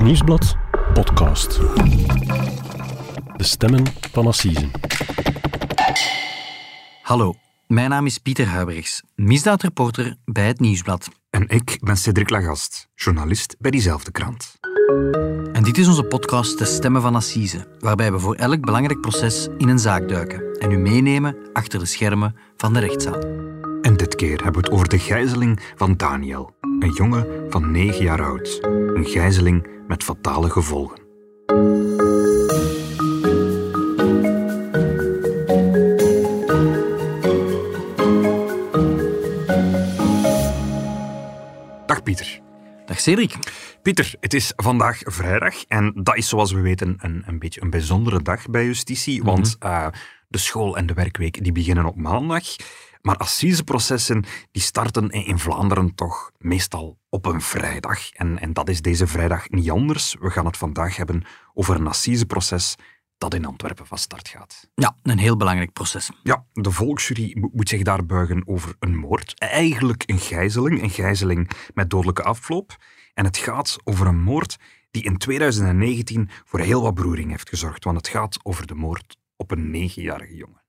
Het 0.00 0.08
Nieuwsblad 0.08 0.56
podcast. 0.92 1.60
De 3.36 3.44
stemmen 3.44 3.86
van 4.12 4.26
Assise. 4.26 4.70
Hallo, 7.02 7.34
mijn 7.66 7.90
naam 7.90 8.06
is 8.06 8.18
Pieter 8.18 8.46
Huibrechts, 8.46 9.02
misdaadreporter 9.14 10.16
bij 10.24 10.46
Het 10.46 10.60
Nieuwsblad. 10.60 11.08
En 11.30 11.48
ik 11.48 11.78
ben 11.80 11.96
Cedric 11.96 12.30
Lagast, 12.30 12.88
journalist 12.94 13.56
bij 13.58 13.70
diezelfde 13.70 14.10
krant. 14.10 14.58
En 15.52 15.62
dit 15.62 15.78
is 15.78 15.88
onze 15.88 16.04
podcast 16.04 16.58
De 16.58 16.64
Stemmen 16.64 17.02
van 17.02 17.14
Assise, 17.14 17.76
waarbij 17.78 18.12
we 18.12 18.18
voor 18.18 18.34
elk 18.34 18.60
belangrijk 18.60 19.00
proces 19.00 19.48
in 19.58 19.68
een 19.68 19.78
zaak 19.78 20.08
duiken 20.08 20.58
en 20.58 20.70
u 20.70 20.78
meenemen 20.78 21.36
achter 21.52 21.78
de 21.78 21.86
schermen 21.86 22.36
van 22.56 22.72
de 22.72 22.80
rechtszaal. 22.80 23.22
En 23.82 23.96
dit 23.96 24.14
keer 24.14 24.42
hebben 24.42 24.62
we 24.62 24.68
het 24.68 24.70
over 24.70 24.88
de 24.88 24.98
gijzeling 24.98 25.72
van 25.76 25.96
Daniel, 25.96 26.56
een 26.60 26.92
jongen 26.92 27.50
van 27.50 27.70
9 27.70 28.04
jaar 28.04 28.22
oud. 28.22 28.58
Een 28.62 29.06
gijzeling 29.06 29.78
met 29.90 30.04
fatale 30.04 30.50
gevolgen. 30.50 30.98
Dag 41.86 42.02
Pieter. 42.02 42.40
Dag 42.86 43.00
Cedric. 43.00 43.34
Pieter, 43.82 44.14
het 44.20 44.34
is 44.34 44.52
vandaag 44.56 44.98
vrijdag 45.02 45.64
en 45.64 45.92
dat 46.02 46.16
is 46.16 46.28
zoals 46.28 46.52
we 46.52 46.60
weten 46.60 46.96
een, 47.00 47.22
een 47.26 47.38
beetje 47.38 47.62
een 47.62 47.70
bijzondere 47.70 48.22
dag 48.22 48.46
bij 48.50 48.64
justitie, 48.64 49.22
want 49.22 49.56
eh, 49.58 49.86
de 50.28 50.38
school 50.38 50.76
en 50.76 50.86
de 50.86 50.94
werkweek 50.94 51.44
die 51.44 51.52
beginnen 51.52 51.84
op 51.84 51.96
maandag. 51.96 52.44
Maar 53.00 53.16
assiseprocessen 53.16 54.24
die 54.50 54.62
starten 54.62 55.08
in 55.10 55.38
Vlaanderen 55.38 55.94
toch 55.94 56.30
meestal 56.38 56.98
op 57.08 57.26
een 57.26 57.40
vrijdag. 57.40 58.10
En, 58.10 58.38
en 58.38 58.52
dat 58.52 58.68
is 58.68 58.82
deze 58.82 59.06
vrijdag 59.06 59.48
niet 59.48 59.70
anders. 59.70 60.16
We 60.20 60.30
gaan 60.30 60.46
het 60.46 60.56
vandaag 60.56 60.96
hebben 60.96 61.24
over 61.54 61.76
een 61.76 61.86
assiseproces 61.86 62.76
dat 63.18 63.34
in 63.34 63.44
Antwerpen 63.44 63.86
van 63.86 63.98
start 63.98 64.28
gaat. 64.28 64.68
Ja, 64.74 64.96
een 65.02 65.18
heel 65.18 65.36
belangrijk 65.36 65.72
proces. 65.72 66.10
Ja, 66.22 66.44
de 66.52 66.70
volksjury 66.70 67.36
mo- 67.38 67.50
moet 67.52 67.68
zich 67.68 67.82
daar 67.82 68.06
buigen 68.06 68.42
over 68.46 68.74
een 68.78 68.96
moord. 68.96 69.38
Eigenlijk 69.38 70.02
een 70.06 70.18
gijzeling, 70.18 70.82
een 70.82 70.90
gijzeling 70.90 71.50
met 71.74 71.90
dodelijke 71.90 72.22
afloop. 72.22 72.76
En 73.14 73.24
het 73.24 73.36
gaat 73.36 73.76
over 73.84 74.06
een 74.06 74.22
moord 74.22 74.56
die 74.90 75.02
in 75.02 75.16
2019 75.16 76.30
voor 76.44 76.60
heel 76.60 76.82
wat 76.82 76.94
beroering 76.94 77.30
heeft 77.30 77.48
gezorgd. 77.48 77.84
Want 77.84 77.96
het 77.96 78.08
gaat 78.08 78.38
over 78.42 78.66
de 78.66 78.74
moord 78.74 79.16
op 79.36 79.50
een 79.50 79.70
negenjarige 79.70 80.34
jongen. 80.34 80.59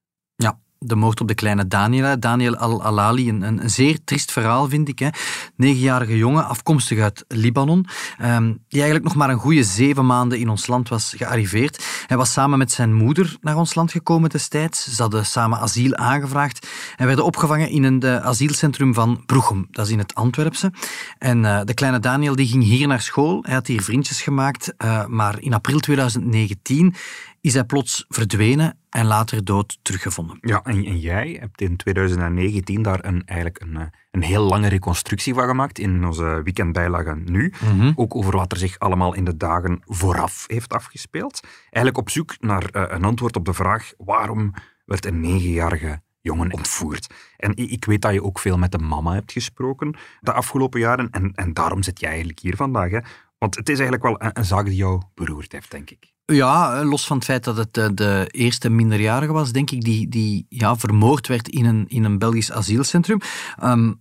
De 0.85 0.95
moord 0.95 1.21
op 1.21 1.27
de 1.27 1.33
kleine 1.33 1.67
Daniel, 1.67 2.19
Daniel 2.19 2.55
Al-Alali. 2.57 3.29
Een, 3.29 3.41
een, 3.41 3.69
zeer 3.69 4.03
triest 4.03 4.31
verhaal, 4.31 4.69
vind 4.69 4.87
ik. 4.87 4.99
Hè. 4.99 5.07
Negenjarige 5.55 6.17
jongen, 6.17 6.47
afkomstig 6.47 6.99
uit 6.99 7.25
Libanon, 7.27 7.85
ehm, 8.17 8.45
die 8.45 8.81
eigenlijk 8.81 9.03
nog 9.03 9.15
maar 9.15 9.29
een 9.29 9.39
goede 9.39 9.63
zeven 9.63 10.05
maanden 10.05 10.39
in 10.39 10.49
ons 10.49 10.67
land 10.67 10.89
was 10.89 11.13
gearriveerd. 11.17 12.03
Hij 12.07 12.17
was 12.17 12.31
samen 12.31 12.57
met 12.57 12.71
zijn 12.71 12.93
moeder 12.93 13.37
naar 13.41 13.57
ons 13.57 13.75
land 13.75 13.91
gekomen 13.91 14.29
destijds. 14.29 14.95
Ze 14.95 15.01
hadden 15.01 15.25
samen 15.25 15.59
asiel 15.59 15.95
aangevraagd 15.95 16.67
en 16.95 17.05
werden 17.05 17.25
opgevangen 17.25 17.69
in 17.69 17.83
een 17.83 18.01
eh, 18.01 18.15
asielcentrum 18.15 18.93
van 18.93 19.23
Broechem. 19.25 19.67
Dat 19.71 19.85
is 19.85 19.91
in 19.91 19.99
het 19.99 20.15
Antwerpse. 20.15 20.71
En 21.17 21.45
eh, 21.45 21.61
de 21.63 21.73
kleine 21.73 21.99
Daniel 21.99 22.35
die 22.35 22.47
ging 22.47 22.63
hier 22.63 22.87
naar 22.87 23.01
school. 23.01 23.39
Hij 23.41 23.53
had 23.53 23.67
hier 23.67 23.81
vriendjes 23.81 24.21
gemaakt. 24.21 24.73
eh, 24.77 25.05
maar 25.05 25.41
in 25.41 25.53
april 25.53 25.79
2019 25.79 26.95
is 27.41 27.53
hij 27.53 27.63
plots 27.63 28.05
verdwenen 28.07 28.77
en 28.89 29.05
later 29.05 29.43
dood 29.43 29.79
teruggevonden. 29.81 30.37
Ja, 30.41 30.63
en, 30.63 30.85
en 30.85 30.99
jij 30.99 31.37
hebt 31.39 31.61
in 31.61 31.77
2019 31.77 32.81
daar 32.81 33.05
een, 33.05 33.25
eigenlijk 33.25 33.61
een, 33.61 33.77
eh, 33.77 33.85
een 34.11 34.21
heel 34.21 34.43
lange 34.43 34.67
reconstructie 34.67 35.33
van 35.33 35.47
gemaakt 35.47 35.79
in 35.79 36.05
onze 36.05 36.41
weekendbijlage 36.43 37.15
nu. 37.15 37.53
Ook 37.95 38.15
over 38.15 38.35
wat 38.35 38.51
er 38.51 38.57
zich 38.57 38.79
allemaal 38.79 39.13
in 39.13 39.23
de 39.23 39.37
dagen 39.37 39.81
vooraf 39.85 40.43
heeft 40.47 40.73
afgespeeld. 40.73 41.39
Eigenlijk 41.63 41.97
op 41.97 42.09
zoek 42.09 42.35
naar 42.39 42.65
eh, 42.65 42.83
een 42.87 43.03
antwoord 43.03 43.35
op 43.35 43.45
de 43.45 43.53
vraag 43.53 43.91
waarom 43.97 44.53
werd 44.85 45.05
een 45.05 45.19
negenjarige 45.19 46.01
jongen 46.21 46.53
ontvoerd. 46.53 47.13
En 47.37 47.55
ik 47.55 47.85
weet 47.85 48.01
dat 48.01 48.13
je 48.13 48.23
ook 48.23 48.39
veel 48.39 48.57
met 48.57 48.71
de 48.71 48.77
mama 48.77 49.13
hebt 49.13 49.31
gesproken 49.31 49.95
de 50.19 50.33
afgelopen 50.33 50.79
jaren 50.79 51.09
en, 51.11 51.31
en 51.35 51.53
daarom 51.53 51.83
zit 51.83 51.99
jij 51.99 52.09
eigenlijk 52.09 52.39
hier 52.39 52.55
vandaag. 52.55 52.91
Hè? 52.91 52.99
Want 53.41 53.55
het 53.55 53.69
is 53.69 53.79
eigenlijk 53.79 54.03
wel 54.03 54.31
een, 54.33 54.45
zaak 54.45 54.65
die 54.65 54.75
jou 54.75 55.01
beroerd 55.13 55.51
heeft, 55.51 55.71
denk 55.71 55.89
ik. 55.89 56.11
Ja, 56.25 56.79
eh, 56.79 56.89
los 56.89 57.07
van 57.07 57.17
het 57.17 57.25
feit 57.25 57.43
dat 57.43 57.57
het 57.57 57.77
eh, 57.77 57.87
de 57.93 58.27
eerste 58.31 58.69
minderjarige 58.69 59.31
was, 59.31 59.51
denk 59.51 59.71
ik, 59.71 59.81
die, 59.81 60.09
die 60.09 60.45
ja, 60.49 60.75
vermoord 60.75 61.27
werd 61.27 61.49
in 61.49 61.65
een, 61.65 61.85
in 61.87 62.03
een 62.03 62.17
Belgisch 62.17 62.51
asielcentrum. 62.51 63.19
Ehm, 63.59 63.93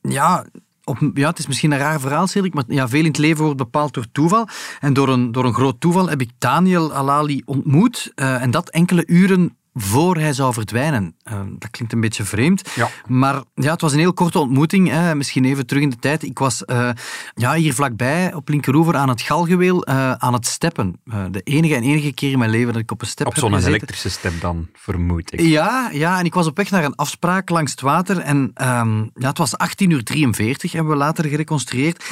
ja, 0.00 0.46
op, 0.84 1.10
ja, 1.14 1.28
het 1.28 1.38
is 1.38 1.46
misschien 1.46 1.72
een 1.72 1.78
raar 1.78 2.00
verhaal, 2.00 2.26
Cedric, 2.26 2.54
maar 2.54 2.64
ja, 2.68 2.88
veel 2.88 3.00
in 3.00 3.06
het 3.06 3.18
leven 3.18 3.42
wordt 3.42 3.58
bepaald 3.58 3.94
door 3.94 4.06
toeval. 4.12 4.48
En 4.80 4.92
door 4.92 5.08
een, 5.08 5.32
door 5.32 5.44
een 5.44 5.54
groot 5.54 5.80
toeval 5.80 6.08
heb 6.08 6.20
ik 6.20 6.30
Daniel 6.38 6.94
Alali 6.94 7.42
ontmoet. 7.44 8.12
eh, 8.14 8.42
en 8.42 8.50
dat 8.50 8.70
enkele 8.70 9.06
uren 9.06 9.56
voor 9.78 10.16
hij 10.16 10.32
zou 10.32 10.52
verdwijnen. 10.52 11.14
Eh, 11.22 11.40
dat 11.58 11.70
klinkt 11.70 11.92
een 11.92 12.00
beetje 12.00 12.24
vreemd. 12.24 12.70
Ja. 12.74 12.88
Maar 13.06 13.42
ja, 13.54 13.72
het 13.72 13.80
was 13.80 13.92
een 13.92 13.98
heel 13.98 14.12
korte 14.12 14.38
ontmoeting. 14.38 14.88
Hè. 14.88 15.14
Misschien 15.14 15.44
even 15.44 15.66
terug 15.66 15.82
in 15.82 15.90
de 15.90 15.98
tijd. 15.98 16.22
Ik 16.22 16.38
was 16.38 16.64
eh, 16.64 16.90
ja, 17.34 17.54
hier 17.54 17.74
vlakbij 17.74 18.34
op 18.34 18.48
Linkeroever 18.48 18.96
aan 18.96 19.08
het 19.08 19.20
Galgeweel 19.20 19.84
eh, 19.84 20.12
aan 20.12 20.32
het 20.32 20.46
steppen. 20.46 21.00
De 21.30 21.40
enige 21.40 21.74
en 21.74 21.82
enige 21.82 22.12
keer 22.12 22.30
in 22.30 22.38
mijn 22.38 22.50
leven 22.50 22.72
dat 22.72 22.82
ik 22.82 22.90
op 22.90 23.00
een 23.00 23.06
step 23.06 23.26
Op 23.26 23.32
heb 23.32 23.42
zo'n 23.42 23.52
gezeten. 23.52 23.74
elektrische 23.74 24.10
step 24.10 24.40
dan, 24.40 24.68
vermoed 24.72 25.32
ik. 25.32 25.40
Ja, 25.40 25.90
ja, 25.92 26.18
en 26.18 26.24
ik 26.24 26.34
was 26.34 26.46
op 26.46 26.56
weg 26.56 26.70
naar 26.70 26.84
een 26.84 26.94
afspraak 26.94 27.48
langs 27.48 27.70
het 27.70 27.80
water. 27.80 28.18
En 28.18 28.50
ehm, 28.54 28.98
ja, 28.98 29.28
het 29.28 29.38
was 29.38 29.52
18.43 29.52 29.86
uur, 29.88 30.04
43, 30.04 30.72
hebben 30.72 30.92
we 30.92 30.98
later 30.98 31.24
gereconstrueerd. 31.24 32.04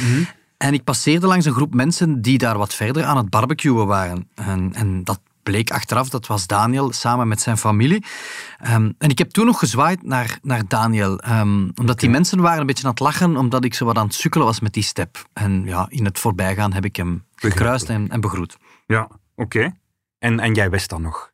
En 0.56 0.74
ik 0.74 0.84
passeerde 0.84 1.26
langs 1.26 1.44
een 1.44 1.52
groep 1.52 1.74
mensen 1.74 2.22
die 2.22 2.38
daar 2.38 2.58
wat 2.58 2.74
verder 2.74 3.04
aan 3.04 3.16
het 3.16 3.30
barbecuen 3.30 3.86
waren. 3.86 4.28
En, 4.34 4.70
en 4.74 5.04
dat 5.04 5.20
bleek 5.44 5.70
achteraf, 5.70 6.08
dat 6.08 6.26
was 6.26 6.46
Daniel 6.46 6.92
samen 6.92 7.28
met 7.28 7.40
zijn 7.40 7.58
familie. 7.58 8.04
Ehm, 8.58 8.90
en 8.98 9.08
ik 9.08 9.18
heb 9.18 9.30
toen 9.30 9.46
nog 9.46 9.58
gezwaaid 9.58 10.02
naar, 10.02 10.38
naar 10.42 10.62
Daniel. 10.68 11.18
ehm, 11.18 11.68
omdat 11.74 12.00
die 12.00 12.10
mensen 12.10 12.40
waren 12.40 12.60
een 12.60 12.66
beetje 12.66 12.84
aan 12.84 12.90
het 12.90 13.00
lachen, 13.00 13.36
omdat 13.36 13.64
ik 13.64 13.74
zo 13.74 13.84
wat 13.84 13.96
aan 13.96 14.06
het 14.06 14.14
sukkelen 14.14 14.46
was 14.46 14.60
met 14.60 14.72
die 14.72 14.82
step. 14.82 15.28
En 15.32 15.62
ja, 15.64 15.86
in 15.88 16.04
het 16.04 16.18
voorbijgaan 16.18 16.72
heb 16.72 16.84
ik 16.84 16.96
hem 16.96 17.24
gekruist 17.34 17.88
en, 17.88 18.08
en 18.08 18.20
begroet. 18.20 18.56
Ja, 18.86 19.08
oké. 19.34 19.72
En, 20.18 20.40
en 20.40 20.54
jij 20.54 20.70
wist 20.70 20.90
dat 20.90 21.00
nog? 21.00 21.32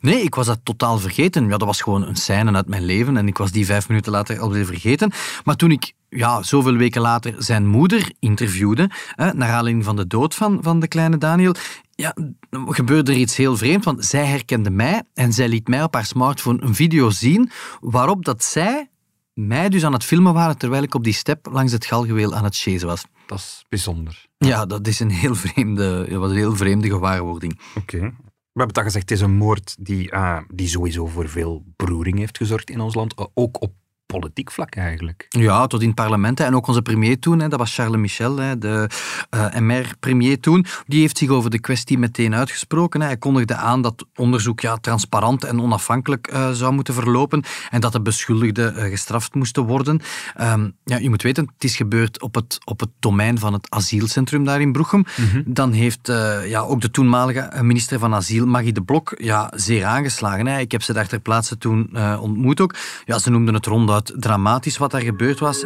Nee, 0.00 0.22
ik 0.22 0.34
was 0.34 0.46
dat 0.46 0.60
totaal 0.62 0.98
vergeten. 0.98 1.44
Ja, 1.44 1.56
dat 1.56 1.66
was 1.66 1.80
gewoon 1.80 2.06
een 2.06 2.16
scène 2.16 2.52
uit 2.52 2.68
mijn 2.68 2.84
leven 2.84 3.16
en 3.16 3.26
ik 3.26 3.38
was 3.38 3.50
die 3.50 3.66
vijf 3.66 3.88
minuten 3.88 4.12
later 4.12 4.40
alweer 4.40 4.66
vergeten. 4.66 5.12
Maar 5.44 5.56
toen 5.56 5.70
ik 5.70 5.92
ja, 6.08 6.42
zoveel 6.42 6.76
weken 6.76 7.00
later 7.00 7.34
zijn 7.38 7.66
moeder 7.66 8.12
interviewde, 8.18 8.90
hè, 9.14 9.32
naar 9.32 9.52
aanleiding 9.52 9.84
van 9.84 9.96
de 9.96 10.06
dood 10.06 10.34
van, 10.34 10.58
van 10.62 10.80
de 10.80 10.88
kleine 10.88 11.18
Daniel, 11.18 11.54
ja, 11.96 12.14
gebeurde 12.50 13.12
er 13.12 13.18
iets 13.18 13.36
heel 13.36 13.56
vreemds, 13.56 13.84
want 13.84 14.04
zij 14.04 14.24
herkende 14.26 14.70
mij 14.70 15.02
en 15.14 15.32
zij 15.32 15.48
liet 15.48 15.68
mij 15.68 15.82
op 15.82 15.94
haar 15.94 16.06
smartphone 16.06 16.62
een 16.62 16.74
video 16.74 17.10
zien 17.10 17.50
waarop 17.80 18.24
dat 18.24 18.44
zij 18.44 18.88
mij 19.34 19.68
dus 19.68 19.84
aan 19.84 19.92
het 19.92 20.04
filmen 20.04 20.34
waren 20.34 20.58
terwijl 20.58 20.82
ik 20.82 20.94
op 20.94 21.04
die 21.04 21.12
step 21.12 21.46
langs 21.50 21.72
het 21.72 21.86
galgeweel 21.86 22.34
aan 22.34 22.44
het 22.44 22.56
chasen 22.56 22.88
was. 22.88 23.04
Dat 23.26 23.38
is 23.38 23.64
bijzonder. 23.68 24.26
Ja, 24.38 24.66
dat 24.66 24.86
is 24.86 25.00
een 25.00 25.10
heel 25.10 25.34
vreemde, 25.34 26.06
dat 26.08 26.18
was 26.18 26.30
een 26.30 26.36
heel 26.36 26.56
vreemde 26.56 26.88
gewaarwording. 26.88 27.60
Oké. 27.74 27.98
We 27.98 28.60
hebben 28.60 28.76
het 28.76 28.78
al 28.78 28.92
gezegd, 28.92 29.10
het 29.10 29.18
is 29.18 29.24
een 29.24 29.36
moord 29.36 29.76
die, 29.78 30.10
eh, 30.10 30.38
die 30.54 30.68
sowieso 30.68 31.06
voor 31.06 31.28
veel 31.28 31.64
beroering 31.76 32.18
heeft 32.18 32.36
gezorgd 32.36 32.70
in 32.70 32.80
ons 32.80 32.94
land. 32.94 33.14
Eh, 33.14 33.24
Ook 33.34 33.62
op 33.62 33.72
politiek 34.06 34.50
vlak 34.50 34.74
eigenlijk. 34.74 35.26
Ja, 35.28 35.66
tot 35.66 35.80
in 35.80 35.86
het 35.86 35.96
parlement. 35.96 36.38
hè. 36.38 36.44
En 36.44 36.54
ook 36.54 36.66
onze 36.66 36.82
premier 36.82 37.18
toen, 37.18 37.40
hè, 37.40 37.48
dat 37.48 37.58
was 37.58 37.74
Charles 37.74 38.00
Michel, 38.00 38.36
hè, 38.36 38.58
de 38.58 38.88
eh, 39.30 39.58
MR-premier 39.58 40.40
toen, 40.40 40.66
die 40.86 41.00
heeft 41.00 41.18
zich 41.18 41.28
over 41.28 41.50
de 41.50 41.60
kwestie 41.60 41.98
meteen 41.98 42.34
uitgesproken. 42.34 43.00
Hij 43.00 43.16
kondigde 43.16 43.54
aan 43.54 43.82
dat 43.82 44.06
onderzoek 44.14 44.60
ja, 44.60 44.76
transparant 44.76 45.44
en 45.44 45.60
onafhankelijk 45.60 46.26
eh, 46.26 46.50
zou 46.50 46.72
moeten 46.72 46.94
verlopen 46.94 47.42
en 47.70 47.80
dat 47.80 47.92
de 47.92 48.00
beschuldigden 48.00 48.76
eh, 48.76 48.90
gestraft 48.90 49.34
moesten 49.34 49.62
worden. 49.62 50.00
Ehm, 50.34 50.68
ja, 50.84 50.96
je 50.96 51.08
moet 51.10 51.22
weten, 51.22 51.50
het 51.54 51.64
is 51.64 51.76
gebeurd 51.76 52.22
op 52.22 52.34
het, 52.34 52.58
op 52.64 52.80
het 52.80 52.90
domein 52.98 53.38
van 53.38 53.52
het 53.52 53.70
asielcentrum 53.70 54.44
daar 54.44 54.60
in 54.60 54.72
Broechem. 54.72 55.04
Dan 55.46 55.72
heeft 55.72 56.12
ja, 56.44 56.60
ook 56.60 56.80
de 56.80 56.90
toenmalige 56.90 57.62
minister 57.62 57.98
van 57.98 58.14
Asiel, 58.14 58.46
Maggie 58.46 58.72
de 58.72 58.82
Blok, 58.82 59.14
ja, 59.16 59.52
zeer 59.54 59.84
aangeslagen. 59.84 60.46
Hè. 60.46 60.58
Ik 60.58 60.72
heb 60.72 60.82
ze 60.82 60.92
daar 60.92 61.06
ter 61.06 61.20
plaatse 61.20 61.58
toen 61.58 61.98
ontmoet 62.20 62.60
ook. 62.60 62.74
Ja, 63.04 63.18
ze 63.18 63.30
noemden 63.30 63.54
het 63.54 63.66
ronduit 63.94 64.22
dramatisch 64.22 64.76
wat 64.76 64.90
daar 64.90 65.00
gebeurd 65.00 65.38
was. 65.38 65.60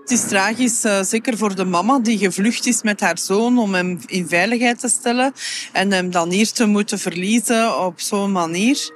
Het 0.00 0.10
is 0.10 0.28
tragisch, 0.28 0.84
eh, 0.84 1.02
zeker 1.02 1.36
voor 1.36 1.54
de 1.54 1.64
mama 1.64 1.98
die 1.98 2.18
gevlucht 2.18 2.66
is 2.66 2.82
met 2.82 3.00
haar 3.00 3.18
zoon 3.18 3.58
om 3.58 3.74
hem 3.74 3.98
in 4.06 4.28
veiligheid 4.28 4.80
te 4.80 4.88
stellen 4.88 5.32
en 5.72 5.92
hem 5.92 6.10
dan 6.10 6.30
hier 6.30 6.52
te 6.52 6.66
moeten 6.66 6.98
verliezen 6.98 7.84
op 7.84 8.00
zo'n 8.00 8.32
manier. 8.32 8.90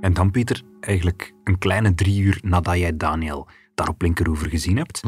En 0.00 0.12
dan, 0.12 0.30
Pieter, 0.30 0.62
eigenlijk 0.80 1.32
een 1.44 1.58
kleine 1.58 1.94
drie 1.94 2.20
uur 2.20 2.38
nadat 2.42 2.78
jij 2.78 2.96
Daniel 2.96 3.48
daar 3.74 3.88
op 3.88 4.02
Linkeroever 4.02 4.48
gezien 4.48 4.76
hebt, 4.76 5.02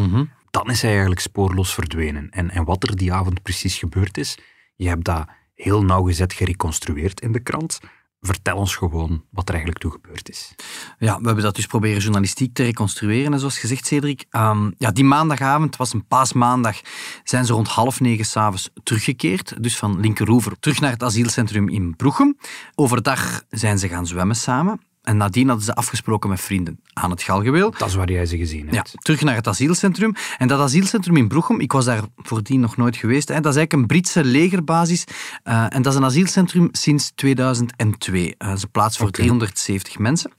dan 0.51 0.71
is 0.71 0.83
hij 0.83 0.91
eigenlijk 0.91 1.21
spoorloos 1.21 1.75
verdwenen. 1.75 2.31
En, 2.31 2.51
en 2.51 2.65
wat 2.65 2.83
er 2.83 2.97
die 2.97 3.13
avond 3.13 3.43
precies 3.43 3.79
gebeurd 3.79 4.19
is, 4.19 4.39
je 4.77 4.89
hebt 4.89 5.05
dat 5.05 5.27
heel 5.55 5.85
nauwgezet 5.85 6.33
gereconstrueerd 6.33 7.21
in 7.21 7.33
de 7.33 7.41
krant. 7.41 7.81
Vertel 8.23 8.57
ons 8.57 8.77
gewoon 8.77 9.25
wat 9.31 9.45
er 9.45 9.55
eigenlijk 9.55 9.83
toe 9.83 9.93
gebeurd 9.93 10.29
is. 10.29 10.55
Ja, 10.99 11.19
we 11.19 11.27
hebben 11.27 11.45
dat 11.45 11.55
dus 11.55 11.67
proberen 11.67 12.01
journalistiek 12.01 12.55
te 12.55 12.63
reconstrueren, 12.63 13.39
zoals 13.39 13.59
gezegd, 13.59 13.87
Cedric. 13.87 14.25
Um, 14.31 14.75
ja, 14.79 14.91
die 14.91 15.05
maandagavond, 15.05 15.77
was 15.77 15.93
een 15.93 16.07
paasmaandag, 16.07 16.81
zijn 17.25 17.45
ze 17.45 17.53
rond 17.53 17.69
half 17.69 18.01
negen 18.01 18.25
s'avonds 18.25 18.71
teruggekeerd. 18.83 19.63
Dus 19.63 19.77
van 19.77 20.01
Linkeroever 20.01 20.59
terug 20.59 20.81
naar 20.81 20.91
het 20.91 21.03
asielcentrum 21.03 21.69
in 21.69 21.97
Broechem. 21.97 22.37
Overdag 22.75 23.43
zijn 23.51 23.79
ze 23.79 23.89
gaan 23.89 24.07
zwemmen 24.07 24.37
samen. 24.37 24.81
En 25.03 25.17
nadien 25.17 25.47
hadden 25.47 25.65
ze 25.65 25.75
afgesproken 25.75 26.31
met 26.31 26.41
vrienden 26.41 26.81
aan 26.93 27.11
het 27.11 27.23
Galgeweel. 27.23 27.71
Dat 27.71 27.89
is 27.89 27.95
waar 27.95 28.11
jij 28.11 28.27
ze 28.27 28.37
gezien 28.37 28.69
hebt. 28.69 28.91
Ja, 28.93 28.99
terug 28.99 29.23
naar 29.23 29.35
het 29.35 29.47
asielcentrum. 29.47 30.15
En 30.39 30.49
dat 30.49 30.61
asielcentrum 30.61 31.17
in 31.17 31.29
Broechem, 31.29 31.61
ik 31.61 31.73
was 31.73 31.85
daar 31.85 32.03
voordien 32.17 32.61
nog 32.61 32.77
nooit 32.77 32.97
geweest, 32.97 33.29
hè, 33.29 33.41
dat 33.41 33.53
is 33.53 33.59
eigenlijk 33.59 33.73
een 33.73 33.87
Britse 33.87 34.25
legerbasis. 34.25 35.05
Uh, 35.45 35.75
en 35.75 35.83
dat 35.83 35.93
is 35.93 35.99
een 35.99 36.05
asielcentrum 36.05 36.69
sinds 36.73 37.13
2002. 37.15 38.35
Uh, 38.39 38.57
ze 38.57 38.67
plaats 38.67 38.97
voor 38.97 39.09
okay. 39.09 39.27
370 39.27 39.99
mensen. 39.99 40.31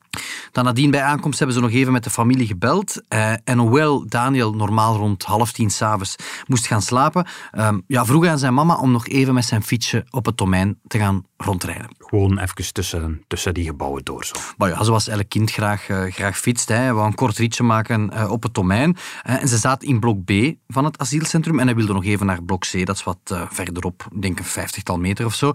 Dan 0.52 0.64
nadien 0.64 0.92
bij 0.92 1.02
aankomst 1.02 1.38
hebben 1.38 1.56
ze 1.56 1.62
nog 1.62 1.72
even 1.72 1.92
met 1.92 2.04
de 2.04 2.10
familie 2.10 2.48
gebeld. 2.48 3.02
Uh, 3.10 3.34
en 3.44 3.58
hoewel 3.58 4.08
Daniel 4.08 4.54
normaal 4.54 4.96
rond 4.96 5.24
half 5.24 5.52
tien 5.52 5.70
s'avonds 5.70 6.16
moest 6.48 6.68
gaan 6.68 6.82
slapen, 6.82 7.28
uh, 7.58 7.70
ja, 7.88 8.06
vroeg 8.06 8.26
aan 8.26 8.40
zijn 8.40 8.54
mama 8.54 8.76
om 8.76 8.92
nog 8.92 9.08
even 9.08 9.34
met 9.34 9.46
zijn 9.46 9.64
fietsje 9.64 10.06
op 10.10 10.26
het 10.26 10.38
domein 10.38 10.80
te 10.88 10.98
gaan 10.98 11.26
rondrijden. 11.38 11.88
Gewoon 11.98 12.38
even 12.38 12.74
tussen, 12.74 13.24
tussen 13.28 13.54
die 13.54 13.66
gebouwen 13.66 14.04
door. 14.04 14.26
Zo. 14.26 14.36
Maar 14.58 14.70
ja, 14.70 14.84
zoals 14.84 15.08
elk 15.08 15.30
kind 15.30 15.52
graag, 15.52 15.90
uh, 15.90 16.12
graag 16.12 16.38
fietst. 16.38 16.68
Hij 16.68 16.94
wou 16.94 17.08
een 17.08 17.16
kort 17.16 17.38
ritje 17.38 17.64
maken 17.64 18.12
uh, 18.14 18.32
op 18.32 18.44
het 18.44 18.54
domein. 18.54 18.98
Uh, 19.30 19.42
en 19.42 19.48
ze 19.48 19.58
zaten 19.58 19.88
in 19.88 20.00
blok 20.00 20.24
B 20.26 20.32
van 20.68 20.86
het 20.86 21.00
asielcentrum 21.00 21.60
en 21.60 21.66
hij 21.66 21.76
wilde 21.76 21.94
nog 21.94 22.06
even 22.06 22.26
naar 22.26 22.44
blok 22.44 22.62
C. 22.62 22.86
Dat 22.86 22.96
is 22.96 23.04
wat 23.04 23.48
verderop, 23.50 24.08
ik 24.16 24.22
denk 24.22 24.40
een 24.40 24.46
vijftigtal 24.46 25.00
meter 25.00 25.26
of 25.26 25.34
zo. 25.34 25.52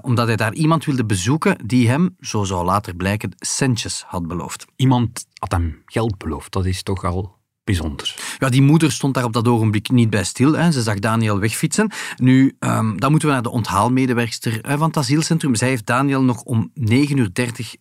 omdat 0.00 0.26
hij 0.26 0.36
daar 0.36 0.52
iemand 0.52 0.84
wilde 0.84 1.04
bezoeken 1.04 1.58
die 1.66 1.88
hem, 1.88 2.16
zo 2.20 2.44
zou 2.44 2.64
later 2.64 2.94
blijken, 2.94 3.34
centjes 3.38 3.85
had 4.06 4.26
beloofd. 4.26 4.66
Iemand 4.76 5.26
had 5.38 5.52
hem 5.52 5.82
geld 5.86 6.18
beloofd. 6.18 6.52
Dat 6.52 6.66
is 6.66 6.82
toch 6.82 7.04
al 7.04 7.36
bijzonder. 7.66 8.14
Ja, 8.38 8.48
die 8.48 8.62
moeder 8.62 8.92
stond 8.92 9.14
daar 9.14 9.24
op 9.24 9.32
dat 9.32 9.48
ogenblik 9.48 9.90
niet 9.90 10.10
bij 10.10 10.24
stil. 10.24 10.52
Hè. 10.52 10.72
Ze 10.72 10.82
zag 10.82 10.98
Daniel 10.98 11.38
wegfietsen. 11.38 11.90
Nu, 12.16 12.56
um, 12.60 13.00
dan 13.00 13.10
moeten 13.10 13.28
we 13.28 13.34
naar 13.34 13.42
de 13.42 13.50
onthaalmedewerkster 13.50 14.58
van 14.62 14.86
het 14.86 14.96
asielcentrum. 14.96 15.54
Zij 15.54 15.68
heeft 15.68 15.86
Daniel 15.86 16.22
nog 16.22 16.42
om 16.42 16.70
9.30 16.80 16.86
uur 17.14 17.30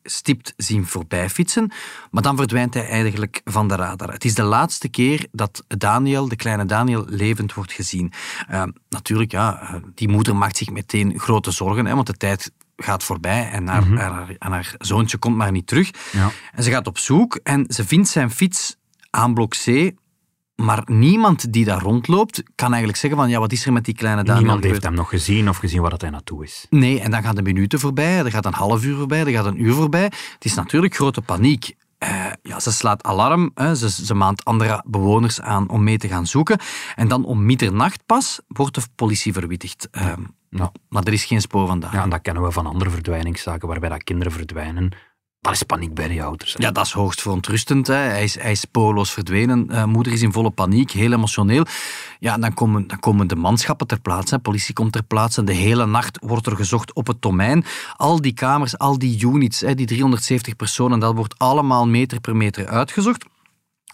stipt 0.04 0.54
zien 0.58 0.86
voorbijfietsen. 0.86 1.72
Maar 2.12 2.24
dan 2.24 2.38
verdwijnt 2.38 2.74
hij 2.74 2.88
eigenlijk 2.88 3.42
van 3.44 3.68
de 3.68 3.76
radar. 3.76 4.12
Het 4.12 4.26
is 4.26 4.36
de 4.36 4.44
laatste 4.44 4.90
keer 4.90 5.28
dat 5.32 5.64
Daniel, 5.68 6.28
de 6.28 6.36
kleine 6.36 6.66
Daniel, 6.66 7.06
levend 7.08 7.54
wordt 7.54 7.72
gezien. 7.72 8.14
Uh, 8.52 8.64
natuurlijk, 8.90 9.32
ja, 9.32 9.82
die 9.96 10.10
moeder 10.10 10.36
maakt 10.36 10.58
zich 10.58 10.70
meteen 10.70 11.20
grote 11.20 11.52
zorgen, 11.52 11.86
hè, 11.86 11.96
want 11.96 12.08
de 12.08 12.18
tijd 12.18 12.52
gaat 12.76 13.04
voorbij 13.04 13.50
en 13.50 13.68
haar, 13.68 13.82
mm-hmm. 13.82 13.98
haar, 13.98 14.36
haar, 14.40 14.76
zoontje 14.78 15.18
komt 15.18 15.36
maar 15.36 15.52
niet 15.52 15.68
terug. 15.68 15.92
Ja. 16.12 16.32
En 16.52 16.64
ze 16.64 16.70
gaat 16.70 16.88
op 16.88 16.98
zoek 16.98 17.40
en 17.44 17.66
ze 17.68 17.86
vindt 17.86 18.10
zijn 18.10 18.32
fiets 18.32 18.78
aan 19.10 19.34
blok 19.34 19.56
C. 19.66 19.92
Maar 20.56 20.82
niemand 20.86 21.54
die 21.54 21.66
daar 21.66 21.82
rondloopt, 21.82 22.44
kan 22.56 22.68
eigenlijk 22.68 22.98
zeggen 22.98 23.20
van 23.20 23.30
ja, 23.30 23.40
wat 23.40 23.52
is 23.52 23.66
er 23.66 23.74
met 23.74 23.86
die 23.86 23.94
kleine 23.94 24.24
Daniel 24.24 24.44
Niemand 24.44 24.64
heeft 24.64 24.84
hem 24.84 24.94
nog 24.94 25.10
gezien 25.10 25.50
of 25.50 25.58
gezien 25.58 25.82
waar 25.82 25.94
hij 25.98 26.10
naartoe 26.10 26.44
is. 26.44 26.66
Nee, 26.70 27.00
en 27.00 27.12
dan 27.12 27.24
gaan 27.24 27.36
de 27.36 27.42
minuten 27.42 27.80
voorbij, 27.80 28.18
er 28.18 28.32
gaat 28.32 28.46
een 28.46 28.54
half 28.54 28.84
uur 28.84 28.96
voorbij, 28.96 29.20
er 29.20 29.32
gaat 29.32 29.46
een 29.46 29.62
uur 29.62 29.74
voorbij. 29.74 30.04
Het 30.04 30.46
is 30.46 30.54
natuurlijk 30.54 30.96
grote 30.96 31.22
paniek. 31.22 31.76
Uh, 32.04 32.26
ja, 32.42 32.60
ze 32.60 32.72
slaat 32.72 33.04
alarm, 33.04 33.52
hè. 33.54 33.76
Ze, 33.76 33.90
ze 33.90 34.14
maand 34.14 34.46
andere 34.46 34.84
bewoners 34.88 35.42
aan 35.42 35.70
om 35.70 35.84
mee 35.84 35.98
te 35.98 36.08
gaan 36.08 36.28
zoeken. 36.28 36.60
En 36.96 37.08
dan 37.08 37.26
om 37.26 37.46
middernacht 37.46 38.06
pas 38.06 38.40
wordt 38.48 38.76
de 38.76 38.82
politie 38.96 39.34
verwittigd. 39.34 39.88
Uh, 39.92 40.14
nou, 40.58 40.70
maar 40.90 41.04
er 41.04 41.14
is 41.14 41.26
geen 41.26 41.42
spoor 41.42 41.68
van 41.68 41.80
daar. 41.80 41.94
Ja, 41.94 42.04
en 42.04 42.10
dat 42.10 42.22
kennen 42.22 42.44
we 42.44 42.52
van 42.52 42.66
andere 42.66 42.90
verdwijningszaken 42.90 43.68
waarbij 43.68 43.90
dat 43.90 44.04
kinderen 44.04 44.34
verdwijnen 44.34 44.92
dat 45.46 45.54
is 45.54 45.64
paniek 45.64 45.94
bij 45.94 46.08
de 46.08 46.24
ouders. 46.24 46.56
Ja, 46.58 46.72
dat 46.72 46.86
is 46.86 46.92
hoogst 46.92 47.22
verontrustend. 47.22 47.88
Hè. 47.88 47.94
Hij, 47.94 48.24
is, 48.24 48.40
hij 48.40 48.52
is 48.52 48.60
spoorloos 48.60 49.12
verdwenen. 49.12 49.68
Uh, 49.72 49.84
moeder 49.84 50.14
is 50.14 50.22
in 50.22 50.32
volle 50.32 50.50
paniek, 50.50 50.92
heel 50.92 51.14
emotioneel. 51.14 51.66
Ja, 52.20 52.38
dan 52.38 52.54
komen, 52.54 52.88
dan 52.88 53.00
komen 53.00 53.28
de 53.28 53.36
manschappen 53.36 53.88
ter 53.88 54.00
plaatse. 54.00 54.40
Politie 54.40 54.74
komt 54.74 54.92
ter 54.92 55.04
plaatse. 55.04 55.44
De 55.44 55.54
hele 55.54 55.86
nacht 55.86 56.18
wordt 56.22 56.46
er 56.46 56.56
gezocht 56.56 56.94
op 56.94 57.08
het 57.08 57.22
domein. 57.22 57.66
Al 57.96 58.22
die 58.22 58.34
kamers, 58.34 58.78
al 58.78 58.98
die 58.98 59.26
units, 59.26 59.62
hè, 59.62 59.76
die 59.76 59.86
370 59.86 60.56
personen, 60.56 61.00
dat 61.00 61.16
wordt 61.16 61.38
allemaal 61.38 61.88
meter 61.88 62.20
per 62.20 62.36
meter 62.36 62.68
uitgezocht 62.68 63.26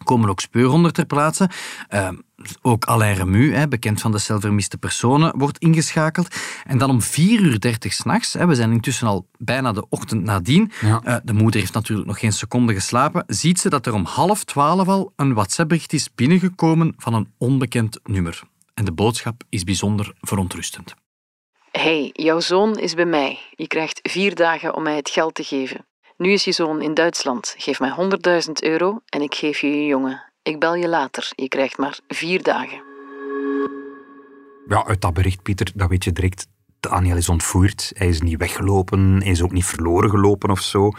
komen 0.04 0.30
ook 0.30 0.40
speurhonden 0.40 0.94
ter 0.94 1.06
plaatse. 1.06 1.50
Uh, 1.90 2.10
ook 2.62 2.86
Alain 2.86 3.16
Remu, 3.16 3.54
hè, 3.54 3.68
bekend 3.68 4.02
van 4.02 4.12
de 4.12 4.18
celvermiste 4.18 4.78
personen, 4.78 5.38
wordt 5.38 5.58
ingeschakeld. 5.58 6.36
En 6.66 6.78
dan 6.78 6.90
om 6.90 7.02
4 7.02 7.40
uur 7.40 7.60
30 7.60 7.94
s'nachts, 7.94 8.34
we 8.34 8.56
zijn 8.56 8.72
intussen 8.72 9.08
al 9.08 9.28
bijna 9.38 9.72
de 9.72 9.86
ochtend 9.90 10.24
nadien, 10.24 10.72
ja. 10.82 11.02
uh, 11.06 11.16
de 11.24 11.34
moeder 11.34 11.60
heeft 11.60 11.74
natuurlijk 11.74 12.08
nog 12.08 12.20
geen 12.20 12.34
seconde 12.34 12.74
geslapen, 12.74 13.24
ziet 13.28 13.60
ze 13.60 13.70
dat 13.70 13.86
er 13.86 13.94
om 13.94 14.06
half 14.06 14.44
twaalf 14.44 14.88
al 14.88 15.14
een 15.16 15.34
WhatsApp-bericht 15.34 15.94
is 15.94 16.14
binnengekomen 16.16 16.94
van 16.98 17.14
een 17.14 17.34
onbekend 17.38 18.00
nummer. 18.04 18.42
En 18.74 18.86
de 18.86 18.92
boodschap 18.92 19.44
is 19.50 19.64
bijzonder 19.64 20.14
verontrustend. 20.22 20.94
Hey, 21.72 22.10
jouw 22.14 22.40
zoon 22.40 22.78
is 22.78 22.94
bij 22.94 23.06
mij. 23.06 23.40
Je 23.56 23.68
krijgt 23.68 24.00
vier 24.04 24.36
dagen 24.36 24.76
om 24.76 24.84
mij 24.84 24.96
het 24.96 25.10
geld 25.10 25.36
te 25.36 25.44
geven. 25.44 25.86
Nu 26.22 26.32
is 26.32 26.44
je 26.44 26.52
zoon 26.52 26.82
in 26.82 26.94
Duitsland. 26.94 27.54
Geef 27.58 27.80
mij 27.80 27.94
100.000 28.46 28.52
euro 28.52 29.00
en 29.10 29.22
ik 29.22 29.36
geef 29.36 29.60
je 29.60 29.68
je 29.68 29.86
jongen. 29.86 30.24
Ik 30.42 30.60
bel 30.60 30.76
je 30.76 30.88
later. 30.88 31.32
Je 31.36 31.48
krijgt 31.48 31.78
maar 31.78 32.00
vier 32.08 32.44
dagen. 32.44 32.84
Ja, 34.68 34.86
uit 34.86 35.02
dat 35.02 35.14
bericht, 35.14 35.42
Pieter, 35.42 35.72
dat 35.76 35.90
weet 35.90 36.04
je 36.04 36.12
direct. 36.12 36.48
Daniel 36.80 37.18
is 37.18 37.30
ontvoerd. 37.30 37.92
Hij 37.96 38.08
is 38.08 38.22
niet 38.22 38.38
weggelopen. 38.38 39.22
Hij 39.22 39.32
is 39.32 39.42
ook 39.42 39.52
niet 39.52 39.66
verloren 39.66 40.10
gelopen 40.10 40.50
of 40.50 40.62
zo. 40.62 40.92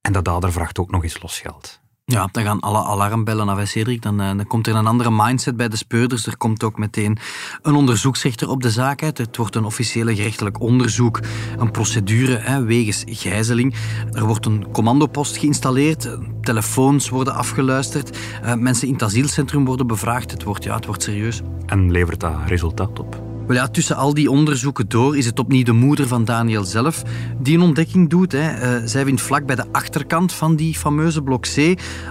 En 0.00 0.12
de 0.12 0.22
dader 0.22 0.52
vraagt 0.52 0.78
ook 0.78 0.90
nog 0.90 1.02
eens 1.02 1.22
losgeld. 1.22 1.80
Ja, 2.12 2.28
dan 2.32 2.44
gaan 2.44 2.60
alle 2.60 2.84
alarmbellen 2.84 3.48
af, 3.48 3.68
Cedric. 3.68 4.02
Dan, 4.02 4.20
eh, 4.20 4.26
dan 4.26 4.46
komt 4.46 4.66
er 4.66 4.74
een 4.74 4.86
andere 4.86 5.10
mindset 5.10 5.56
bij 5.56 5.68
de 5.68 5.76
speurders. 5.76 6.26
Er 6.26 6.36
komt 6.36 6.64
ook 6.64 6.78
meteen 6.78 7.18
een 7.62 7.74
onderzoeksrechter 7.74 8.48
op 8.48 8.62
de 8.62 8.70
zaak 8.70 9.02
uit. 9.02 9.18
Het 9.18 9.36
wordt 9.36 9.54
een 9.54 9.64
officiële 9.64 10.14
gerechtelijk 10.14 10.60
onderzoek, 10.60 11.20
een 11.58 11.70
procedure 11.70 12.36
hè, 12.36 12.64
wegens 12.64 13.04
gijzeling. 13.06 13.74
Er 14.12 14.24
wordt 14.24 14.46
een 14.46 14.70
commandopost 14.72 15.36
geïnstalleerd, 15.36 16.18
telefoons 16.40 17.08
worden 17.08 17.34
afgeluisterd, 17.34 18.18
uh, 18.44 18.54
mensen 18.54 18.86
in 18.86 18.92
het 18.92 19.02
asielcentrum 19.02 19.64
worden 19.64 19.86
bevraagd. 19.86 20.30
Het 20.30 20.42
wordt, 20.42 20.64
ja, 20.64 20.74
het 20.74 20.86
wordt 20.86 21.02
serieus. 21.02 21.40
En 21.66 21.90
levert 21.90 22.20
dat 22.20 22.34
resultaat 22.46 22.98
op? 22.98 23.25
Wel 23.46 23.70
tussen 23.70 23.96
al 23.96 24.14
die 24.14 24.30
onderzoeken 24.30 24.88
door 24.88 25.16
is 25.16 25.26
het 25.26 25.38
opnieuw 25.38 25.64
de 25.64 25.72
moeder 25.72 26.08
van 26.08 26.24
Daniel 26.24 26.64
zelf 26.64 27.02
die 27.38 27.56
een 27.56 27.62
ontdekking 27.62 28.10
doet. 28.10 28.32
Hè. 28.32 28.78
Uh, 28.78 28.82
zij 28.84 29.04
vindt 29.04 29.20
vlak 29.20 29.46
bij 29.46 29.56
de 29.56 29.64
achterkant 29.72 30.32
van 30.32 30.56
die 30.56 30.74
fameuze 30.74 31.22
blok 31.22 31.42
C 31.42 31.56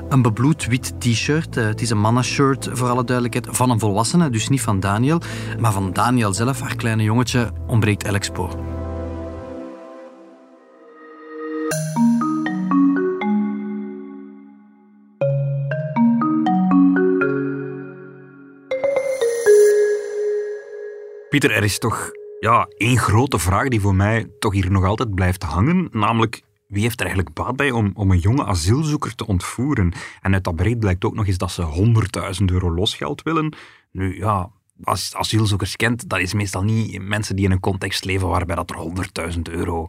een 0.10 0.22
bebloed 0.22 0.66
wit 0.66 0.94
t-shirt. 1.00 1.58
Uh, 1.58 1.66
het 1.66 1.82
is 1.82 1.90
een 1.90 2.00
mannenshirt, 2.00 2.70
voor 2.72 2.90
alle 2.90 3.04
duidelijkheid, 3.04 3.58
van 3.58 3.70
een 3.70 3.80
volwassene, 3.80 4.30
dus 4.30 4.50
niet 4.50 4.62
van 4.62 4.80
Daniel. 4.80 5.22
Maar 5.60 5.72
van 5.72 5.94
Daniel 5.94 6.34
zelf, 6.34 6.62
haar 6.62 6.76
kleine 6.76 7.04
jongetje, 7.04 7.52
ontbreekt 7.68 8.04
elk 8.04 8.24
spoor. 8.24 8.50
Pieter, 21.36 21.52
er 21.52 21.64
is 21.64 21.80
toch 21.80 22.12
ja, 22.40 22.68
één 22.78 22.98
grote 22.98 23.40
vraag 23.40 23.68
die 23.68 23.82
voor 23.82 23.96
mij 23.96 24.28
toch 24.40 24.54
hier 24.54 24.72
nog 24.72 24.84
altijd 24.84 25.16
blijft 25.16 25.44
hangen. 25.44 25.88
Namelijk, 25.92 26.42
wie 26.68 26.82
heeft 26.82 27.00
er 27.00 27.06
eigenlijk 27.06 27.36
baat 27.36 27.56
bij 27.56 27.72
om, 27.72 27.92
om 27.94 28.12
een 28.12 28.20
jonge 28.20 28.46
asielzoeker 28.46 29.16
te 29.16 29.28
ontvoeren? 29.28 29.94
En 30.22 30.34
uit 30.34 30.44
dat 30.44 30.56
bericht 30.56 30.80
blijkt 30.80 31.06
ook 31.06 31.16
nog 31.16 31.28
eens 31.28 31.38
dat 31.38 31.52
ze 31.52 31.94
100.000 32.40 32.46
euro 32.46 32.74
losgeld 32.74 33.24
willen. 33.24 33.56
Nu 33.92 34.18
ja, 34.18 34.50
als 34.84 35.16
asielzoekers 35.16 35.76
kent, 35.76 36.10
dat 36.10 36.20
is 36.20 36.34
meestal 36.34 36.64
niet 36.64 37.02
mensen 37.02 37.36
die 37.36 37.46
in 37.46 37.52
een 37.52 37.60
context 37.60 38.06
leven 38.06 38.28
waarbij 38.28 38.56
dat 38.56 38.70
er 38.70 39.32
100.000 39.34 39.42
euro 39.42 39.86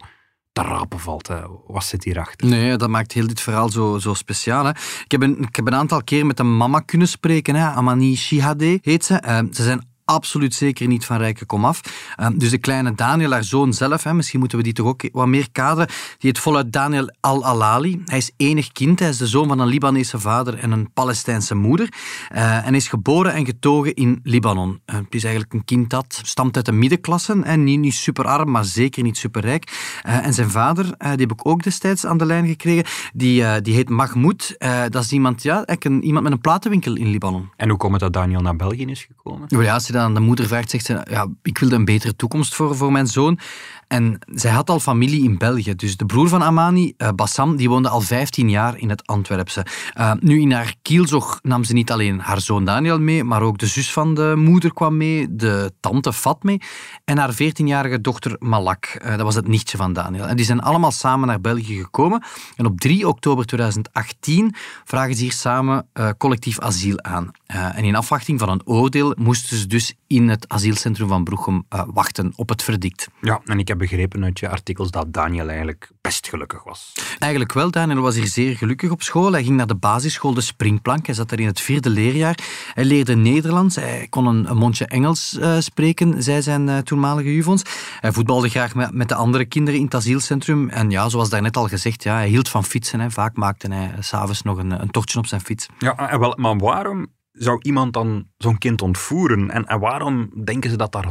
te 0.51 0.61
rapen 0.61 0.99
valt. 0.99 1.27
Hè. 1.27 1.41
Wat 1.67 1.83
zit 1.83 2.03
hierachter? 2.03 2.47
Nee, 2.47 2.75
dat 2.75 2.89
maakt 2.89 3.11
heel 3.11 3.27
dit 3.27 3.41
verhaal 3.41 3.69
zo, 3.69 3.97
zo 3.97 4.13
speciaal. 4.13 4.65
Hè. 4.65 4.69
Ik, 5.03 5.11
heb 5.11 5.21
een, 5.21 5.41
ik 5.41 5.55
heb 5.55 5.67
een 5.67 5.75
aantal 5.75 6.03
keer 6.03 6.25
met 6.25 6.39
een 6.39 6.57
mama 6.57 6.79
kunnen 6.79 7.07
spreken. 7.07 7.55
Hè. 7.55 7.65
Amani 7.65 8.15
Shihade 8.15 8.79
heet 8.81 9.05
ze. 9.05 9.23
Uh, 9.25 9.39
ze 9.51 9.63
zijn 9.63 9.95
absoluut 10.07 10.53
zeker 10.53 10.87
niet 10.87 11.05
van 11.05 11.17
rijke 11.17 11.45
komaf. 11.45 11.81
Um, 12.19 12.39
dus 12.39 12.49
de 12.49 12.57
kleine 12.57 12.95
Daniel, 12.95 13.31
haar 13.31 13.43
zoon 13.43 13.73
zelf, 13.73 14.03
hè, 14.03 14.13
misschien 14.13 14.39
moeten 14.39 14.57
we 14.57 14.63
die 14.63 14.73
toch 14.73 14.85
ook 14.85 15.09
wat 15.11 15.27
meer 15.27 15.51
kaderen, 15.51 15.87
die 15.87 16.29
heet 16.29 16.39
voluit 16.39 16.73
Daniel 16.73 17.11
Al-Alali. 17.19 18.01
Hij 18.05 18.17
is 18.17 18.31
enig 18.37 18.71
kind, 18.71 18.99
hij 18.99 19.09
is 19.09 19.17
de 19.17 19.27
zoon 19.27 19.47
van 19.47 19.59
een 19.59 19.67
Libanese 19.67 20.19
vader 20.19 20.59
en 20.59 20.71
een 20.71 20.91
Palestijnse 20.93 21.55
moeder. 21.55 21.93
Uh, 22.35 22.67
en 22.67 22.75
is 22.75 22.87
geboren 22.87 23.33
en 23.33 23.45
getogen 23.45 23.93
in 23.93 24.19
Libanon. 24.23 24.69
Uh, 24.69 24.95
het 24.95 25.15
is 25.15 25.23
eigenlijk 25.23 25.53
een 25.53 25.65
kind 25.65 25.89
dat 25.89 26.21
stamt 26.23 26.55
uit 26.55 26.65
de 26.65 26.71
middenklasse, 26.71 27.41
en 27.43 27.63
niet, 27.63 27.79
niet 27.79 27.93
super 27.93 28.25
arm, 28.25 28.51
maar 28.51 28.65
zeker 28.65 29.03
niet 29.03 29.17
super 29.17 29.41
rijk. 29.41 29.71
Uh, 30.07 30.25
en 30.25 30.33
zijn 30.33 30.49
vader, 30.49 30.85
die 30.97 31.09
heb 31.09 31.31
ik 31.31 31.47
ook 31.47 31.63
destijds 31.63 32.05
aan 32.05 32.17
de 32.17 32.25
lijn 32.25 32.47
gekregen, 32.47 32.85
die, 33.13 33.61
die 33.61 33.73
heet 33.73 33.89
Mahmoud. 33.89 34.55
dat 34.89 35.03
is 35.03 35.11
iemand, 35.11 35.43
ja, 35.43 35.63
een, 35.65 36.03
iemand 36.03 36.23
met 36.23 36.33
een 36.33 36.41
platenwinkel 36.41 36.95
in 36.95 37.07
Libanon. 37.07 37.49
En 37.55 37.69
hoe 37.69 37.77
komt 37.77 37.91
het 37.91 38.01
dat 38.01 38.13
Daniel 38.13 38.41
naar 38.41 38.55
België 38.55 38.85
is 38.85 39.07
gekomen? 39.07 39.45
Ja, 39.47 39.79
dan 40.01 40.13
de 40.13 40.19
moeder 40.19 40.47
vraagt, 40.47 40.69
zegt 40.69 40.85
ze, 40.85 41.05
ja, 41.09 41.27
ik 41.41 41.57
wilde 41.57 41.75
een 41.75 41.85
betere 41.85 42.15
toekomst 42.15 42.55
voor, 42.55 42.75
voor 42.75 42.91
mijn 42.91 43.07
zoon. 43.07 43.39
En 43.87 44.19
zij 44.33 44.51
had 44.51 44.69
al 44.69 44.79
familie 44.79 45.23
in 45.23 45.37
België. 45.37 45.75
Dus 45.75 45.97
de 45.97 46.05
broer 46.05 46.27
van 46.27 46.43
Amani, 46.43 46.93
uh, 46.97 47.09
Bassam, 47.15 47.55
die 47.55 47.69
woonde 47.69 47.89
al 47.89 48.01
15 48.01 48.49
jaar 48.49 48.77
in 48.77 48.89
het 48.89 49.07
Antwerpse. 49.07 49.65
Uh, 49.97 50.11
nu, 50.19 50.41
in 50.41 50.51
haar 50.51 50.75
kielzog 50.81 51.39
nam 51.41 51.63
ze 51.63 51.73
niet 51.73 51.91
alleen 51.91 52.19
haar 52.19 52.41
zoon 52.41 52.65
Daniel 52.65 52.99
mee, 52.99 53.23
maar 53.23 53.41
ook 53.41 53.57
de 53.57 53.67
zus 53.67 53.91
van 53.93 54.13
de 54.13 54.33
moeder 54.35 54.73
kwam 54.73 54.97
mee, 54.97 55.35
de 55.35 55.73
tante 55.79 56.13
Fat 56.13 56.43
mee 56.43 56.61
en 57.05 57.17
haar 57.17 57.33
14-jarige 57.33 58.01
dochter 58.01 58.35
Malak. 58.39 58.99
Uh, 59.01 59.09
dat 59.09 59.21
was 59.21 59.35
het 59.35 59.47
nichtje 59.47 59.77
van 59.77 59.93
Daniel. 59.93 60.25
En 60.25 60.35
die 60.35 60.45
zijn 60.45 60.61
allemaal 60.61 60.91
samen 60.91 61.27
naar 61.27 61.41
België 61.41 61.77
gekomen. 61.77 62.23
En 62.55 62.65
op 62.65 62.79
3 62.79 63.07
oktober 63.07 63.45
2018 63.45 64.55
vragen 64.83 65.15
ze 65.15 65.21
hier 65.21 65.31
samen 65.31 65.87
collectief 66.17 66.59
asiel 66.59 67.01
aan. 67.01 67.31
en 67.45 67.83
in 67.83 67.95
afwachting 67.95 68.39
van 68.39 68.49
een 68.49 68.61
oordeel 68.65 69.15
moesten 69.17 69.57
ze 69.57 69.67
dus 69.67 69.93
in 70.07 70.29
het 70.29 70.49
asielcentrum 70.49 71.07
van 71.07 71.23
Broechem 71.23 71.65
wachten 71.93 72.33
op 72.35 72.49
het 72.49 72.63
verdict. 72.63 73.07
Ja, 73.21 73.41
en 73.45 73.59
ik 73.59 73.67
heb 73.67 73.76
begrepen 73.77 74.23
uit 74.23 74.39
je 74.39 74.49
artikels 74.49 74.91
dat 74.91 75.13
Daniel 75.13 75.47
eigenlijk 75.47 75.91
best 76.01 76.27
gelukkig 76.27 76.63
was. 76.63 76.93
Eigenlijk 77.19 77.53
wel, 77.53 77.71
Daniel 77.71 78.01
was 78.01 78.15
hier 78.15 78.27
zeer 78.27 78.55
gelukkig 78.55 78.91
op 78.91 79.01
school. 79.01 79.31
Hij 79.31 79.43
ging 79.43 79.57
naar 79.57 79.67
de 79.67 79.75
basisschool 79.75 80.33
De 80.33 80.41
Springplank. 80.41 81.05
Hij 81.05 81.15
zat 81.15 81.29
daar 81.29 81.39
in 81.39 81.47
het 81.47 81.61
vierde 81.61 81.89
leerjaar. 81.89 82.37
Hij 82.73 82.85
leerde 82.85 83.15
Nederlands. 83.15 83.75
Hij 83.75 84.07
kon 84.09 84.25
een, 84.25 84.57
mondje 84.57 84.85
Engels 84.85 85.37
uh, 85.39 85.59
spreken, 85.59 86.23
zei 86.23 86.41
zijn 86.41 86.67
uh, 86.67 86.77
toenmalige 86.77 87.33
juvons. 87.33 87.61
Hij 87.99 88.11
voetbalde 88.11 88.49
graag 88.49 88.75
met, 88.75 88.93
met, 88.93 89.09
de 89.09 89.15
andere 89.15 89.45
kinderen 89.45 89.79
in 89.79 89.85
het 89.85 89.95
asielcentrum. 89.95 90.69
En 90.69 90.89
ja, 90.89 91.09
zoals 91.09 91.29
daarnet 91.29 91.57
al 91.57 91.67
gezegd, 91.67 92.03
ja, 92.03 92.15
hij 92.15 92.27
hield 92.27 92.49
van 92.49 92.63
fietsen. 92.63 92.99
Hè. 92.99 93.11
Vaak 93.11 93.35
maakte 93.35 93.73
hij 93.73 93.95
s'avonds 93.99 94.41
nog 94.41 94.57
een, 94.57 94.81
een 94.81 94.91
tochtje 94.91 95.19
op 95.19 95.25
zijn 95.25 95.41
fiets. 95.41 95.67
Ja, 95.79 96.19
wel, 96.19 96.35
maar 96.37 96.57
waarom 96.57 97.07
zou 97.37 97.59
iemand 97.61 97.93
dan 97.93 98.25
zo'n 98.37 98.57
kind 98.57 98.81
ontvoeren? 98.81 99.51
En, 99.51 99.65
en 99.65 99.79
waarom 99.79 100.29
denken 100.43 100.69
ze 100.69 100.77
dat 100.77 100.91
daar 100.91 101.07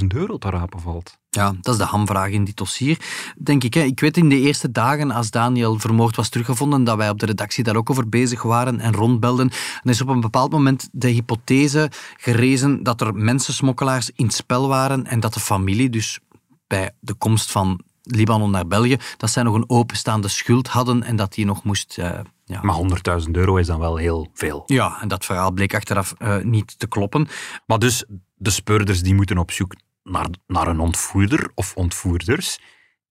100.000 0.00 0.06
euro 0.06 0.38
te 0.38 0.50
rapen 0.50 0.80
valt? 0.80 1.18
Ja, 1.30 1.54
dat 1.60 1.74
is 1.74 1.80
de 1.80 1.86
hamvraag 1.86 2.30
in 2.30 2.44
dit 2.44 2.56
dossier, 2.56 2.98
denk 3.38 3.64
ik. 3.64 3.74
Hè. 3.74 3.82
Ik 3.82 4.00
weet 4.00 4.16
in 4.16 4.28
de 4.28 4.40
eerste 4.40 4.72
dagen, 4.72 5.10
als 5.10 5.30
Daniel 5.30 5.78
vermoord 5.78 6.16
was 6.16 6.28
teruggevonden, 6.28 6.84
dat 6.84 6.96
wij 6.96 7.08
op 7.08 7.18
de 7.18 7.26
redactie 7.26 7.64
daar 7.64 7.76
ook 7.76 7.90
over 7.90 8.08
bezig 8.08 8.42
waren 8.42 8.80
en 8.80 8.94
rondbelden. 8.94 9.50
En 9.82 9.90
is 9.90 10.00
op 10.00 10.08
een 10.08 10.20
bepaald 10.20 10.50
moment 10.52 10.88
de 10.92 11.08
hypothese 11.08 11.90
gerezen 12.16 12.82
dat 12.82 13.00
er 13.00 13.14
mensensmokkelaars 13.14 14.10
in 14.14 14.30
spel 14.30 14.68
waren 14.68 15.06
en 15.06 15.20
dat 15.20 15.34
de 15.34 15.40
familie 15.40 15.90
dus 15.90 16.18
bij 16.66 16.90
de 17.00 17.14
komst 17.14 17.50
van 17.50 17.80
Libanon 18.02 18.50
naar 18.50 18.66
België, 18.66 18.96
dat 19.16 19.30
zij 19.30 19.42
nog 19.42 19.54
een 19.54 19.70
openstaande 19.70 20.28
schuld 20.28 20.68
hadden 20.68 21.02
en 21.02 21.16
dat 21.16 21.34
die 21.34 21.44
nog 21.44 21.64
moest... 21.64 21.96
Uh, 21.98 22.18
ja. 22.48 22.60
Maar 22.62 22.76
100.000 23.24 23.30
euro 23.30 23.56
is 23.56 23.66
dan 23.66 23.78
wel 23.78 23.96
heel 23.96 24.30
veel. 24.32 24.62
Ja, 24.66 25.00
en 25.00 25.08
dat 25.08 25.24
verhaal 25.24 25.52
bleek 25.52 25.74
achteraf 25.74 26.14
uh, 26.18 26.36
niet 26.42 26.78
te 26.78 26.86
kloppen. 26.86 27.28
Maar 27.66 27.78
dus 27.78 28.04
de 28.34 28.50
speurders 28.50 29.02
die 29.02 29.14
moeten 29.14 29.38
op 29.38 29.50
zoek 29.50 29.74
naar, 30.02 30.26
naar 30.46 30.66
een 30.66 30.80
ontvoerder 30.80 31.50
of 31.54 31.74
ontvoerders. 31.74 32.58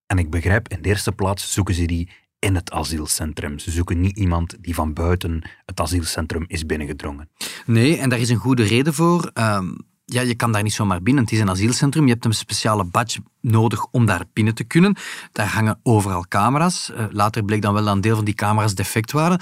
En 0.08 0.18
ik 0.18 0.30
begrijp, 0.30 0.68
in 0.68 0.82
de 0.82 0.90
eerste 0.90 1.12
plaats 1.12 1.54
zoeken 1.54 1.74
ze 1.74 1.86
die 1.86 2.10
in 2.40 2.56
het 2.56 2.72
asielcentrum. 2.72 3.60
Ze 3.60 3.72
zoeken 3.72 4.02
niet 4.02 4.18
iemand 4.18 4.56
die 4.60 4.76
van 4.76 4.94
buiten 4.94 5.50
het 5.66 5.80
asielcentrum 5.80 6.44
is 6.48 6.66
binnengedrongen. 6.66 7.30
Nee, 7.66 7.98
en 7.98 8.10
daar 8.10 8.20
is 8.20 8.30
een 8.30 8.36
goede 8.36 8.64
reden 8.64 8.94
voor. 8.94 9.32
Ehm, 9.34 9.74
ja, 10.06 10.22
je 10.22 10.36
kan 10.36 10.52
daar 10.52 10.64
niet 10.64 10.74
zomaar 10.74 11.02
binnen. 11.02 11.24
Het 11.24 11.34
is 11.34 11.40
een 11.40 11.50
asielcentrum. 11.50 12.06
Je 12.06 12.12
hebt 12.14 12.26
een 12.26 12.34
speciale 12.34 12.84
badge 12.84 13.20
nodig 13.42 13.86
om 13.92 14.06
daar 14.06 14.26
binnen 14.34 14.56
te 14.56 14.64
kunnen. 14.64 14.96
Daar 15.32 15.48
hangen 15.48 15.80
overal 15.84 16.26
camera's. 16.28 16.92
Uh, 16.92 17.06
later 17.10 17.44
bleek 17.44 17.62
dan 17.62 17.74
wel 17.74 17.84
dat 17.84 17.96
een 17.96 18.02
deel 18.02 18.16
van 18.16 18.26
die 18.26 18.34
camera's 18.34 18.76
defect 18.76 19.12
waren. 19.12 19.40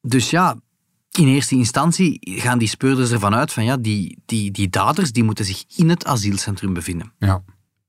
Dus 0.00 0.30
ja, 0.30 0.56
in 1.10 1.28
eerste 1.28 1.54
instantie 1.54 2.18
gaan 2.20 2.58
die 2.58 2.68
speurders 2.68 3.10
ervan 3.10 3.34
uit 3.34 3.52
van 3.52 3.64
ja, 3.64 3.76
die, 3.76 4.18
die, 4.26 4.50
die 4.50 4.68
daders 4.68 5.12
die 5.12 5.24
moeten 5.24 5.44
zich 5.44 5.64
in 5.76 5.88
het 5.88 6.04
asielcentrum 6.04 6.74
bevinden. 6.74 7.12
Ja. 7.18 7.42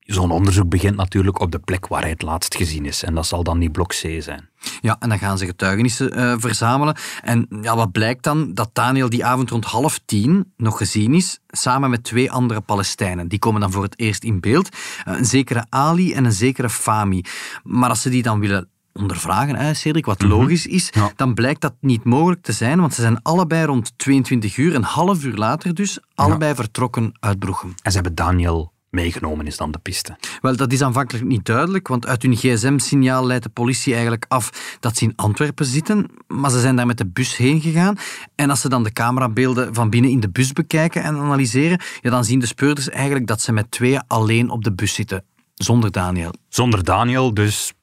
Zo'n 0.06 0.32
onderzoek 0.32 0.70
begint 0.70 0.96
natuurlijk 0.96 1.40
op 1.40 1.52
de 1.52 1.60
plek 1.60 1.88
waar 1.88 2.02
hij 2.02 2.10
het 2.10 2.22
laatst 2.22 2.56
gezien 2.56 2.86
is. 2.86 3.04
En 3.04 3.16
dat 3.16 3.26
zal 3.26 3.44
dan 3.44 3.60
die 3.60 3.70
blok 3.70 3.90
C 3.90 4.16
zijn. 4.20 4.50
Ja, 4.82 4.96
en 5.00 5.10
dan 5.10 5.20
gaan 5.20 5.38
ze 5.38 5.46
getuigenissen 5.46 6.20
uh, 6.20 6.34
verzamelen. 6.38 6.96
En 7.22 7.48
ja, 7.62 7.76
wat 7.76 7.92
blijkt 7.92 8.24
dan? 8.24 8.54
Dat 8.54 8.70
Daniel 8.74 9.10
die 9.10 9.26
avond 9.26 9.50
rond 9.50 9.66
half 9.66 10.00
tien 10.06 10.54
nog 10.58 10.78
gezien 10.78 11.14
is, 11.14 11.40
samen 11.48 11.90
met 11.90 12.04
twee 12.04 12.32
andere 12.32 12.62
Palestijnen. 12.62 13.28
Die 13.28 13.40
komen 13.40 13.62
dan 13.62 13.72
voor 13.72 13.84
het 13.84 14.00
eerst 14.00 14.24
in 14.24 14.40
beeld. 14.40 14.70
Uh, 15.08 15.18
een 15.18 15.26
zekere 15.26 15.66
Ali 15.70 16.14
en 16.14 16.26
een 16.26 16.32
zekere 16.32 16.70
Fami. 16.70 17.24
Maar 17.64 17.90
als 17.90 18.02
ze 18.02 18.10
die 18.10 18.24
dan 18.24 18.40
willen 18.40 18.70
ondervragen, 18.94 19.56
hè, 19.56 19.74
Cedric, 19.74 20.06
wat 20.06 20.20
mhm. 20.20 20.30
logisch 20.30 20.66
is, 20.66 20.94
dan 21.16 21.34
blijkt 21.34 21.62
dat 21.62 21.74
niet 21.80 22.04
mogelijk 22.04 22.42
te 22.42 22.52
zijn, 22.52 22.80
want 22.80 22.94
ze 22.94 23.02
zijn 23.02 23.22
allebei 23.22 23.66
rond 23.66 23.94
22 23.98 24.58
uur, 24.58 24.76
een 24.76 24.84
half 24.84 25.24
uur 25.24 25.36
later 25.36 25.74
dus, 25.74 26.00
allebei 26.16 26.56
vertrokken 26.56 27.12
uit 27.20 27.40
Broechem. 27.40 27.74
En 27.82 27.92
ze 27.92 27.98
hebben 27.98 28.16
Daniel 28.16 28.74
meegenomen, 28.96 29.48
is 29.48 29.58
dan 29.58 29.72
de 29.72 29.80
piste? 29.80 30.18
Wel, 30.42 30.56
dat 30.56 30.72
is 30.72 30.82
aanvankelijk 30.82 31.26
niet 31.26 31.46
duidelijk, 31.46 31.88
want 31.88 32.08
uit 32.08 32.22
hun 32.22 32.36
gsm-signaal 32.36 33.26
leidt 33.26 33.44
de 33.44 33.50
politie 33.50 33.94
eigenlijk 33.94 34.26
af 34.28 34.78
dat 34.80 34.98
ze 34.98 35.04
in 35.04 35.14
Antwerpen 35.16 35.66
zitten, 35.66 36.10
maar 36.28 36.52
ze 36.52 36.60
zijn 36.60 36.76
daar 36.76 36.86
met 36.86 36.98
de 36.98 37.08
bus 37.08 37.38
heen 37.38 37.62
gegaan. 37.62 37.98
En 38.36 38.50
als 38.50 38.62
ze 38.62 38.70
dan 38.70 38.84
de 38.84 38.94
camerabeelden 38.94 39.74
van 39.74 39.90
binnen 39.90 40.12
in 40.12 40.20
de 40.20 40.30
bus 40.30 40.54
bekijken 40.54 41.04
en 41.04 41.18
analyseren, 41.18 41.80
ja, 42.02 42.10
dan 42.10 42.26
zien 42.26 42.40
de 42.40 42.46
speurders 42.46 42.90
eigenlijk 42.90 43.28
dat 43.28 43.42
ze 43.42 43.52
met 43.52 43.72
tweeën 43.72 44.04
alleen 44.08 44.50
op 44.50 44.64
de 44.64 44.74
bus 44.74 44.94
zitten, 44.94 45.24
zonder 45.54 45.92
Daniel. 45.92 46.34
Zonder 46.50 46.84
Daniel, 46.84 47.34
dus 47.34 47.74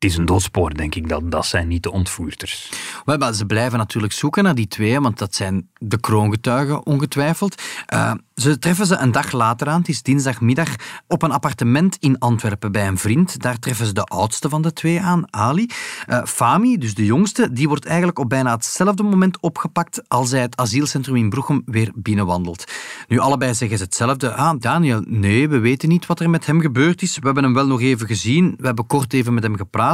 het 0.00 0.10
is 0.10 0.16
een 0.16 0.26
doodspoor, 0.26 0.74
denk 0.74 0.94
ik. 0.94 1.08
Dat, 1.08 1.30
dat 1.30 1.46
zijn 1.46 1.68
niet 1.68 1.82
de 1.82 1.92
ontvoerders. 1.92 2.70
Wel, 3.04 3.18
maar 3.18 3.34
ze 3.34 3.46
blijven 3.46 3.78
natuurlijk 3.78 4.12
zoeken 4.12 4.44
naar 4.44 4.54
die 4.54 4.68
twee, 4.68 5.00
want 5.00 5.18
dat 5.18 5.34
zijn 5.34 5.68
de 5.78 6.00
kroongetuigen, 6.00 6.86
ongetwijfeld. 6.86 7.62
Uh, 7.94 8.12
ze 8.34 8.58
treffen 8.58 8.86
ze 8.86 8.96
een 8.96 9.12
dag 9.12 9.32
later 9.32 9.68
aan, 9.68 9.78
het 9.78 9.88
is 9.88 10.02
dinsdagmiddag, 10.02 10.68
op 11.06 11.22
een 11.22 11.32
appartement 11.32 11.96
in 12.00 12.18
Antwerpen 12.18 12.72
bij 12.72 12.86
een 12.86 12.98
vriend. 12.98 13.40
Daar 13.42 13.58
treffen 13.58 13.86
ze 13.86 13.92
de 13.92 14.04
oudste 14.04 14.48
van 14.48 14.62
de 14.62 14.72
twee 14.72 15.00
aan, 15.00 15.34
Ali. 15.34 15.66
Uh, 16.08 16.24
Fami, 16.24 16.78
dus 16.78 16.94
de 16.94 17.04
jongste, 17.04 17.52
die 17.52 17.68
wordt 17.68 17.86
eigenlijk 17.86 18.18
op 18.18 18.28
bijna 18.28 18.50
hetzelfde 18.50 19.02
moment 19.02 19.40
opgepakt 19.40 20.02
als 20.08 20.30
hij 20.30 20.40
het 20.40 20.56
asielcentrum 20.56 21.16
in 21.16 21.28
Broechem 21.28 21.62
weer 21.66 21.90
binnenwandelt. 21.94 22.72
Nu, 23.08 23.18
allebei 23.18 23.54
zeggen 23.54 23.78
ze 23.78 23.84
hetzelfde. 23.84 24.34
Ah, 24.34 24.60
Daniel, 24.60 25.02
nee, 25.06 25.48
we 25.48 25.58
weten 25.58 25.88
niet 25.88 26.06
wat 26.06 26.20
er 26.20 26.30
met 26.30 26.46
hem 26.46 26.60
gebeurd 26.60 27.02
is. 27.02 27.18
We 27.18 27.24
hebben 27.24 27.44
hem 27.44 27.54
wel 27.54 27.66
nog 27.66 27.80
even 27.80 28.06
gezien, 28.06 28.54
we 28.58 28.66
hebben 28.66 28.86
kort 28.86 29.12
even 29.12 29.34
met 29.34 29.42
hem 29.42 29.56
gepraat, 29.56 29.88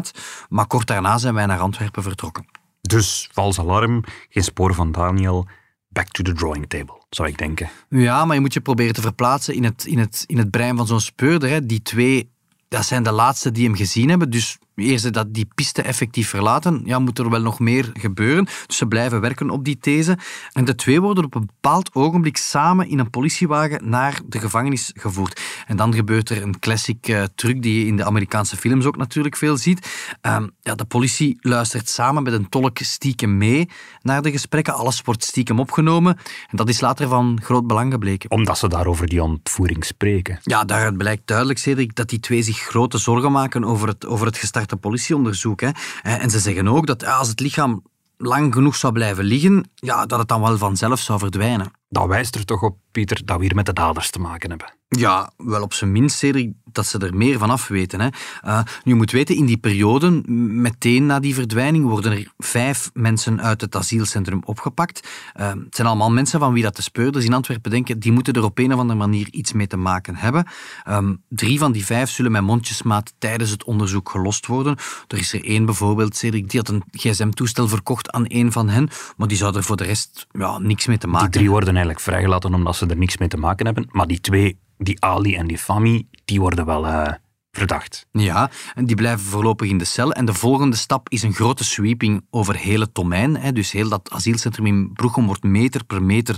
maar 0.49 0.67
kort 0.67 0.87
daarna 0.87 1.19
zijn 1.19 1.35
wij 1.35 1.47
naar 1.47 1.59
Antwerpen 1.59 2.03
vertrokken. 2.03 2.47
Dus, 2.81 3.29
vals 3.33 3.59
alarm, 3.59 4.05
geen 4.29 4.45
spoor 4.45 4.75
van 4.75 4.93
Daniel 4.93 5.47
back 5.88 6.09
to 6.09 6.23
the 6.23 6.33
drawing 6.33 6.69
table, 6.69 7.03
zou 7.11 7.29
ik 7.29 7.38
denken. 7.38 7.71
Ja, 7.88 8.25
maar 8.25 8.35
je 8.35 8.41
moet 8.41 8.53
je 8.53 8.61
proberen 8.61 8.95
te 8.95 9.00
verplaatsen 9.00 9.55
in 9.55 9.65
het, 9.65 9.85
in 9.85 9.99
het, 9.99 10.25
in 10.26 10.38
het 10.38 10.50
brein 10.50 10.76
van 10.76 10.87
zo'n 10.87 11.00
speurder. 11.00 11.49
Hè. 11.49 11.67
Die 11.67 11.83
twee, 11.83 12.31
dat 12.69 12.85
zijn 12.85 13.03
de 13.03 13.12
laatste 13.12 13.53
die 13.53 13.65
hem 13.65 13.76
gezien 13.76 14.09
hebben. 14.09 14.31
Dus 14.31 14.59
eerst 14.85 15.12
dat 15.12 15.35
die 15.35 15.49
piste 15.54 15.83
effectief 15.83 16.28
verlaten, 16.28 16.83
ja, 16.85 16.99
moet 16.99 17.18
er 17.18 17.30
wel 17.30 17.40
nog 17.40 17.59
meer 17.59 17.90
gebeuren. 17.95 18.45
Dus 18.66 18.76
ze 18.76 18.87
blijven 18.87 19.21
werken 19.21 19.50
op 19.50 19.64
die 19.64 19.78
these. 19.78 20.18
En 20.52 20.64
de 20.64 20.75
twee 20.75 21.00
worden 21.00 21.25
op 21.25 21.35
een 21.35 21.47
bepaald 21.47 21.95
ogenblik 21.95 22.37
samen 22.37 22.88
in 22.88 22.99
een 22.99 23.11
politiewagen 23.11 23.88
naar 23.88 24.21
de 24.26 24.38
gevangenis 24.38 24.90
gevoerd. 24.95 25.40
En 25.66 25.76
dan 25.76 25.95
gebeurt 25.95 26.30
er 26.30 26.42
een 26.42 26.59
classic 26.59 27.09
uh, 27.09 27.23
truc 27.35 27.62
die 27.62 27.80
je 27.80 27.87
in 27.87 27.97
de 27.97 28.04
Amerikaanse 28.04 28.56
films 28.56 28.85
ook 28.85 28.97
natuurlijk 28.97 29.37
veel 29.37 29.56
ziet. 29.56 30.14
Uh, 30.26 30.42
ja, 30.61 30.75
de 30.75 30.85
politie 30.85 31.37
luistert 31.40 31.88
samen 31.88 32.23
met 32.23 32.33
een 32.33 32.49
tolk 32.49 32.78
stiekem 32.78 33.37
mee 33.37 33.68
naar 34.02 34.23
de 34.23 34.30
gesprekken. 34.30 34.75
Alles 34.75 35.00
wordt 35.04 35.25
stiekem 35.25 35.61
opgenomen. 35.61 36.16
En 36.50 36.56
dat 36.56 36.68
is 36.68 36.80
later 36.80 37.09
van 37.09 37.40
groot 37.42 37.66
belang 37.66 37.92
gebleken. 37.92 38.30
Omdat 38.30 38.59
ze 38.59 38.68
daar 38.68 38.87
over 38.87 39.06
die 39.06 39.23
ontvoering 39.23 39.85
spreken. 39.85 40.38
Ja, 40.42 40.64
daaruit 40.64 40.97
blijkt 40.97 41.26
duidelijk, 41.26 41.59
Cedric, 41.59 41.95
dat 41.95 42.09
die 42.09 42.21
twee 42.21 42.42
zich 42.42 42.59
grote 42.59 42.99
zorgen 42.99 43.33
maken 43.33 43.64
over 43.64 43.88
het, 43.88 44.06
over 44.06 44.26
het 44.26 44.37
gestart 44.37 44.65
een 44.73 44.80
politieonderzoek. 44.80 45.61
Hè. 45.61 45.70
En 46.02 46.30
ze 46.30 46.38
zeggen 46.38 46.68
ook 46.68 46.87
dat 46.87 47.04
als 47.04 47.28
het 47.28 47.40
lichaam 47.40 47.82
lang 48.16 48.54
genoeg 48.54 48.76
zou 48.76 48.92
blijven 48.92 49.25
liggen, 49.25 49.70
ja, 49.75 50.06
dat 50.06 50.18
het 50.18 50.28
dan 50.28 50.40
wel 50.40 50.58
vanzelf 50.58 51.00
zou 51.00 51.18
verdwijnen. 51.18 51.70
Dat 51.88 52.06
wijst 52.06 52.35
er 52.35 52.44
toch 52.44 52.62
op, 52.62 52.78
Pieter, 52.92 53.25
dat 53.25 53.37
we 53.37 53.44
hier 53.44 53.54
met 53.54 53.66
de 53.66 53.73
daders 53.73 54.11
te 54.11 54.18
maken 54.18 54.50
hebben. 54.50 54.75
Ja, 54.88 55.33
wel 55.37 55.62
op 55.62 55.73
zijn 55.73 55.93
minst, 55.93 56.19
Cedric, 56.19 56.52
dat 56.64 56.87
ze 56.87 56.99
er 56.99 57.16
meer 57.16 57.38
van 57.38 57.50
af 57.50 57.69
weten. 57.69 58.00
Hè. 58.00 58.09
Uh, 58.45 58.61
je 58.83 58.95
moet 58.95 59.11
weten, 59.11 59.37
in 59.37 59.47
die 59.47 59.57
periode, 59.57 60.11
meteen 60.31 61.07
na 61.07 61.21
die 61.21 61.35
verdwijning, 61.35 61.85
worden 61.85 62.12
er 62.12 62.33
vijf 62.38 62.90
mensen 62.95 63.43
uit 63.43 63.61
het 63.61 63.76
asielcentrum 63.76 64.43
opgepakt. 64.45 65.09
Uh, 65.40 65.49
het 65.49 65.75
zijn 65.76 65.88
allemaal 65.88 66.11
mensen 66.11 66.40
van 66.40 66.52
wie 66.52 66.62
dat 66.62 66.76
de 66.76 66.83
speurders 66.83 67.25
in 67.25 67.33
Antwerpen 67.33 67.71
denken, 67.71 67.99
die 67.99 68.12
moeten 68.12 68.35
er 68.35 68.45
op 68.45 68.59
een 68.59 68.73
of 68.73 68.78
andere 68.78 68.99
manier 68.99 69.28
iets 69.31 69.52
mee 69.52 69.66
te 69.66 69.76
maken 69.76 70.16
hebben. 70.16 70.47
Um, 70.88 71.23
drie 71.28 71.59
van 71.59 71.73
die 71.73 71.85
vijf 71.85 72.11
zullen 72.11 72.33
met 72.33 72.43
mondjesmaat 72.43 73.12
tijdens 73.19 73.50
het 73.50 73.64
onderzoek 73.64 74.11
gelost 74.11 74.47
worden. 74.47 74.76
Er 75.09 75.19
is 75.19 75.33
er 75.33 75.45
één 75.45 75.64
bijvoorbeeld, 75.64 76.16
Cedric, 76.16 76.50
die 76.50 76.61
had 76.61 76.69
een 76.69 76.83
gsm-toestel 76.90 77.69
verkocht 77.69 78.11
aan 78.11 78.26
één 78.26 78.52
van 78.52 78.69
hen, 78.69 78.88
maar 79.16 79.28
die 79.28 79.37
zou 79.37 79.57
er 79.57 79.64
voor 79.64 79.76
de 79.76 79.85
rest 79.85 80.26
ja, 80.33 80.59
niks 80.59 80.87
mee 80.87 80.99
te 80.99 81.07
maken 81.07 81.21
hebben. 81.21 81.31
Die 81.31 81.40
drie 81.40 81.50
worden 81.50 81.69
eigenlijk 81.69 82.00
vrijgelaten 82.00 82.55
omdat 82.55 82.76
ze 82.76 82.87
er 82.87 82.97
niks 82.97 83.16
mee 83.19 83.28
te 83.28 83.37
maken 83.37 83.66
hebben, 83.66 83.88
maar 83.90 84.07
die 84.07 84.21
twee 84.21 84.59
die 84.78 85.00
Ali 85.00 85.35
en 85.35 85.47
die 85.47 85.59
Fami, 85.59 86.09
die 86.25 86.40
worden 86.40 86.66
wel 86.66 86.87
uh, 86.87 87.12
verdacht. 87.52 88.06
Ja, 88.12 88.50
en 88.75 88.85
die 88.85 88.97
blijven 88.97 89.26
voorlopig 89.26 89.68
in 89.68 89.78
de 89.78 89.85
cel. 89.85 90.12
En 90.12 90.25
de 90.25 90.35
volgende 90.35 90.76
stap 90.76 91.09
is 91.09 91.23
een 91.23 91.35
grote 91.35 91.64
sweeping 91.64 92.25
over 92.30 92.56
heel 92.56 92.80
het 92.80 92.95
domein. 92.95 93.37
Hè. 93.37 93.52
Dus 93.52 93.73
heel 93.73 93.88
dat 93.88 94.11
asielcentrum 94.11 94.66
in 94.66 94.92
Broechem 94.92 95.26
wordt 95.26 95.42
meter 95.42 95.85
per 95.85 96.02
meter 96.02 96.37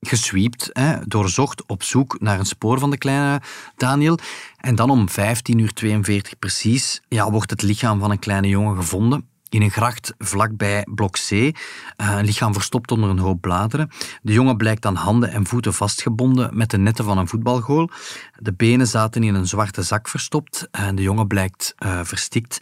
gesweept, 0.00 0.70
hè, 0.72 0.96
doorzocht 1.06 1.66
op 1.66 1.82
zoek 1.82 2.20
naar 2.20 2.38
een 2.38 2.46
spoor 2.46 2.78
van 2.78 2.90
de 2.90 2.98
kleine 2.98 3.40
Daniel. 3.76 4.18
En 4.56 4.74
dan 4.74 4.90
om 4.90 5.08
15 5.08 5.58
uur 5.58 5.72
42 5.72 6.38
precies 6.38 7.02
ja, 7.08 7.30
wordt 7.30 7.50
het 7.50 7.62
lichaam 7.62 8.00
van 8.00 8.10
een 8.10 8.18
kleine 8.18 8.48
jongen 8.48 8.76
gevonden 8.76 9.28
in 9.48 9.62
een 9.62 9.70
gracht 9.70 10.14
vlakbij 10.18 10.86
blok 10.94 11.12
C. 11.12 11.30
Eh, 11.30 11.52
een 11.96 12.24
lichaam 12.24 12.52
verstopt 12.52 12.90
onder 12.90 13.10
een 13.10 13.18
hoop 13.18 13.40
bladeren. 13.40 13.90
De 14.22 14.32
jongen 14.32 14.56
blijkt 14.56 14.86
aan 14.86 14.94
handen 14.94 15.30
en 15.30 15.46
voeten 15.46 15.74
vastgebonden 15.74 16.56
met 16.56 16.70
de 16.70 16.78
netten 16.78 17.04
van 17.04 17.18
een 17.18 17.28
voetbalgoal. 17.28 17.90
De 18.36 18.52
benen 18.52 18.86
zaten 18.86 19.22
in 19.22 19.34
een 19.34 19.46
zwarte 19.46 19.82
zak 19.82 20.08
verstopt 20.08 20.68
en 20.70 20.94
de 20.94 21.02
jongen 21.02 21.26
blijkt 21.26 21.74
uh, 21.78 22.00
verstikt. 22.02 22.58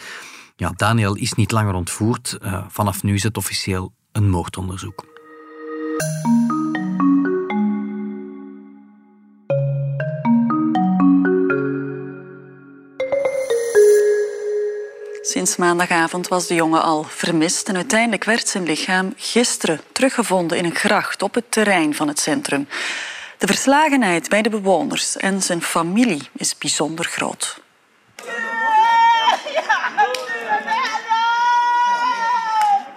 Ja, 0.56 0.72
Daniel 0.76 1.14
is 1.14 1.32
niet 1.32 1.50
langer 1.50 1.74
ontvoerd. 1.74 2.38
Uh, 2.42 2.64
vanaf 2.68 3.02
nu 3.02 3.14
is 3.14 3.22
het 3.22 3.36
officieel 3.36 3.92
een 4.12 4.30
moordonderzoek. 4.30 5.04
Sinds 15.36 15.56
maandagavond 15.56 16.28
was 16.28 16.46
de 16.46 16.54
jongen 16.54 16.82
al 16.82 17.04
vermist 17.08 17.68
en 17.68 17.76
uiteindelijk 17.76 18.24
werd 18.24 18.48
zijn 18.48 18.64
lichaam 18.64 19.12
gisteren 19.16 19.80
teruggevonden 19.92 20.58
in 20.58 20.64
een 20.64 20.74
gracht 20.74 21.22
op 21.22 21.34
het 21.34 21.44
terrein 21.48 21.94
van 21.94 22.08
het 22.08 22.18
centrum. 22.18 22.68
De 23.38 23.46
verslagenheid 23.46 24.28
bij 24.28 24.42
de 24.42 24.48
bewoners 24.48 25.16
en 25.16 25.42
zijn 25.42 25.62
familie 25.62 26.28
is 26.32 26.58
bijzonder 26.58 27.04
groot. 27.04 27.60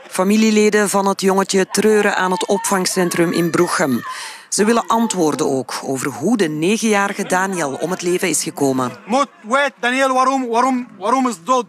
Familieleden 0.07 0.89
van 0.89 1.07
het 1.07 1.21
jongetje 1.21 1.67
treuren 1.71 2.15
aan 2.15 2.31
het 2.31 2.45
opvangcentrum 2.45 3.31
in 3.31 3.51
Broechem. 3.51 4.01
Ze 4.49 4.65
willen 4.65 4.87
antwoorden 4.87 5.49
ook 5.49 5.79
over 5.83 6.07
hoe 6.07 6.37
de 6.37 6.49
negenjarige 6.49 7.23
Daniel 7.23 7.73
om 7.73 7.91
het 7.91 8.01
leven 8.01 8.29
is 8.29 8.43
gekomen. 8.43 8.91
Moet, 9.05 9.29
weet 9.41 9.73
Daniel, 9.79 10.13
waarom, 10.13 10.47
waarom, 10.47 10.87
waarom 10.97 11.27
is 11.27 11.35
dood? 11.43 11.65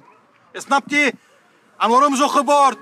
Snap 0.53 0.83
je? 0.87 1.13
En 1.79 1.91
waarom 1.91 2.17
zo 2.17 2.29
geboord? 2.29 2.79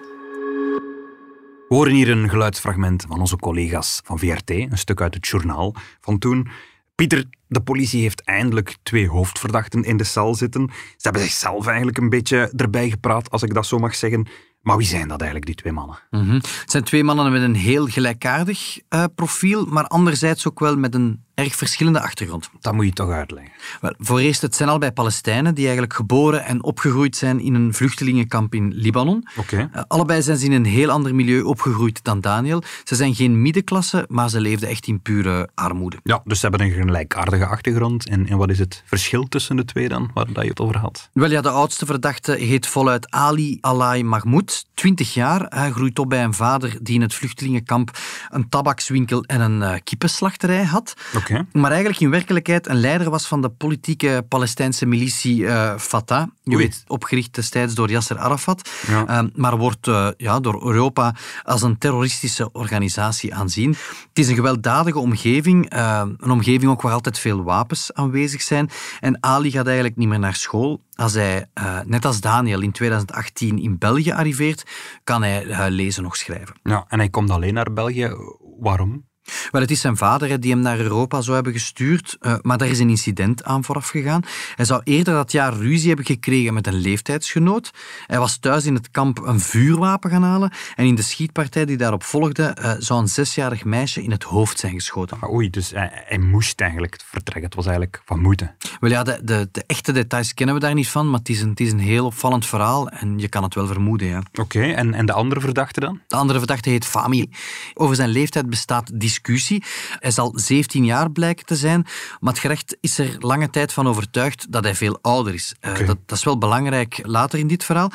We 1.68 1.74
horen 1.74 1.92
hier 1.92 2.10
een 2.10 2.28
geluidsfragment 2.28 3.04
van 3.08 3.20
onze 3.20 3.36
collega's 3.36 4.00
van 4.04 4.18
VRT, 4.18 4.50
een 4.50 4.78
stuk 4.78 5.00
uit 5.00 5.14
het 5.14 5.26
journaal 5.26 5.74
van 6.00 6.18
toen. 6.18 6.48
Pieter, 6.94 7.24
de 7.46 7.60
politie 7.60 8.02
heeft 8.02 8.24
eindelijk 8.24 8.76
twee 8.82 9.08
hoofdverdachten 9.08 9.82
in 9.82 9.96
de 9.96 10.04
cel 10.04 10.34
zitten. 10.34 10.70
Ze 10.70 10.96
hebben 11.02 11.22
zichzelf 11.22 11.66
eigenlijk 11.66 11.98
een 11.98 12.08
beetje 12.08 12.52
erbij 12.56 12.90
gepraat, 12.90 13.30
als 13.30 13.42
ik 13.42 13.54
dat 13.54 13.66
zo 13.66 13.78
mag 13.78 13.94
zeggen. 13.94 14.26
Maar 14.62 14.76
wie 14.76 14.86
zijn 14.86 15.08
dat 15.08 15.18
eigenlijk, 15.18 15.46
die 15.46 15.54
twee 15.54 15.72
mannen? 15.72 15.98
Mm 16.10 16.20
-hmm. 16.20 16.34
Het 16.34 16.70
zijn 16.70 16.84
twee 16.84 17.04
mannen 17.04 17.32
met 17.32 17.42
een 17.42 17.54
heel 17.54 17.86
gelijkaardig 17.86 18.78
uh, 18.90 19.04
profiel, 19.14 19.64
maar 19.64 19.84
anderzijds 19.84 20.48
ook 20.48 20.60
wel 20.60 20.76
met 20.76 20.94
een 20.94 21.24
erg 21.38 21.56
verschillende 21.56 22.00
achtergrond. 22.00 22.50
Dat 22.60 22.74
moet 22.74 22.84
je 22.84 22.92
toch 22.92 23.10
uitleggen. 23.10 23.52
Wel, 23.80 23.94
voor 23.98 24.18
eerst, 24.18 24.42
het 24.42 24.56
zijn 24.56 24.68
allebei 24.68 24.92
Palestijnen 24.92 25.54
die 25.54 25.64
eigenlijk 25.64 25.94
geboren 25.94 26.44
en 26.44 26.62
opgegroeid 26.62 27.16
zijn 27.16 27.40
in 27.40 27.54
een 27.54 27.74
vluchtelingenkamp 27.74 28.54
in 28.54 28.72
Libanon. 28.74 29.28
Okay. 29.36 29.68
Uh, 29.74 29.82
allebei 29.88 30.22
zijn 30.22 30.36
ze 30.36 30.44
in 30.44 30.52
een 30.52 30.64
heel 30.64 30.90
ander 30.90 31.14
milieu 31.14 31.42
opgegroeid 31.42 32.04
dan 32.04 32.20
Daniel. 32.20 32.62
Ze 32.84 32.94
zijn 32.94 33.14
geen 33.14 33.42
middenklasse, 33.42 34.04
maar 34.08 34.30
ze 34.30 34.40
leefden 34.40 34.68
echt 34.68 34.86
in 34.86 35.00
pure 35.00 35.48
armoede. 35.54 35.96
Ja, 36.02 36.22
dus 36.24 36.40
ze 36.40 36.48
hebben 36.48 36.66
een 36.66 36.72
gelijkaardige 36.72 37.46
achtergrond. 37.46 38.08
En, 38.08 38.26
en 38.26 38.36
wat 38.36 38.50
is 38.50 38.58
het 38.58 38.82
verschil 38.86 39.28
tussen 39.28 39.56
de 39.56 39.64
twee 39.64 39.88
dan, 39.88 40.10
waar 40.14 40.32
dat 40.32 40.42
je 40.42 40.50
het 40.50 40.60
over 40.60 40.78
had? 40.78 41.10
Wel 41.12 41.30
ja, 41.30 41.40
de 41.40 41.50
oudste 41.50 41.86
verdachte 41.86 42.32
heet 42.32 42.66
voluit 42.66 43.10
Ali 43.10 43.58
Alai 43.60 44.04
Mahmoud, 44.04 44.66
20 44.74 45.14
jaar. 45.14 45.46
Hij 45.48 45.70
groeit 45.70 45.98
op 45.98 46.08
bij 46.08 46.24
een 46.24 46.34
vader 46.34 46.76
die 46.82 46.94
in 46.94 47.02
het 47.02 47.14
vluchtelingenkamp 47.14 47.98
een 48.28 48.48
tabakswinkel 48.48 49.22
en 49.22 49.40
een 49.40 49.60
uh, 49.60 49.74
kippenslachterij 49.84 50.64
had. 50.64 50.94
Okay. 51.16 51.27
Maar 51.52 51.70
eigenlijk 51.70 52.00
in 52.00 52.10
werkelijkheid 52.10 52.68
een 52.68 52.80
leider 52.80 53.10
was 53.10 53.26
van 53.26 53.42
de 53.42 53.48
politieke 53.48 54.24
Palestijnse 54.28 54.86
militie 54.86 55.40
uh, 55.40 55.76
Fatah. 55.76 56.26
Je 56.42 56.54
Oei. 56.54 56.62
weet, 56.64 56.84
opgericht 56.86 57.34
destijds 57.34 57.74
door 57.74 57.90
Yasser 57.90 58.18
Arafat. 58.18 58.70
Ja. 58.86 59.22
Uh, 59.22 59.28
maar 59.34 59.56
wordt 59.56 59.86
uh, 59.86 60.08
ja, 60.16 60.40
door 60.40 60.66
Europa 60.66 61.14
als 61.42 61.62
een 61.62 61.78
terroristische 61.78 62.52
organisatie 62.52 63.34
aanzien. 63.34 63.70
Het 64.08 64.18
is 64.18 64.28
een 64.28 64.34
gewelddadige 64.34 64.98
omgeving. 64.98 65.70
eh, 65.70 66.02
een 66.16 66.30
omgeving 66.30 66.70
ook 66.70 66.82
waar 66.82 66.92
altijd 66.92 67.18
veel 67.18 67.42
wapens 67.42 67.92
aanwezig 67.94 68.42
zijn. 68.42 68.70
En 69.00 69.22
Ali 69.22 69.50
gaat 69.50 69.66
eigenlijk 69.66 69.96
niet 69.96 70.08
meer 70.08 70.18
naar 70.18 70.34
school. 70.34 70.82
Als 70.94 71.12
hij, 71.14 71.46
eh, 71.54 71.80
net 71.84 72.04
als 72.04 72.20
Daniel, 72.20 72.60
in 72.60 72.72
2018 72.72 73.58
in 73.58 73.78
België 73.78 74.12
arriveert, 74.12 74.64
kan 75.04 75.22
hij 75.22 75.46
eh, 75.46 75.64
lezen 75.68 76.02
nog 76.02 76.16
schrijven. 76.16 76.56
Ja, 76.62 76.84
en 76.88 76.98
hij 76.98 77.08
komt 77.08 77.30
alleen 77.30 77.54
naar 77.54 77.72
België. 77.72 78.16
Waarom? 78.60 79.06
Wel, 79.50 79.60
het 79.60 79.70
is 79.70 79.80
zijn 79.80 79.96
vader 79.96 80.28
hè, 80.28 80.38
die 80.38 80.50
hem 80.50 80.60
naar 80.60 80.78
Europa 80.78 81.20
zou 81.20 81.34
hebben 81.34 81.52
gestuurd, 81.52 82.16
uh, 82.20 82.34
maar 82.42 82.58
daar 82.58 82.68
is 82.68 82.78
een 82.78 82.88
incident 82.88 83.44
aan 83.44 83.64
vooraf 83.64 83.88
gegaan. 83.88 84.22
Hij 84.54 84.64
zou 84.64 84.80
eerder 84.84 85.14
dat 85.14 85.32
jaar 85.32 85.54
ruzie 85.54 85.88
hebben 85.88 86.06
gekregen 86.06 86.54
met 86.54 86.66
een 86.66 86.74
leeftijdsgenoot. 86.74 87.70
Hij 88.06 88.18
was 88.18 88.38
thuis 88.38 88.64
in 88.64 88.74
het 88.74 88.90
kamp 88.90 89.18
een 89.18 89.40
vuurwapen 89.40 90.10
gaan 90.10 90.22
halen 90.22 90.52
en 90.74 90.86
in 90.86 90.94
de 90.94 91.02
schietpartij 91.02 91.64
die 91.64 91.76
daarop 91.76 92.02
volgde 92.02 92.56
uh, 92.60 92.72
zou 92.78 93.00
een 93.00 93.08
zesjarig 93.08 93.64
meisje 93.64 94.02
in 94.02 94.10
het 94.10 94.22
hoofd 94.22 94.58
zijn 94.58 94.72
geschoten. 94.72 95.16
Ah, 95.20 95.32
oei, 95.32 95.50
dus 95.50 95.70
hij, 95.70 95.90
hij, 95.92 96.18
moest 96.18 96.60
eigenlijk 96.60 97.00
vertrekken. 97.04 97.44
Het 97.44 97.54
was 97.54 97.66
eigenlijk 97.66 98.02
van 98.04 98.20
moeten. 98.20 98.56
Wel 98.80 98.90
ja, 98.90 99.02
de, 99.02 99.20
de, 99.22 99.48
de, 99.52 99.64
echte 99.66 99.92
details 99.92 100.34
kennen 100.34 100.54
we 100.54 100.60
daar 100.60 100.74
niet 100.74 100.88
van, 100.88 101.10
maar 101.10 101.18
het 101.18 101.28
is 101.28 101.40
een, 101.40 101.50
het 101.50 101.60
is 101.60 101.72
een 101.72 101.78
heel 101.78 102.04
opvallend 102.04 102.46
verhaal 102.46 102.88
en 102.88 103.18
je 103.18 103.28
kan 103.28 103.42
het 103.42 103.54
wel 103.54 103.66
vermoeden. 103.66 104.08
Ja. 104.08 104.18
Oké, 104.18 104.40
okay, 104.40 104.74
en, 104.74 104.94
en 104.94 105.06
de 105.06 105.12
andere 105.12 105.40
verdachte 105.40 105.80
dan? 105.80 106.00
De 106.06 106.16
andere 106.16 106.38
verdachte 106.38 106.70
heet 106.70 106.86
Fami. 106.86 107.30
Over 107.74 107.96
zijn 107.96 108.08
leeftijd 108.08 108.50
bestaat 108.50 108.90
discussie 109.00 109.17
discussie. 109.18 109.62
Hij 109.98 110.10
zal 110.10 110.32
17 110.34 110.84
jaar 110.84 111.10
blijken 111.10 111.46
te 111.46 111.56
zijn, 111.56 111.86
maar 112.20 112.32
het 112.32 112.42
gerecht 112.42 112.76
is 112.80 112.98
er 112.98 113.16
lange 113.18 113.50
tijd 113.50 113.72
van 113.72 113.86
overtuigd 113.86 114.52
dat 114.52 114.64
hij 114.64 114.74
veel 114.74 114.98
ouder 115.00 115.34
is. 115.34 115.54
Okay. 115.58 115.80
Uh, 115.80 115.86
dat, 115.86 115.98
dat 116.06 116.18
is 116.18 116.24
wel 116.24 116.38
belangrijk 116.38 117.00
later 117.02 117.38
in 117.38 117.46
dit 117.46 117.64
verhaal. 117.64 117.90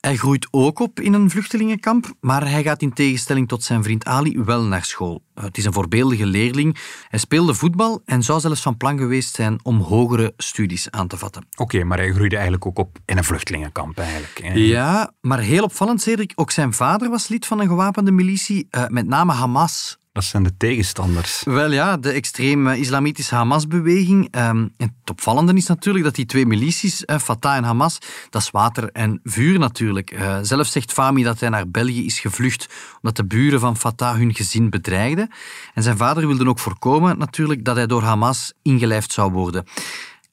Hij 0.00 0.16
groeit 0.16 0.48
ook 0.50 0.78
op 0.78 1.00
in 1.00 1.12
een 1.12 1.30
vluchtelingenkamp, 1.30 2.12
maar 2.20 2.50
hij 2.50 2.62
gaat 2.62 2.82
in 2.82 2.92
tegenstelling 2.92 3.48
tot 3.48 3.64
zijn 3.64 3.82
vriend 3.82 4.04
Ali 4.04 4.42
wel 4.42 4.62
naar 4.62 4.84
school. 4.84 5.22
Het 5.34 5.58
is 5.58 5.64
een 5.64 5.72
voorbeeldige 5.72 6.26
leerling. 6.26 6.76
Hij 7.08 7.18
speelde 7.18 7.54
voetbal 7.54 8.02
en 8.04 8.22
zou 8.22 8.40
zelfs 8.40 8.60
van 8.60 8.76
plan 8.76 8.98
geweest 8.98 9.34
zijn 9.34 9.58
om 9.62 9.80
hogere 9.80 10.32
studies 10.36 10.90
aan 10.90 11.08
te 11.08 11.16
vatten. 11.16 11.42
Oké, 11.50 11.62
okay, 11.62 11.82
maar 11.82 11.98
hij 11.98 12.12
groeide 12.12 12.34
eigenlijk 12.34 12.66
ook 12.66 12.78
op 12.78 12.98
in 13.04 13.16
een 13.18 13.24
vluchtelingenkamp 13.24 13.98
eigenlijk. 13.98 14.40
Hè? 14.42 14.52
Ja, 14.52 15.12
maar 15.20 15.38
heel 15.38 15.64
opvallend, 15.64 16.02
Cedric, 16.02 16.32
ook 16.34 16.50
zijn 16.50 16.72
vader 16.72 17.10
was 17.10 17.28
lid 17.28 17.46
van 17.46 17.60
een 17.60 17.68
gewapende 17.68 18.10
militie, 18.10 18.68
uh, 18.70 18.86
met 18.86 19.06
name 19.06 19.32
Hamas. 19.32 19.97
Dat 20.12 20.24
zijn 20.24 20.42
de 20.42 20.56
tegenstanders. 20.56 21.42
Wel 21.44 21.72
ja, 21.72 21.96
de 21.96 22.10
extreme 22.10 22.78
islamitische 22.78 23.34
Hamas-beweging. 23.34 24.36
Um, 24.36 24.74
het 24.76 24.90
opvallende 25.10 25.54
is 25.54 25.66
natuurlijk 25.66 26.04
dat 26.04 26.14
die 26.14 26.26
twee 26.26 26.46
milities, 26.46 27.02
uh, 27.06 27.18
Fatah 27.18 27.56
en 27.56 27.64
Hamas, 27.64 27.98
dat 28.30 28.42
is 28.42 28.50
water 28.50 28.90
en 28.92 29.20
vuur 29.24 29.58
natuurlijk. 29.58 30.12
Uh, 30.12 30.38
zelf 30.42 30.66
zegt 30.66 30.92
Fami 30.92 31.22
dat 31.22 31.40
hij 31.40 31.48
naar 31.48 31.70
België 31.70 32.04
is 32.04 32.20
gevlucht 32.20 32.68
omdat 32.96 33.16
de 33.16 33.26
buren 33.26 33.60
van 33.60 33.76
Fatah 33.76 34.16
hun 34.16 34.34
gezin 34.34 34.70
bedreigden. 34.70 35.30
En 35.74 35.82
zijn 35.82 35.96
vader 35.96 36.26
wilde 36.26 36.48
ook 36.48 36.58
voorkomen 36.58 37.18
natuurlijk 37.18 37.64
dat 37.64 37.76
hij 37.76 37.86
door 37.86 38.02
Hamas 38.02 38.52
ingelijfd 38.62 39.12
zou 39.12 39.32
worden. 39.32 39.64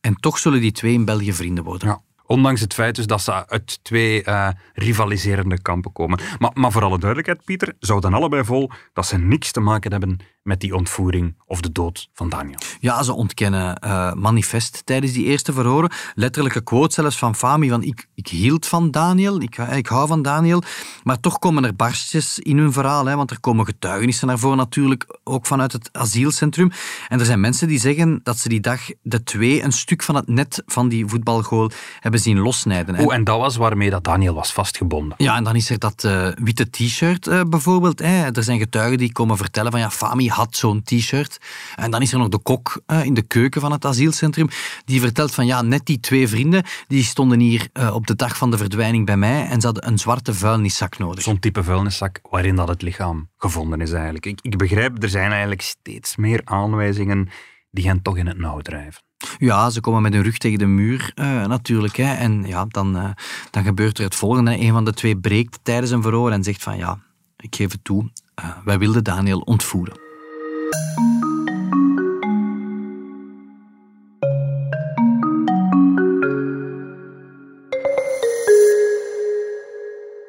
En 0.01 0.15
toch 0.15 0.37
zullen 0.37 0.61
die 0.61 0.71
twee 0.71 0.93
in 0.93 1.05
België 1.05 1.33
vrienden 1.33 1.63
worden. 1.63 1.87
Ja. 1.87 2.01
Ondanks 2.25 2.61
het 2.61 2.73
feit 2.73 2.95
dus 2.95 3.07
dat 3.07 3.21
ze 3.21 3.47
uit 3.47 3.83
twee 3.83 4.23
uh, 4.25 4.49
rivaliserende 4.73 5.61
kampen 5.61 5.91
komen. 5.91 6.19
Maar, 6.39 6.51
maar 6.53 6.71
voor 6.71 6.83
alle 6.83 6.99
duidelijkheid, 6.99 7.45
Pieter, 7.45 7.73
zouden 7.79 8.13
allebei 8.13 8.43
vol 8.43 8.69
dat 8.93 9.05
ze 9.05 9.17
niks 9.17 9.51
te 9.51 9.59
maken 9.59 9.91
hebben 9.91 10.19
met 10.45 10.59
die 10.59 10.75
ontvoering 10.75 11.35
of 11.45 11.61
de 11.61 11.71
dood 11.71 12.09
van 12.13 12.29
Daniel. 12.29 12.57
Ja, 12.79 13.03
ze 13.03 13.13
ontkennen 13.13 13.81
uh, 13.83 14.13
manifest 14.13 14.81
tijdens 14.85 15.13
die 15.13 15.25
eerste 15.25 15.53
verhoren. 15.53 15.91
Letterlijke 16.15 16.61
quote 16.61 16.93
zelfs 16.93 17.17
van 17.17 17.35
Fami 17.35 17.69
van 17.69 17.83
ik, 17.83 18.07
ik 18.15 18.27
hield 18.27 18.65
van 18.65 18.91
Daniel, 18.91 19.41
ik, 19.41 19.57
ik 19.57 19.87
hou 19.87 20.07
van 20.07 20.21
Daniel. 20.21 20.63
Maar 21.03 21.19
toch 21.19 21.39
komen 21.39 21.65
er 21.65 21.75
barstjes 21.75 22.39
in 22.39 22.57
hun 22.57 22.71
verhaal, 22.71 23.05
hè, 23.05 23.15
want 23.15 23.31
er 23.31 23.39
komen 23.39 23.65
getuigenissen 23.65 24.27
naar 24.27 24.39
voren 24.39 24.57
natuurlijk, 24.57 25.19
ook 25.23 25.45
vanuit 25.45 25.71
het 25.71 25.89
asielcentrum. 25.91 26.71
En 27.07 27.19
er 27.19 27.25
zijn 27.25 27.39
mensen 27.39 27.67
die 27.67 27.79
zeggen 27.79 28.19
dat 28.23 28.37
ze 28.37 28.49
die 28.49 28.61
dag 28.61 28.81
de 29.01 29.23
twee 29.23 29.63
een 29.63 29.71
stuk 29.71 30.03
van 30.03 30.15
het 30.15 30.27
net 30.27 30.63
van 30.65 30.89
die 30.89 31.05
voetbalgoal 31.07 31.71
hebben 31.99 32.19
zien 32.19 32.39
lossnijden. 32.39 32.99
Oh, 32.99 33.13
en 33.13 33.23
dat 33.23 33.39
was 33.39 33.55
waarmee 33.55 33.89
dat 33.89 34.03
Daniel 34.03 34.33
was 34.33 34.53
vastgebonden. 34.53 35.13
Ja, 35.17 35.35
en 35.35 35.43
dan 35.43 35.55
is 35.55 35.69
er 35.69 35.79
dat 35.79 36.03
uh, 36.03 36.27
witte 36.35 36.69
t-shirt 36.69 37.27
uh, 37.27 37.41
bijvoorbeeld. 37.49 37.99
Hè. 37.99 38.31
Er 38.31 38.43
zijn 38.43 38.59
getuigen 38.59 38.97
die 38.97 39.11
komen 39.11 39.37
vertellen 39.37 39.71
van 39.71 39.79
ja, 39.79 39.89
Fami 39.89 40.33
had 40.35 40.55
zo'n 40.55 40.83
t-shirt. 40.83 41.37
En 41.75 41.91
dan 41.91 42.01
is 42.01 42.11
er 42.11 42.17
nog 42.17 42.29
de 42.29 42.39
kok 42.39 42.81
uh, 42.87 43.03
in 43.03 43.13
de 43.13 43.21
keuken 43.21 43.61
van 43.61 43.71
het 43.71 43.85
asielcentrum 43.85 44.47
die 44.85 44.99
vertelt 44.99 45.33
van 45.33 45.45
ja, 45.45 45.61
net 45.61 45.85
die 45.85 45.99
twee 45.99 46.27
vrienden 46.27 46.63
die 46.87 47.03
stonden 47.03 47.39
hier 47.39 47.69
op 47.93 48.07
de 48.07 48.15
dag 48.15 48.37
van 48.37 48.51
de 48.51 48.57
verdwijning 48.57 49.05
bij 49.05 49.17
mij 49.17 49.47
en 49.47 49.59
ze 49.61 49.65
hadden 49.65 49.87
een 49.87 49.97
zwarte 49.97 50.33
vuilniszak 50.33 50.97
nodig. 50.97 51.23
Zo'n 51.23 51.39
type 51.39 51.63
vuilniszak 51.63 52.19
waarin 52.29 52.55
dat 52.55 52.67
het 52.67 52.81
lichaam 52.81 53.29
gevonden 53.37 53.81
is 53.81 53.91
eigenlijk. 53.91 54.25
Ik, 54.25 54.39
ik 54.41 54.57
begrijp, 54.57 55.03
er 55.03 55.09
zijn 55.09 55.31
eigenlijk 55.31 55.61
steeds 55.61 56.15
meer 56.15 56.41
aanwijzingen 56.43 57.29
die 57.71 57.87
hen 57.87 58.01
toch 58.01 58.17
in 58.17 58.27
het 58.27 58.37
nauw 58.37 58.59
drijven. 58.59 59.03
Ja, 59.37 59.69
ze 59.69 59.81
komen 59.81 60.01
met 60.01 60.13
hun 60.13 60.23
rug 60.23 60.37
tegen 60.37 60.59
de 60.59 60.65
muur 60.65 61.11
uh, 61.15 61.45
natuurlijk. 61.45 61.95
Hè. 61.95 62.13
En 62.13 62.43
ja, 62.47 62.65
dan, 62.67 62.97
uh, 62.97 63.09
dan 63.51 63.63
gebeurt 63.63 63.97
er 63.97 64.03
het 64.03 64.15
volgende. 64.15 64.59
Een 64.59 64.71
van 64.71 64.85
de 64.85 64.93
twee 64.93 65.17
breekt 65.17 65.59
tijdens 65.63 65.91
een 65.91 66.01
verhoor 66.01 66.31
en 66.31 66.43
zegt 66.43 66.63
van 66.63 66.77
ja, 66.77 66.99
ik 67.37 67.55
geef 67.55 67.71
het 67.71 67.83
toe, 67.83 68.11
uh, 68.39 68.57
wij 68.65 68.79
wilden 68.79 69.03
Daniel 69.03 69.39
ontvoeren. 69.39 70.04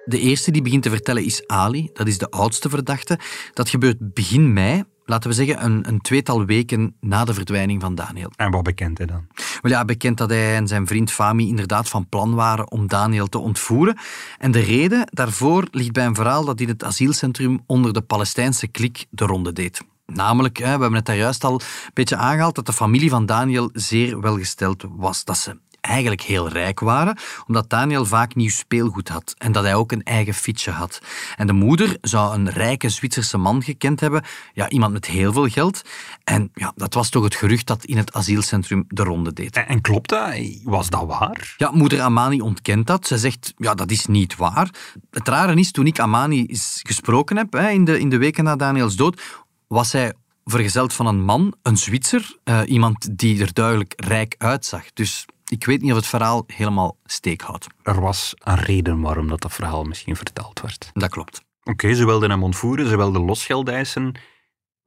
De 0.07 0.19
eerste 0.19 0.51
die 0.51 0.63
begint 0.63 0.83
te 0.83 0.91
vertellen 0.91 1.25
is 1.25 1.47
Ali, 1.47 1.91
dat 1.93 2.07
is 2.07 2.19
de 2.19 2.31
oudste 2.31 2.69
verdachte. 2.69 3.19
Dat 3.53 3.69
gebeurt 3.69 4.15
begin 4.15 4.53
mei, 4.53 4.85
laten 5.05 5.31
we 5.31 5.37
zeggen, 5.37 5.65
een, 5.65 5.89
een, 5.89 6.01
tweetal 6.01 6.45
weken 6.45 6.97
na 7.01 7.25
de 7.25 7.35
verdwijning 7.35 7.81
van 7.81 7.95
Daniel. 7.95 8.31
En 8.37 8.51
wat 8.51 8.63
bekent 8.63 8.99
hij 8.99 9.07
dan? 9.07 9.27
Wel 9.61 9.73
ja, 9.73 9.85
bekend 9.85 10.19
dat 10.19 10.31
hij 10.31 10.55
en 10.55 10.67
zijn 10.67 10.87
vriend 10.87 11.13
Fami 11.13 11.49
inderdaad 11.49 11.89
van 11.89 12.09
plan 12.09 12.35
waren 12.35 12.71
om 12.71 12.87
Daniel 12.87 13.27
te 13.27 13.39
ontvoeren. 13.39 13.97
En 14.39 14.51
de 14.51 14.61
reden 14.61 15.09
daarvoor 15.11 15.69
ligt 15.71 15.93
bij 15.93 16.07
een 16.07 16.15
verhaal 16.15 16.45
dat 16.45 16.61
in 16.61 16.69
het 16.69 16.85
asielcentrum 16.85 17.61
onder 17.67 17.93
de 17.93 18.03
Palestijnse 18.03 18.67
klik 18.67 19.07
de 19.11 19.25
ronde 19.25 19.53
deed. 19.53 19.81
Namelijk, 20.07 20.59
we 20.59 20.65
hebben 20.65 20.95
het 20.95 21.07
daar 21.07 21.17
juist 21.17 21.45
al 21.45 21.53
een 21.53 21.91
beetje 21.95 22.17
aangehaald, 22.17 22.55
dat 22.55 22.67
de 22.67 22.73
familie 22.73 23.11
van 23.11 23.27
Daniel 23.27 23.71
zeer 23.73 24.21
welgesteld 24.21 24.85
was. 24.89 25.25
Dat 25.25 25.39
ze 25.39 25.59
eigenlijk 25.87 26.21
heel 26.21 26.49
rijk 26.49 26.81
waren, 26.81 27.19
omdat 27.47 27.71
Daniel 27.71 28.05
vaak 28.05 28.35
nieuw 28.35 28.51
speelgoed 28.51 29.09
had 29.09 29.35
en 29.39 29.53
dat 29.53 29.65
hij 29.65 29.75
ook 29.75 29.93
een 29.93 30.03
eigen 30.03 30.35
fietsje 30.35 30.71
had. 30.71 31.01
En 31.37 31.47
de 31.47 31.53
moeder 31.53 31.97
zou 32.01 32.35
een 32.35 32.51
rijke 32.51 32.89
Zwitserse 32.89 33.39
man 33.39 33.63
gekend 33.63 34.01
hebben, 34.01 34.25
ja, 34.53 34.69
iemand 34.69 34.93
met 34.93 35.07
heel 35.07 35.33
veel 35.33 35.49
geld. 35.49 35.83
En 36.25 36.51
ja, 36.55 36.73
dat 36.77 36.95
was 36.95 37.09
toch 37.09 37.25
het 37.25 37.35
gerucht 37.35 37.67
dat 37.67 37.85
in 37.85 37.97
het 37.97 38.13
asielcentrum 38.13 38.85
de 38.89 39.03
ronde 39.03 39.33
deed. 39.33 39.57
En, 39.57 39.69
en 39.69 39.81
klopt 39.81 40.09
dat? 40.09 40.35
Was 40.65 40.91
dat 40.91 41.07
waar? 41.07 41.55
Ja, 41.57 41.71
moeder 41.71 42.01
Amani 42.01 42.41
ontkent 42.41 42.87
dat. 42.87 43.07
Ze 43.07 43.19
zegt, 43.19 43.55
ja, 43.57 43.75
dat 43.75 43.91
is 43.91 44.07
niet 44.07 44.37
waar. 44.37 44.71
Het 45.11 45.29
rare 45.29 45.55
is, 45.55 45.71
toen 45.71 45.87
ik 45.87 45.99
Amani 45.99 46.47
gesproken 46.83 47.37
heb, 47.37 47.55
in 47.57 47.85
de, 47.85 47.99
in 47.99 48.09
de 48.09 48.19
weken 48.19 48.45
na 48.45 48.57
Daniels 48.57 48.97
dood, 48.97 49.45
was 49.69 49.93
hij 49.93 50.13
vergezeld 50.45 50.93
van 50.93 51.07
een 51.07 51.21
man, 51.21 51.55
een 51.63 51.77
Zwitser, 51.77 52.37
uh, 52.45 52.61
iemand 52.67 53.19
die 53.19 53.41
er 53.41 53.53
duidelijk 53.53 53.93
rijk 53.97 54.35
uitzag. 54.39 54.93
Dus 54.93 55.25
ik 55.45 55.65
weet 55.67 55.83
niet 55.83 55.91
of 55.91 55.97
het 55.97 56.07
verhaal 56.07 56.45
helemaal 56.47 56.97
steek 57.05 57.41
houdt. 57.41 57.67
Er 57.83 58.01
was 58.01 58.35
een 58.39 58.57
reden 58.57 59.01
waarom 59.01 59.29
dat, 59.29 59.41
dat 59.41 59.53
verhaal 59.53 59.85
misschien 59.85 60.17
verteld 60.17 60.61
werd. 60.61 60.91
Dat 60.93 61.11
klopt. 61.11 61.43
Oké, 61.63 61.95
ze 61.95 62.05
wilden 62.05 62.31
hem 62.31 62.43
ontvoeren, 62.43 62.89
ze 62.89 62.97
wilden 62.97 63.25
losgeld 63.25 63.69
eisen. 63.69 64.15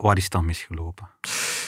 Waar 0.03 0.17
is 0.17 0.29
dat 0.29 0.43
misgelopen? 0.43 1.09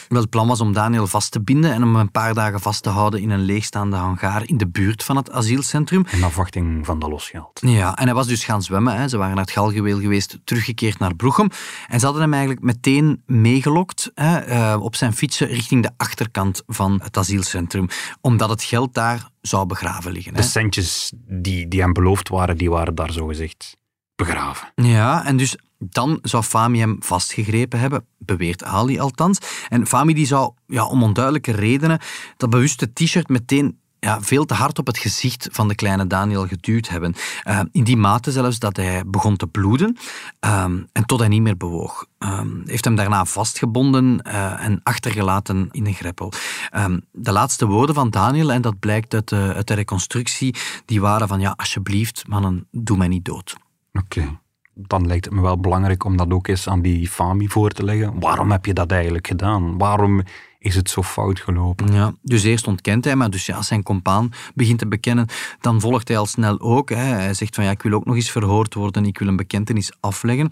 Wel, 0.08 0.22
het 0.22 0.30
plan 0.30 0.48
was 0.48 0.62
om 0.62 0.74
Daniel 0.74 1.08
vast 1.08 1.32
te 1.32 1.42
binden 1.42 1.74
en 1.74 1.82
hem 1.82 1.96
een 1.96 2.12
paar 2.12 2.34
dagen 2.34 2.60
vast 2.60 2.84
te 2.84 2.90
houden 2.90 3.22
in 3.22 3.30
een 3.30 3.42
leegstaande 3.42 3.96
hangaar 3.96 4.48
in 4.48 4.58
de 4.58 4.68
buurt 4.68 5.04
van 5.04 5.16
het 5.16 5.32
asielcentrum. 5.32 6.06
In 6.12 6.24
afwachting 6.24 6.86
van 6.86 7.00
dat 7.00 7.10
losgeld. 7.10 7.60
Ja, 7.62 7.96
en 7.96 8.06
hij 8.06 8.14
was 8.14 8.28
dus 8.28 8.44
gaan 8.44 8.62
zwemmen. 8.62 8.96
Hè. 8.96 9.08
Ze 9.08 9.18
waren 9.18 9.36
naar 9.36 9.44
het 9.44 9.54
Galgeweel 9.54 10.00
geweest, 10.00 10.40
teruggekeerd 10.44 11.00
naar 11.00 11.16
Broegem. 11.16 11.50
En 11.88 12.00
ze 12.00 12.06
hadden 12.06 12.24
hem 12.24 12.34
eigenlijk 12.34 12.64
meteen 12.64 13.24
meegelokt 13.26 14.12
hè, 14.14 14.38
eh, 14.38 14.82
op 14.82 14.96
zijn 14.96 15.14
fietsen 15.14 15.48
richting 15.48 15.84
de 15.84 15.92
achterkant 15.98 16.64
van 16.68 17.00
het 17.04 17.18
asielcentrum. 17.18 17.88
Omdat 18.22 18.50
het 18.50 18.64
geld 18.64 18.94
daar 18.94 19.30
zou 19.42 19.66
begraven 19.66 20.12
liggen. 20.12 20.36
Hè. 20.36 20.42
De 20.42 20.48
centjes 20.48 21.12
die, 21.16 21.68
die 21.68 21.82
hem 21.82 21.94
beloofd 21.94 22.30
waren, 22.30 22.58
die 22.58 22.70
waren 22.70 22.96
daar 22.96 23.12
zogezegd 23.12 23.78
begraven. 24.16 24.72
Ja, 24.76 25.26
en 25.26 25.38
dus 25.38 25.58
dan 25.90 26.20
zou 26.22 26.44
Fami 26.44 26.80
hem 26.80 26.96
vastgegrepen 27.00 27.80
hebben, 27.80 28.06
beweert 28.18 28.64
Ali 28.64 29.00
althans. 29.00 29.38
En 29.70 29.88
Fami 29.88 30.14
die 30.14 30.26
zou 30.26 30.54
ja, 30.68 30.86
om 30.86 31.04
onduidelijke 31.04 31.52
redenen 31.52 32.00
dat 32.38 32.50
bewuste 32.50 32.94
t-shirt 32.94 33.30
meteen 33.30 33.80
ja, 34.02 34.22
veel 34.22 34.46
te 34.46 34.54
hard 34.54 34.80
op 34.80 34.88
het 34.88 34.98
gezicht 34.98 35.48
van 35.52 35.68
de 35.68 35.76
kleine 35.76 36.08
Daniel 36.08 36.48
geduwd 36.48 36.88
hebben. 36.88 37.16
Uh, 37.48 37.60
in 37.72 37.84
die 37.84 37.98
mate 37.98 38.32
zelfs 38.32 38.60
dat 38.60 38.78
hij 38.78 39.04
begon 39.06 39.36
te 39.36 39.48
bloeden 39.48 39.98
um, 40.40 40.88
en 40.92 41.06
tot 41.06 41.20
hij 41.20 41.28
niet 41.28 41.42
meer 41.42 41.58
bewoog. 41.58 42.06
Um, 42.20 42.64
heeft 42.66 42.86
hem 42.86 42.96
daarna 42.96 43.26
vastgebonden 43.26 44.24
uh, 44.28 44.66
en 44.66 44.80
achtergelaten 44.84 45.68
in 45.72 45.86
een 45.86 45.94
greppel. 45.94 46.32
Um, 46.76 47.02
de 47.12 47.32
laatste 47.32 47.66
woorden 47.66 47.96
van 47.96 48.10
Daniel, 48.10 48.52
en 48.52 48.62
dat 48.62 48.80
blijkt 48.80 49.14
uit 49.14 49.30
de, 49.30 49.54
uit 49.56 49.68
de 49.68 49.74
reconstructie, 49.74 50.56
die 50.86 51.02
waren 51.02 51.28
van 51.28 51.40
ja, 51.40 51.54
alsjeblieft, 51.58 52.28
mannen, 52.28 52.68
doe 52.72 52.98
mij 52.98 53.08
niet 53.08 53.26
dood. 53.26 53.56
Oké 53.94 54.41
dan 54.74 55.08
lijkt 55.08 55.26
het 55.26 55.34
me 55.34 55.42
wel 55.42 55.60
belangrijk 55.60 56.04
om 56.04 56.18
dat 56.18 56.32
ook 56.32 56.48
eens 56.48 56.68
aan 56.68 56.82
die 56.82 57.08
Fami 57.08 57.48
voor 57.48 57.70
te 57.70 57.84
leggen. 57.84 58.20
Waarom 58.20 58.52
heb 58.52 58.66
je 58.66 58.74
dat 58.74 58.92
eigenlijk 58.92 59.28
gedaan? 59.28 59.78
Waarom 59.78 60.24
is 60.60 60.76
het 60.76 60.90
zo 60.90 61.04
fout 61.04 61.40
gelopen? 61.40 61.94
Ja, 61.94 62.14
dus 62.22 62.44
eerst 62.44 62.68
ontkent 62.68 63.06
hij, 63.06 63.16
maar 63.16 63.30
dus 63.30 63.46
ja, 63.46 63.62
zijn 63.62 63.84
compaan 63.84 64.32
begint 64.54 64.80
te 64.80 64.88
bekennen, 64.88 65.28
dan 65.60 65.82
volgt 65.82 66.08
hij 66.08 66.18
al 66.18 66.26
snel 66.26 66.60
ook. 66.60 66.90
Hè. 66.90 66.96
Hij 66.96 67.34
zegt 67.34 67.56
van 67.56 67.64
ja, 67.64 67.72
ik 67.72 67.82
wil 67.82 67.94
ook 67.94 68.06
nog 68.06 68.16
eens 68.16 68.32
verhoord 68.32 68.74
worden, 68.74 69.06
ik 69.06 69.20
wil 69.20 69.28
een 69.28 69.36
bekentenis 69.36 69.92
afleggen. 70.00 70.52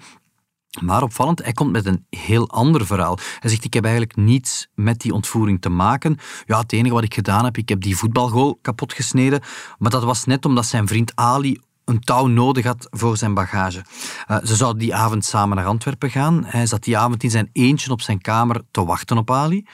Maar 0.82 1.04
opvallend, 1.04 1.44
hij 1.44 1.54
komt 1.54 1.72
met 1.72 1.86
een 1.86 2.06
heel 2.10 2.50
ander 2.50 2.86
verhaal. 2.86 3.18
Hij 3.40 3.50
zegt, 3.50 3.64
ik 3.64 3.74
heb 3.74 3.84
eigenlijk 3.84 4.16
niets 4.16 4.68
met 4.76 5.02
die 5.02 5.14
ontvoering 5.14 5.62
te 5.62 5.70
maken. 5.70 6.18
Ja, 6.46 6.60
het 6.60 6.74
enige 6.74 6.94
wat 6.94 7.04
ik 7.04 7.14
gedaan 7.14 7.44
heb, 7.44 7.58
ik 7.58 7.70
heb 7.70 7.82
die 7.82 7.98
voetbalgoal 7.98 8.60
kapot 8.62 8.94
gesneden. 8.94 9.42
Maar 9.78 9.92
dat 9.92 10.04
was 10.04 10.26
net 10.26 10.46
omdat 10.46 10.66
zijn 10.66 10.88
vriend 10.88 11.12
Ali 11.16 11.60
een 11.90 12.00
touw 12.00 12.26
nodig 12.26 12.66
had 12.66 12.88
voor 12.90 13.18
zijn 13.18 13.34
bagage. 13.34 13.86
Uh, 14.28 14.38
ze 14.44 14.56
zouden 14.56 14.82
die 14.82 14.96
avond 14.96 15.26
samen 15.26 15.58
naar 15.58 15.66
Antwerpen 15.66 16.10
gaan. 16.10 16.44
Hij 16.46 16.66
zat 16.66 16.84
die 16.84 16.98
avond 16.98 17.24
in 17.24 17.30
zijn 17.30 17.50
eentje 17.54 17.92
op 17.92 18.02
zijn 18.02 18.22
kamer 18.22 18.62
te 18.72 18.86
wachten 18.86 19.18
op 19.18 19.32
Ali. 19.32 19.66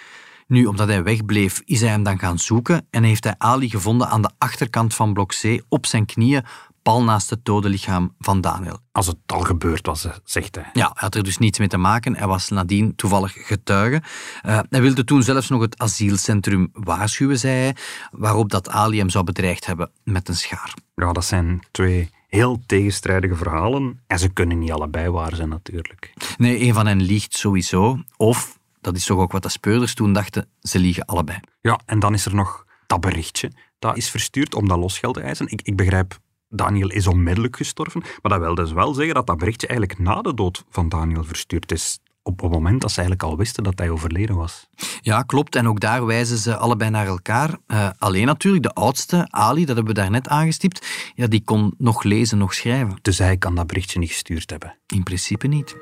Nu, 0.47 0.65
omdat 0.65 0.87
hij 0.87 1.03
wegbleef, 1.03 1.61
is 1.65 1.81
hij 1.81 1.89
hem 1.89 2.03
dan 2.03 2.19
gaan 2.19 2.39
zoeken 2.39 2.87
en 2.89 3.03
heeft 3.03 3.23
hij 3.23 3.35
Ali 3.37 3.69
gevonden 3.69 4.09
aan 4.09 4.21
de 4.21 4.31
achterkant 4.37 4.95
van 4.95 5.13
blok 5.13 5.33
C 5.41 5.61
op 5.69 5.85
zijn 5.85 6.05
knieën, 6.05 6.45
pal 6.85 7.03
naast 7.03 7.29
het 7.29 7.45
dode 7.45 7.69
lichaam 7.69 8.15
van 8.19 8.41
Daniel. 8.41 8.79
Als 8.91 9.07
het 9.07 9.17
al 9.25 9.39
gebeurd 9.39 9.85
was, 9.85 10.07
zegt 10.23 10.55
hij. 10.55 10.69
Ja, 10.73 10.85
hij 10.85 10.93
had 10.93 11.15
er 11.15 11.23
dus 11.23 11.37
niets 11.37 11.59
mee 11.59 11.67
te 11.67 11.77
maken. 11.77 12.15
Hij 12.17 12.27
was 12.27 12.49
nadien 12.49 12.95
toevallig 12.95 13.33
getuige. 13.47 14.01
Uh, 14.45 14.59
hij 14.69 14.81
wilde 14.81 15.03
toen 15.03 15.23
zelfs 15.23 15.49
nog 15.49 15.61
het 15.61 15.77
asielcentrum 15.79 16.69
waarschuwen, 16.73 17.39
zei 17.39 17.53
hij, 17.53 17.75
waarop 18.11 18.49
dat 18.49 18.69
Ali 18.69 18.97
hem 18.97 19.09
zou 19.09 19.23
bedreigd 19.23 19.65
hebben 19.65 19.91
met 20.03 20.27
een 20.27 20.35
schaar. 20.35 20.73
Ja, 20.95 21.11
dat 21.11 21.25
zijn 21.25 21.61
twee 21.71 22.09
heel 22.27 22.61
tegenstrijdige 22.65 23.35
verhalen 23.35 23.99
en 24.07 24.19
ze 24.19 24.29
kunnen 24.29 24.59
niet 24.59 24.71
allebei 24.71 25.09
waar 25.09 25.35
zijn 25.35 25.49
natuurlijk. 25.49 26.13
Nee, 26.37 26.61
een 26.61 26.73
van 26.73 26.87
hen 26.87 27.01
liegt 27.01 27.33
sowieso. 27.33 27.99
Of, 28.17 28.59
dat 28.81 28.95
is 28.95 29.05
toch 29.05 29.19
ook 29.19 29.31
wat 29.31 29.43
de 29.43 29.49
speurders 29.49 29.93
toen 29.93 30.13
dachten, 30.13 30.47
ze 30.61 30.79
liegen 30.79 31.05
allebei. 31.05 31.39
Ja, 31.61 31.79
en 31.85 31.99
dan 31.99 32.13
is 32.13 32.25
er 32.25 32.35
nog 32.35 32.65
dat 32.87 32.99
berichtje. 32.99 33.51
Dat 33.79 33.97
is 33.97 34.09
verstuurd 34.09 34.55
om 34.55 34.67
dat 34.67 34.77
losgeld 34.77 35.13
te 35.13 35.21
eisen. 35.21 35.47
Ik, 35.47 35.61
ik 35.61 35.75
begrijp 35.75 36.23
Daniel 36.49 36.89
is 36.89 37.07
onmiddellijk 37.07 37.55
gestorven. 37.55 38.01
Maar 38.21 38.31
dat 38.31 38.41
wil 38.41 38.55
dus 38.55 38.71
wel 38.71 38.93
zeggen 38.93 39.13
dat 39.13 39.27
dat 39.27 39.37
berichtje 39.37 39.67
eigenlijk 39.67 39.99
na 39.99 40.21
de 40.21 40.33
dood 40.33 40.63
van 40.69 40.89
Daniel 40.89 41.23
verstuurd 41.23 41.71
is. 41.71 41.99
Op 42.23 42.41
het 42.41 42.51
moment 42.51 42.81
dat 42.81 42.91
ze 42.91 42.97
eigenlijk 42.99 43.29
al 43.29 43.37
wisten 43.37 43.63
dat 43.63 43.79
hij 43.79 43.89
overleden 43.89 44.35
was. 44.35 44.67
Ja, 45.01 45.21
klopt. 45.21 45.55
En 45.55 45.67
ook 45.67 45.79
daar 45.79 46.05
wijzen 46.05 46.37
ze 46.37 46.57
allebei 46.57 46.89
naar 46.89 47.07
elkaar. 47.07 47.57
Uh, 47.67 47.89
alleen 47.97 48.25
natuurlijk, 48.25 48.63
de 48.63 48.73
oudste, 48.73 49.27
Ali, 49.29 49.65
dat 49.65 49.75
hebben 49.75 49.93
we 49.93 49.99
daarnet 49.99 50.27
aangestipt, 50.27 50.87
ja, 51.15 51.27
die 51.27 51.43
kon 51.43 51.73
nog 51.77 52.03
lezen, 52.03 52.37
nog 52.37 52.53
schrijven. 52.53 52.97
Dus 53.01 53.17
hij 53.17 53.37
kan 53.37 53.55
dat 53.55 53.67
berichtje 53.67 53.99
niet 53.99 54.11
gestuurd 54.11 54.49
hebben? 54.49 54.77
In 54.87 55.03
principe 55.03 55.47
niet. 55.47 55.75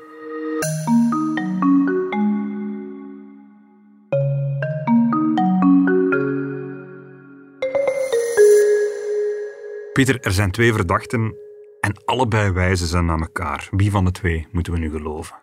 Pieter, 9.94 10.20
er 10.20 10.32
zijn 10.32 10.50
twee 10.50 10.72
verdachten 10.72 11.34
en 11.80 12.02
allebei 12.04 12.50
wijzen 12.50 12.86
ze 12.86 13.00
naar 13.00 13.20
elkaar. 13.20 13.68
Wie 13.70 13.90
van 13.90 14.04
de 14.04 14.10
twee 14.10 14.46
moeten 14.52 14.72
we 14.72 14.78
nu 14.78 14.90
geloven? 14.90 15.34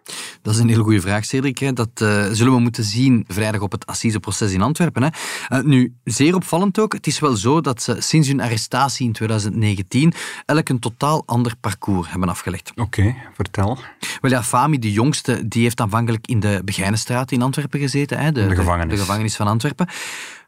Dat 0.42 0.54
is 0.54 0.60
een 0.60 0.70
hele 0.70 0.84
goede 0.84 1.02
vraag, 1.02 1.26
Cedric. 1.26 1.76
Dat 1.76 1.90
uh, 2.02 2.26
zullen 2.32 2.54
we 2.54 2.60
moeten 2.60 2.84
zien 2.84 3.26
vrijdag 3.28 3.62
op 3.62 3.72
het 3.72 3.86
assiseproces 3.86 4.52
in 4.52 4.62
Antwerpen. 4.62 5.04
Hè. 5.04 5.10
Uh, 5.58 5.64
nu, 5.64 5.96
zeer 6.04 6.36
opvallend 6.36 6.80
ook, 6.80 6.94
het 6.94 7.08
is 7.08 7.20
wel 7.20 7.36
zo 7.36 7.62
dat 7.62 7.82
ze 7.82 7.96
sinds 8.00 8.28
hun 8.28 8.42
arrestatie 8.42 9.06
in 9.06 9.14
2019 9.14 10.14
elk 10.46 10.70
een 10.70 10.80
totaal 10.80 11.24
ander 11.26 11.54
parcours 11.60 12.10
hebben 12.10 12.30
afgelegd. 12.30 12.72
Oké, 12.76 13.16
vertel. 13.34 13.78
Wel 14.22 14.32
ja, 14.32 14.44
Fami, 14.44 14.80
de 14.80 14.92
jongste, 14.92 15.48
die 15.48 15.64
heeft 15.64 15.82
aanvankelijk 15.82 16.28
in 16.28 16.40
de 16.40 16.62
Begijnenstraat 16.66 17.32
in 17.32 17.42
Antwerpen 17.42 17.80
gezeten. 17.80 18.18
Hè, 18.18 18.32
de, 18.32 18.48
de, 18.48 18.56
gevangenis. 18.56 18.94
de 18.94 19.00
gevangenis 19.00 19.36
van 19.36 19.48
Antwerpen. 19.48 19.88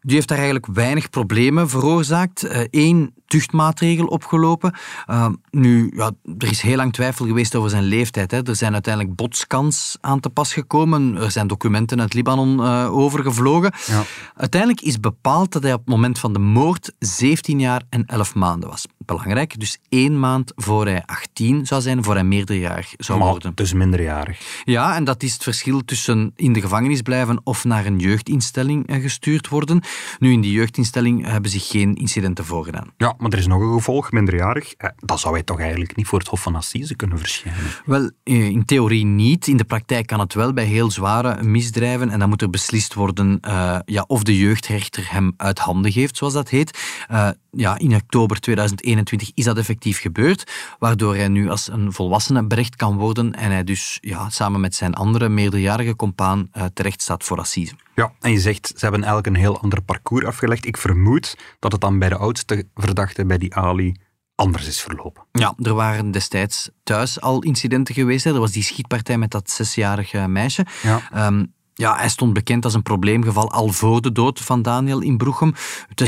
Die 0.04 0.16
heeft 0.16 0.28
daar 0.28 0.38
eigenlijk 0.38 0.68
weinig 0.74 1.10
problemen 1.10 1.70
veroorzaakt. 1.70 2.48
Eén 2.72 3.00
uh, 3.00 3.08
tuchtmaatregel 3.28 4.06
opgelopen. 4.06 4.74
Uh, 5.10 5.28
nu, 5.50 5.92
ja, 5.96 6.12
er 6.38 6.52
is 6.52 6.62
heel 6.62 6.76
lang 6.76 6.94
twijfel 6.94 7.26
geweest 7.26 7.56
over 7.56 7.70
zijn 7.70 7.84
leeftijd. 7.84 8.32
Hè. 8.32 8.48
Er 8.48 8.56
zijn 8.56 8.74
uiteindelijk 8.74 9.16
botskans 9.16 9.98
aan 10.02 10.20
te 10.20 10.30
pas 10.30 10.54
gekomen. 10.54 11.16
Er 11.16 11.32
zijn 11.32 11.48
documenten 11.48 12.02
uit 12.02 12.14
Libanon 12.14 12.60
uh, 12.60 12.96
overgevlogen. 12.96 13.74
Ja. 13.86 14.04
Uiteindelijk 14.36 14.82
is 14.82 15.00
bepaald 15.00 15.52
dat 15.52 15.64
hij 15.64 15.74
op 15.74 15.80
het 15.80 15.90
moment 15.90 16.20
van 16.20 16.34
de 16.34 16.40
moord 16.40 16.92
17 17.00 17.60
jaar 17.60 17.82
en 17.90 18.06
11 18.06 18.36
maanden 18.36 18.70
was. 18.70 18.86
Belangrijk, 18.98 19.60
dus 19.60 19.78
één 19.90 20.20
maand 20.20 20.52
voor 20.56 20.86
hij 20.86 21.04
18 21.06 21.66
zou 21.66 21.82
zijn, 21.82 22.04
voor 22.04 22.14
hij 22.14 22.24
meerderjarig 22.24 22.94
zou 22.98 23.20
maar, 23.20 23.30
worden. 23.30 23.52
Dus 23.56 23.74
minderjarig. 23.74 24.62
Ja, 24.64 24.96
en 24.96 25.04
dat 25.04 25.24
is 25.24 25.34
het 25.34 25.44
verschil 25.44 25.86
tussen 25.86 26.34
in 26.36 26.54
de 26.54 26.62
gevangenis 26.62 27.02
blijven 27.02 27.42
of 27.44 27.64
naar 27.64 27.86
een 27.86 28.00
jeugdinstelling 28.00 28.86
gestuurd 28.88 29.50
worden. 29.50 29.82
Nu, 30.20 30.32
in 30.32 30.42
die 30.42 30.52
jeugdinstelling 30.52 31.26
hebben 31.26 31.52
zich 31.52 31.68
geen 31.68 31.96
incidenten 31.96 32.46
voorgedaan. 32.46 32.94
Ja, 32.98 33.16
maar 33.18 33.32
er 33.32 33.38
is 33.38 33.48
nog 33.48 33.62
een 33.62 33.74
gevolg, 33.74 34.12
minderjarig. 34.12 34.74
Eh, 34.74 34.90
dan 34.98 35.20
zou 35.20 35.34
hij 35.34 35.44
toch 35.44 35.60
eigenlijk 35.60 35.96
niet 35.96 36.08
voor 36.08 36.20
het 36.20 36.28
Hof 36.28 36.42
van 36.42 36.56
Assise 36.56 36.96
kunnen 36.96 37.18
verschijnen? 37.18 37.62
Wel, 37.86 38.12
eh, 38.24 38.46
in 38.46 38.66
theorie 38.66 39.06
niet. 39.06 39.48
In 39.48 39.58
de 39.58 39.64
praktijk 39.64 40.08
kan 40.08 40.20
het 40.20 40.34
wel 40.34 40.54
bij 40.54 40.66
heel 40.66 40.92
zware 40.92 41.44
misdrijven. 41.44 42.10
En 42.10 42.20
dan 42.20 42.30
moet 42.30 42.42
er 42.42 42.50
beslist 42.50 42.94
worden 42.94 43.38
uh, 43.48 43.80
ja, 43.86 44.04
of 44.08 44.24
de 44.24 44.38
jeugdrechter 44.38 45.12
hem 45.12 45.34
uit 45.38 45.60
handen 45.60 45.92
geeft, 45.92 46.18
zoals 46.18 46.34
dat 46.34 46.50
heet. 46.50 46.80
Uh, 47.12 47.30
ja, 47.52 47.78
in 47.78 47.96
oktober 47.96 48.40
2021 48.40 49.32
is 49.34 49.46
dat 49.46 49.58
effectief 49.58 50.00
gebeurd, 50.00 50.52
waardoor 50.80 51.16
hij 51.16 51.28
nu 51.28 51.50
als 51.50 51.72
een 51.72 51.94
volwassene 51.94 52.48
berecht 52.48 52.76
kan 52.76 52.98
worden 52.98 53.34
en 53.34 53.52
hij 53.52 53.64
dus 53.64 53.98
ja, 54.02 54.30
samen 54.30 54.60
met 54.60 54.76
zijn 54.76 54.94
andere 54.94 55.30
meerderjarige 55.30 55.96
compaan 55.96 56.50
uh, 56.58 56.64
terecht 56.74 57.02
staat 57.02 57.24
voor 57.24 57.40
assise. 57.40 57.74
Ja, 57.96 58.12
en 58.20 58.32
je 58.32 58.40
zegt, 58.40 58.68
ze 58.68 58.80
hebben 58.80 59.04
eigenlijk 59.04 59.36
een 59.36 59.42
heel 59.42 59.62
ander 59.62 59.82
parcours 59.82 60.26
afgelegd. 60.26 60.66
Ik 60.66 60.78
vermoed 60.78 61.38
dat 61.60 61.72
het 61.72 61.82
dan 61.82 62.00
bij 62.00 62.10
de 62.10 62.18
oudste 62.18 62.68
verdachte, 62.76 63.26
bij 63.26 63.38
die 63.38 63.56
Ali, 63.56 63.96
anders 64.36 64.68
is 64.68 64.82
verlopen. 64.82 65.24
Ja, 65.32 65.54
er 65.58 65.74
waren 65.74 66.12
destijds 66.12 66.70
thuis 66.84 67.22
al 67.22 67.42
incidenten 67.42 67.96
geweest. 67.96 68.24
Hè. 68.24 68.34
Er 68.34 68.40
was 68.40 68.52
die 68.52 68.64
schietpartij 68.64 69.18
met 69.18 69.32
dat 69.32 69.50
zesjarige 69.50 70.28
meisje. 70.28 70.66
Ja. 70.82 71.28
Um, 71.28 71.54
ja, 71.76 71.96
hij 71.96 72.10
stond 72.10 72.34
bekend 72.34 72.66
als 72.66 72.74
een 72.74 72.82
probleemgeval 72.82 73.52
al 73.52 73.70
voor 73.70 74.02
de 74.02 74.12
dood 74.12 74.40
van 74.40 74.62
Daniel 74.62 75.00
in 75.00 75.18
Broechem. 75.18 75.54
Het. 75.88 76.00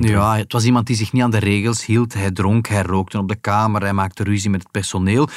Ja, 0.00 0.36
het 0.36 0.52
was 0.52 0.64
iemand 0.64 0.86
die 0.86 0.96
zich 0.96 1.12
niet 1.12 1.22
aan 1.22 1.30
de 1.30 1.38
regels 1.38 1.86
hield. 1.86 2.14
Hij 2.14 2.30
dronk, 2.30 2.66
hij 2.66 2.82
rookte 2.82 3.18
op 3.18 3.28
de 3.28 3.36
kamer, 3.36 3.82
hij 3.82 3.92
maakte 3.92 4.22
ruzie 4.22 4.50
met 4.50 4.62
het 4.62 4.70
personeel 4.70 5.28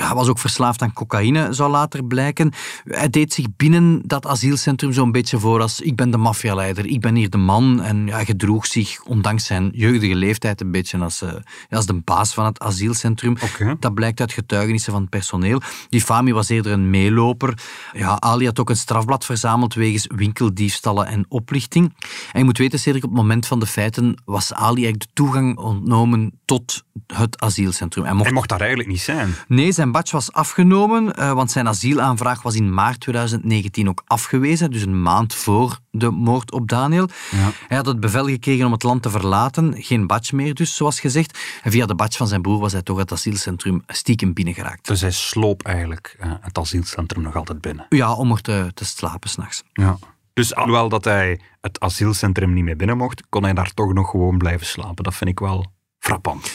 ja, 0.00 0.14
was 0.14 0.28
ook 0.28 0.38
verslaafd 0.38 0.82
aan 0.82 0.92
cocaïne, 0.92 1.52
zou 1.52 1.70
later 1.70 2.04
blijken. 2.04 2.52
Hij 2.84 3.10
deed 3.10 3.32
zich 3.32 3.46
binnen 3.56 4.02
dat 4.04 4.26
asielcentrum 4.26 4.92
zo'n 4.92 5.12
beetje 5.12 5.38
voor 5.38 5.60
als 5.60 5.80
ik 5.80 5.96
ben 5.96 6.10
de 6.10 6.16
maffialeider, 6.16 6.86
ik 6.86 7.00
ben 7.00 7.14
hier 7.14 7.30
de 7.30 7.36
man. 7.36 7.82
En 7.82 8.06
ja, 8.06 8.14
hij 8.14 8.24
gedroeg 8.24 8.66
zich, 8.66 9.02
ondanks 9.02 9.44
zijn 9.44 9.70
jeugdige 9.74 10.14
leeftijd, 10.14 10.60
een 10.60 10.70
beetje 10.70 10.98
als, 10.98 11.22
uh, 11.22 11.32
als 11.70 11.86
de 11.86 11.94
baas 11.94 12.34
van 12.34 12.44
het 12.44 12.58
asielcentrum. 12.58 13.36
Okay. 13.40 13.76
Dat 13.80 13.94
blijkt 13.94 14.20
uit 14.20 14.32
getuigenissen 14.32 14.92
van 14.92 15.00
het 15.00 15.10
personeel. 15.10 15.60
Die 15.88 16.00
Fami 16.00 16.32
was 16.32 16.48
eerder 16.48 16.72
een 16.72 16.90
meeloper. 16.90 17.58
Ja, 17.92 18.20
Ali 18.20 18.46
had 18.46 18.58
ook 18.58 18.70
een 18.70 18.76
strafblad 18.76 19.24
verzameld 19.24 19.74
wegens 19.74 20.06
winkeldiefstallen 20.14 21.06
en 21.06 21.24
oplichting. 21.28 21.94
En 22.32 22.38
je 22.38 22.44
moet 22.44 22.58
weten, 22.58 22.78
Cedric, 22.78 23.04
op 23.04 23.10
het 23.10 23.18
moment 23.18 23.46
van 23.46 23.60
de 23.60 23.66
feiten 23.66 24.22
was 24.24 24.52
Ali 24.52 24.64
eigenlijk 24.64 25.00
de 25.00 25.08
toegang 25.12 25.58
ontnomen 25.58 26.40
tot 26.44 26.84
het 27.06 27.40
asielcentrum. 27.40 28.04
Hij 28.04 28.12
mocht, 28.12 28.24
hij 28.24 28.34
mocht 28.34 28.48
daar 28.48 28.60
eigenlijk 28.60 28.88
niet 28.88 29.00
zijn. 29.00 29.34
Nee, 29.48 29.72
zijn 29.72 29.85
badge 29.92 30.12
was 30.12 30.32
afgenomen, 30.32 31.12
uh, 31.18 31.32
want 31.32 31.50
zijn 31.50 31.68
asielaanvraag 31.68 32.42
was 32.42 32.54
in 32.54 32.74
maart 32.74 33.00
2019 33.00 33.88
ook 33.88 34.02
afgewezen, 34.06 34.70
dus 34.70 34.82
een 34.82 35.02
maand 35.02 35.34
voor 35.34 35.78
de 35.90 36.10
moord 36.10 36.52
op 36.52 36.68
Daniel. 36.68 37.08
Ja. 37.30 37.50
Hij 37.66 37.76
had 37.76 37.86
het 37.86 38.00
bevel 38.00 38.26
gekregen 38.26 38.66
om 38.66 38.72
het 38.72 38.82
land 38.82 39.02
te 39.02 39.10
verlaten, 39.10 39.74
geen 39.82 40.06
badge 40.06 40.36
meer 40.36 40.54
dus, 40.54 40.74
zoals 40.74 41.00
gezegd. 41.00 41.38
En 41.62 41.70
via 41.70 41.86
de 41.86 41.94
badge 41.94 42.16
van 42.16 42.28
zijn 42.28 42.42
broer 42.42 42.58
was 42.58 42.72
hij 42.72 42.82
toch 42.82 42.98
het 42.98 43.12
asielcentrum 43.12 43.82
stiekem 43.86 44.32
binnengeraakt. 44.32 44.86
Dus 44.86 45.00
hij 45.00 45.10
sloop 45.10 45.62
eigenlijk 45.62 46.16
uh, 46.20 46.32
het 46.40 46.58
asielcentrum 46.58 47.22
nog 47.22 47.36
altijd 47.36 47.60
binnen? 47.60 47.86
Ja, 47.88 48.14
om 48.14 48.30
er 48.30 48.40
te, 48.40 48.70
te 48.74 48.84
slapen 48.84 49.30
s'nachts. 49.30 49.62
Ja. 49.72 49.98
Dus 50.32 50.54
alhoewel 50.54 50.88
dat 50.88 51.04
hij 51.04 51.40
het 51.60 51.80
asielcentrum 51.80 52.52
niet 52.52 52.64
meer 52.64 52.76
binnen 52.76 52.96
mocht, 52.96 53.22
kon 53.28 53.42
hij 53.42 53.52
daar 53.52 53.74
toch 53.74 53.92
nog 53.92 54.10
gewoon 54.10 54.38
blijven 54.38 54.66
slapen. 54.66 55.04
Dat 55.04 55.14
vind 55.14 55.30
ik 55.30 55.38
wel 55.38 55.66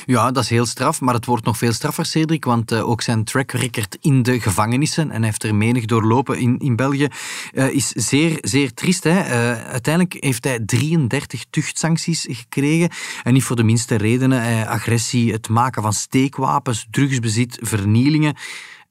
Ja, 0.06 0.32
dat 0.32 0.44
is 0.44 0.50
heel 0.50 0.66
straf, 0.66 1.02
maar 1.02 1.14
het 1.14 1.26
wordt 1.26 1.46
nog 1.46 1.58
veel 1.58 1.74
straffer, 1.74 2.06
Cedric, 2.06 2.46
want 2.46 2.72
uh, 2.72 2.90
ook 2.90 3.02
zijn 3.02 3.24
track 3.24 3.52
record 3.52 3.98
in 4.02 4.24
de 4.24 4.40
gevangenissen, 4.40 5.12
en 5.12 5.18
hij 5.18 5.26
heeft 5.26 5.44
er 5.44 5.56
menig 5.56 5.86
doorlopen 5.86 6.40
in, 6.40 6.60
in 6.60 6.76
België, 6.76 7.08
uh, 7.54 7.70
is 7.70 7.88
zeer, 7.88 8.38
zeer 8.42 8.74
triest. 8.74 9.04
Hè? 9.04 9.20
Uh, 9.20 9.64
uiteindelijk 9.64 10.24
heeft 10.24 10.44
hij 10.44 10.60
33 10.66 11.46
tuchtsancties 11.50 12.26
gekregen, 12.30 12.90
en 13.24 13.34
niet 13.34 13.44
voor 13.44 13.56
de 13.56 13.64
minste 13.64 13.96
redenen. 13.96 14.68
agressie, 14.68 15.32
het 15.32 15.50
maken 15.50 15.82
van 15.82 15.94
steekwapens, 15.94 16.88
drugsbezit, 16.92 17.58
vernielingen. 17.62 18.36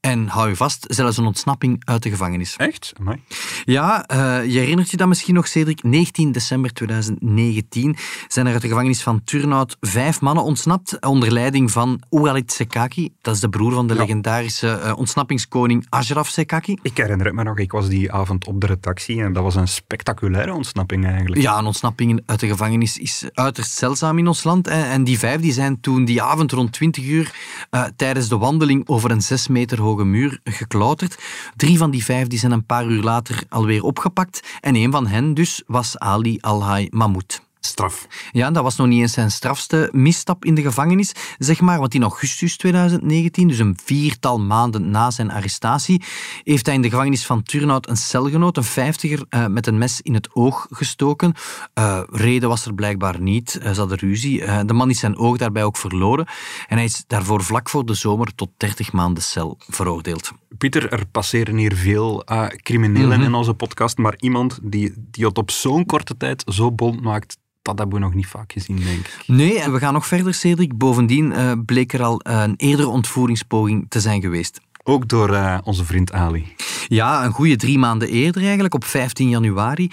En 0.00 0.28
hou 0.28 0.48
je 0.48 0.56
vast, 0.56 0.84
zelfs 0.88 1.16
een 1.16 1.24
ontsnapping 1.24 1.82
uit 1.84 2.02
de 2.02 2.10
gevangenis. 2.10 2.56
Echt? 2.56 2.92
Amai. 3.00 3.22
Ja, 3.64 4.04
uh, 4.12 4.44
je 4.52 4.58
herinnert 4.58 4.90
je 4.90 4.96
dat 4.96 5.08
misschien 5.08 5.34
nog, 5.34 5.48
Cedric? 5.48 5.82
19 5.82 6.32
december 6.32 6.72
2019 6.72 7.96
zijn 8.28 8.46
er 8.46 8.52
uit 8.52 8.62
de 8.62 8.68
gevangenis 8.68 9.02
van 9.02 9.24
Turnhout 9.24 9.76
vijf 9.80 10.20
mannen 10.20 10.44
ontsnapt 10.44 11.06
onder 11.06 11.32
leiding 11.32 11.70
van 11.70 12.02
Oualit 12.08 12.52
Sekaki. 12.52 13.12
Dat 13.20 13.34
is 13.34 13.40
de 13.40 13.48
broer 13.48 13.72
van 13.72 13.86
de 13.86 13.94
ja. 13.94 14.00
legendarische 14.00 14.80
uh, 14.84 14.92
ontsnappingskoning 14.96 15.86
Ashraf 15.88 16.28
Sekaki. 16.28 16.78
Ik 16.82 16.96
herinner 16.96 17.26
het 17.26 17.34
me 17.34 17.42
nog, 17.42 17.58
ik 17.58 17.72
was 17.72 17.88
die 17.88 18.12
avond 18.12 18.46
op 18.46 18.60
de 18.60 18.66
redactie 18.66 19.22
en 19.22 19.32
dat 19.32 19.42
was 19.42 19.54
een 19.54 19.68
spectaculaire 19.68 20.52
ontsnapping 20.52 21.06
eigenlijk. 21.06 21.42
Ja, 21.42 21.58
een 21.58 21.66
ontsnapping 21.66 22.22
uit 22.26 22.40
de 22.40 22.46
gevangenis 22.46 22.98
is 22.98 23.28
uiterst 23.32 23.72
zeldzaam 23.72 24.18
in 24.18 24.26
ons 24.26 24.44
land. 24.44 24.68
En 24.68 25.04
die 25.04 25.18
vijf 25.18 25.40
die 25.40 25.52
zijn 25.52 25.80
toen 25.80 26.04
die 26.04 26.22
avond 26.22 26.52
rond 26.52 26.72
20 26.72 27.04
uur 27.04 27.34
uh, 27.70 27.84
tijdens 27.96 28.28
de 28.28 28.38
wandeling 28.38 28.88
over 28.88 29.10
een 29.10 29.22
zes 29.22 29.48
meter 29.48 29.80
hoge 29.80 29.88
hoge 29.90 30.04
muur 30.04 30.40
geklauterd. 30.44 31.18
Drie 31.56 31.78
van 31.78 31.90
die 31.90 32.04
vijf 32.04 32.26
die 32.26 32.38
zijn 32.38 32.52
een 32.52 32.66
paar 32.66 32.86
uur 32.86 33.02
later 33.02 33.42
alweer 33.48 33.82
opgepakt. 33.82 34.58
En 34.60 34.74
een 34.74 34.90
van 34.90 35.06
hen 35.06 35.34
dus 35.34 35.62
was 35.66 35.98
Ali 35.98 36.38
Alhaj 36.40 36.86
Mahmoud. 36.90 37.49
Straf. 37.60 38.06
Ja, 38.32 38.50
dat 38.50 38.62
was 38.62 38.76
nog 38.76 38.86
niet 38.86 39.00
eens 39.00 39.12
zijn 39.12 39.30
strafste 39.30 39.88
misstap 39.92 40.44
in 40.44 40.54
de 40.54 40.62
gevangenis, 40.62 41.12
zeg 41.38 41.60
maar. 41.60 41.78
Want 41.78 41.94
in 41.94 42.02
augustus 42.02 42.56
2019, 42.56 43.48
dus 43.48 43.58
een 43.58 43.78
viertal 43.84 44.40
maanden 44.40 44.90
na 44.90 45.10
zijn 45.10 45.30
arrestatie, 45.30 46.02
heeft 46.44 46.66
hij 46.66 46.74
in 46.74 46.82
de 46.82 46.90
gevangenis 46.90 47.26
van 47.26 47.42
Turnhout 47.42 47.88
een 47.88 47.96
celgenoot, 47.96 48.56
een 48.56 48.64
vijftiger, 48.64 49.24
uh, 49.30 49.46
met 49.46 49.66
een 49.66 49.78
mes 49.78 50.00
in 50.00 50.14
het 50.14 50.34
oog 50.34 50.66
gestoken. 50.70 51.34
Uh, 51.74 52.02
reden 52.10 52.48
was 52.48 52.66
er 52.66 52.74
blijkbaar 52.74 53.20
niet. 53.20 53.58
Uh, 53.62 53.70
ze 53.70 53.78
hadden 53.78 53.98
ruzie. 53.98 54.64
de 54.64 54.72
man 54.72 54.90
is 54.90 54.98
zijn 54.98 55.16
oog 55.16 55.36
daarbij 55.36 55.64
ook 55.64 55.76
verloren. 55.76 56.26
En 56.68 56.76
hij 56.76 56.84
is 56.84 57.04
daarvoor 57.06 57.42
vlak 57.42 57.68
voor 57.68 57.86
de 57.86 57.94
zomer 57.94 58.34
tot 58.34 58.50
30 58.56 58.92
maanden 58.92 59.22
cel 59.22 59.58
veroordeeld. 59.68 60.32
Pieter, 60.58 60.92
er 60.92 61.06
passeren 61.06 61.56
hier 61.56 61.74
veel 61.74 62.24
criminelen 62.62 63.06
mm 63.06 63.12
-hmm. 63.14 63.22
in 63.22 63.34
onze 63.34 63.54
podcast, 63.54 63.98
maar 63.98 64.14
iemand 64.18 64.58
die, 64.62 64.92
die 64.96 65.26
het 65.26 65.38
op 65.38 65.50
zo'n 65.50 65.86
korte 65.86 66.16
tijd 66.16 66.42
zo 66.46 66.72
bond 66.72 67.00
maakt, 67.00 67.36
dat 67.62 67.78
hebben 67.78 67.98
we 67.98 68.04
nog 68.04 68.14
niet 68.14 68.26
vaak 68.26 68.52
gezien, 68.52 68.76
denk 68.76 68.98
ik. 68.98 69.22
Nee, 69.26 69.60
en 69.60 69.72
we 69.72 69.78
gaan 69.78 69.92
nog 69.92 70.06
verder, 70.06 70.34
Cedric. 70.34 70.78
Bovendien 70.78 71.32
uh, 71.32 71.52
bleek 71.66 71.92
er 71.92 72.02
al 72.02 72.20
een 72.22 72.54
eerdere 72.56 72.88
ontvoeringspoging 72.88 73.86
te 73.88 74.00
zijn 74.00 74.20
geweest. 74.20 74.60
Ook 74.82 75.08
door 75.08 75.30
uh, 75.30 75.58
onze 75.64 75.84
vriend 75.84 76.12
Ali. 76.12 76.54
Ja, 76.88 77.24
een 77.24 77.32
goede 77.32 77.56
drie 77.56 77.78
maanden 77.78 78.08
eerder 78.08 78.42
eigenlijk, 78.42 78.74
op 78.74 78.84
15 78.84 79.28
januari. 79.28 79.90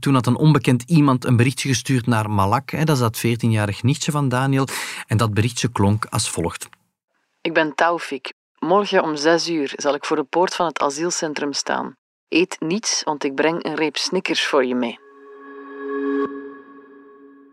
toen 0.00 0.14
had 0.14 0.26
een 0.26 0.36
onbekend 0.36 0.82
iemand 0.82 1.24
een 1.24 1.36
berichtje 1.36 1.68
gestuurd 1.68 2.06
naar 2.06 2.30
Malak. 2.30 2.70
Hè, 2.70 2.84
dat 2.84 2.96
is 2.96 3.02
dat 3.02 3.18
14-jarig 3.26 3.82
nichtje 3.82 4.10
van 4.10 4.28
Daniel. 4.28 4.68
En 5.06 5.16
dat 5.16 5.34
berichtje 5.34 5.72
klonk 5.72 6.04
als 6.04 6.30
volgt. 6.30 6.68
Ik 7.40 7.54
ben 7.54 7.74
Taufik. 7.74 8.32
Morgen 8.58 9.02
om 9.02 9.16
zes 9.16 9.48
uur 9.48 9.72
zal 9.76 9.94
ik 9.94 10.04
voor 10.04 10.16
de 10.16 10.24
poort 10.24 10.54
van 10.54 10.66
het 10.66 10.80
asielcentrum 10.80 11.52
staan. 11.52 11.96
Eet 12.28 12.56
niets, 12.58 13.02
want 13.02 13.24
ik 13.24 13.34
breng 13.34 13.64
een 13.64 13.74
reep 13.74 13.96
snickers 13.96 14.46
voor 14.46 14.64
je 14.64 14.74
mee. 14.74 14.98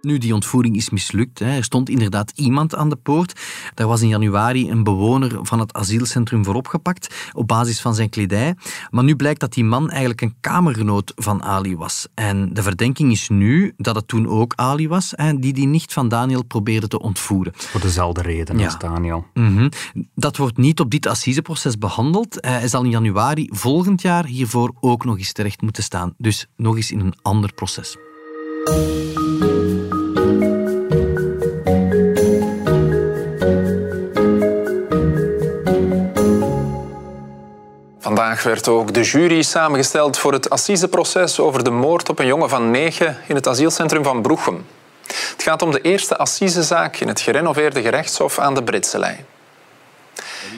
Nu, 0.08 0.18
die 0.18 0.34
ontvoering 0.34 0.76
is 0.76 0.90
mislukt. 0.90 1.40
Er 1.40 1.64
stond 1.64 1.90
inderdaad 1.90 2.32
iemand 2.36 2.76
aan 2.76 2.90
de 2.90 2.96
poort. 2.96 3.40
Daar 3.74 3.88
was 3.88 4.02
in 4.02 4.08
januari 4.08 4.70
een 4.70 4.84
bewoner 4.84 5.40
van 5.42 5.60
het 5.60 5.74
asielcentrum 5.74 6.46
voor 6.46 6.56
opgepakt 6.56 7.32
op 7.34 7.48
basis 7.48 7.82
van 7.82 7.96
zijn 7.96 8.10
kledij. 8.10 8.56
Maar 8.90 9.04
nu 9.04 9.16
blijkt 9.16 9.40
dat 9.40 9.54
die 9.54 9.64
man 9.64 9.90
eigenlijk 9.90 10.22
een 10.22 10.36
kamergenoot 10.40 11.12
van 11.16 11.44
Ali 11.44 11.78
was. 11.78 12.08
En 12.14 12.54
de 12.54 12.64
verdenking 12.64 13.12
is 13.12 13.30
nu 13.30 13.74
dat 13.78 13.96
het 13.96 14.08
toen 14.08 14.28
ook 14.28 14.54
Ali 14.56 14.88
was 14.88 15.14
die 15.36 15.54
die 15.54 15.68
nicht 15.68 15.94
van 15.94 16.08
Daniel 16.08 16.44
probeerde 16.44 16.88
te 16.88 17.00
ontvoeren. 17.00 17.54
Voor 17.56 17.82
dezelfde 17.82 18.22
reden 18.22 18.58
ja. 18.58 18.66
als 18.66 18.78
Daniel. 18.78 19.26
Mm 19.34 19.58
-hmm. 19.58 19.70
Dat 20.16 20.38
wordt 20.38 20.58
niet 20.58 20.80
op 20.80 20.92
dit 20.92 21.08
assiseproces 21.08 21.78
behandeld. 21.78 22.38
Hij 22.40 22.68
zal 22.68 22.84
in 22.84 22.90
januari 22.90 23.50
volgend 23.52 24.02
jaar 24.02 24.26
hiervoor 24.26 24.74
ook 24.80 25.06
nog 25.06 25.18
eens 25.18 25.32
terecht 25.32 25.62
moeten 25.62 25.84
staan. 25.84 26.14
Dus 26.18 26.48
nog 26.56 26.76
eens 26.76 26.92
in 26.92 27.00
een 27.00 27.16
ander 27.22 27.54
proces. 27.54 27.98
Vandaag 38.08 38.44
werd 38.44 38.68
ook 38.68 38.94
de 38.94 39.02
jury 39.02 39.42
samengesteld 39.42 40.18
voor 40.18 40.34
het 40.34 40.50
assiseproces 40.50 41.40
over 41.40 41.64
de 41.64 41.70
moord 41.70 42.10
op 42.10 42.20
een 42.20 42.26
jongen 42.26 42.50
van 42.50 42.72
negen 42.72 43.18
in 43.28 43.36
het 43.36 43.48
asielcentrum 43.48 44.04
van 44.04 44.22
Broechem. 44.22 44.66
Het 45.08 45.44
gaat 45.44 45.62
om 45.62 45.72
de 45.72 45.82
eerste 45.82 46.18
assisezaak 46.18 46.96
in 46.96 47.08
het 47.08 47.22
gerenoveerde 47.22 47.82
gerechtshof 47.82 48.40
aan 48.40 48.54
de 48.54 48.64
Britse 48.64 49.00
lijn. 49.00 49.26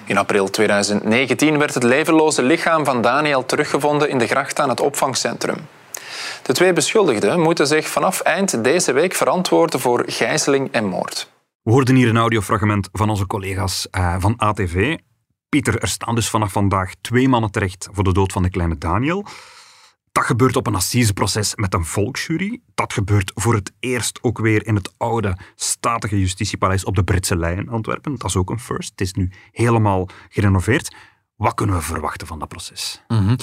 In 0.05 0.17
april 0.17 0.49
2019 0.49 1.57
werd 1.57 1.73
het 1.73 1.83
levenloze 1.83 2.41
lichaam 2.41 2.85
van 2.85 3.01
Daniel 3.01 3.45
teruggevonden 3.45 4.09
in 4.09 4.17
de 4.17 4.27
gracht 4.27 4.59
aan 4.59 4.69
het 4.69 4.79
opvangcentrum. 4.79 5.67
De 6.41 6.53
twee 6.53 6.73
beschuldigden 6.73 7.39
moeten 7.39 7.67
zich 7.67 7.87
vanaf 7.87 8.19
eind 8.19 8.63
deze 8.63 8.91
week 8.91 9.13
verantwoorden 9.13 9.79
voor 9.79 10.03
gijzeling 10.07 10.71
en 10.71 10.85
moord. 10.85 11.29
We 11.61 11.71
hoorden 11.71 11.95
hier 11.95 12.09
een 12.09 12.17
audiofragment 12.17 12.89
van 12.91 13.09
onze 13.09 13.27
collega's 13.27 13.87
uh, 13.91 14.15
van 14.19 14.33
ATV. 14.37 14.97
Pieter, 15.49 15.79
er 15.79 15.87
staan 15.87 16.15
dus 16.15 16.29
vanaf 16.29 16.51
vandaag 16.51 16.93
twee 17.01 17.29
mannen 17.29 17.51
terecht 17.51 17.87
voor 17.91 18.03
de 18.03 18.13
dood 18.13 18.31
van 18.31 18.43
de 18.43 18.49
kleine 18.49 18.77
Daniel. 18.77 19.25
Dat 20.11 20.23
gebeurt 20.23 20.55
op 20.55 20.67
een 20.67 20.75
assiseproces 20.75 21.55
met 21.55 21.73
een 21.73 21.85
volksjury. 21.85 22.61
Dat 22.75 22.93
gebeurt 22.93 23.31
voor 23.35 23.55
het 23.55 23.71
eerst 23.79 24.23
ook 24.23 24.39
weer 24.39 24.65
in 24.65 24.75
het 24.75 24.93
oude, 24.97 25.37
statige 25.55 26.19
justitiepaleis 26.19 26.83
op 26.83 26.95
de 26.95 27.03
Britse 27.03 27.37
Lei 27.37 27.57
in 27.57 27.69
Antwerpen. 27.69 28.15
Dat 28.17 28.29
is 28.29 28.35
ook 28.35 28.49
een 28.49 28.59
first. 28.59 28.89
Het 28.89 29.01
is 29.01 29.13
nu 29.13 29.31
helemaal 29.51 30.09
gerenoveerd. 30.29 30.95
Wat 31.39 31.53
kunnen 31.53 31.75
we 31.75 31.81
verwachten 31.81 32.27
van 32.27 32.39
dat 32.39 32.47
proces? 32.47 33.01
Mhm. 33.07 33.35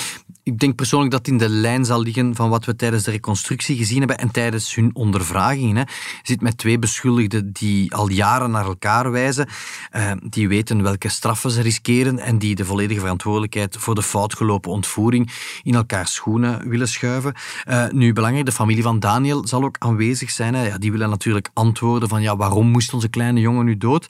Ik 0.43 0.59
denk 0.59 0.75
persoonlijk 0.75 1.11
dat 1.11 1.21
het 1.21 1.29
in 1.29 1.39
de 1.39 1.49
lijn 1.49 1.85
zal 1.85 2.03
liggen 2.03 2.35
van 2.35 2.49
wat 2.51 2.65
we 2.65 2.77
tijdens 2.77 3.03
de 3.03 3.11
reconstructie 3.11 3.77
gezien 3.77 3.99
hebben 3.99 4.19
en 4.19 4.31
tijdens 4.31 4.75
hun 4.75 4.95
ondervragingen. 4.95 5.87
Je 5.87 6.21
zit 6.23 6.41
met 6.41 6.59
twee 6.59 6.79
beschuldigden 6.79 7.53
die 7.53 7.95
al 7.95 8.11
jaren 8.11 8.51
naar 8.51 8.65
elkaar 8.65 9.11
wijzen, 9.11 9.49
eh, 9.91 10.13
die 10.29 10.49
weten 10.49 10.83
welke 10.83 11.09
straffen 11.09 11.51
ze 11.51 11.63
riskeren 11.63 12.19
en 12.19 12.39
die 12.39 12.55
de 12.55 12.65
volledige 12.65 13.01
verantwoordelijkheid 13.01 13.77
voor 13.79 13.95
de 13.95 14.03
foutgelopen 14.03 14.71
ontvoering 14.71 15.33
in 15.63 15.75
elkaar 15.75 16.07
schoenen 16.07 16.69
willen 16.69 16.89
schuiven. 16.89 17.35
Uh, 17.69 17.89
nu, 17.89 18.13
belangrijk, 18.13 18.47
de 18.47 18.53
familie 18.53 18.83
van 18.83 19.01
Daniel 19.01 19.47
zal 19.47 19.65
ook 19.65 19.77
aanwezig 19.79 20.31
zijn. 20.31 20.55
Hè. 20.55 20.67
Ja, 20.67 20.79
die 20.79 20.93
willen 20.93 21.11
natuurlijk 21.11 21.51
antwoorden 21.53 22.09
van 22.09 22.23
ja, 22.23 22.37
waarom 22.37 22.67
moest 22.67 22.95
onze 22.95 23.09
kleine 23.09 23.41
jongen 23.41 23.65
nu 23.65 23.77
dood? 23.77 24.07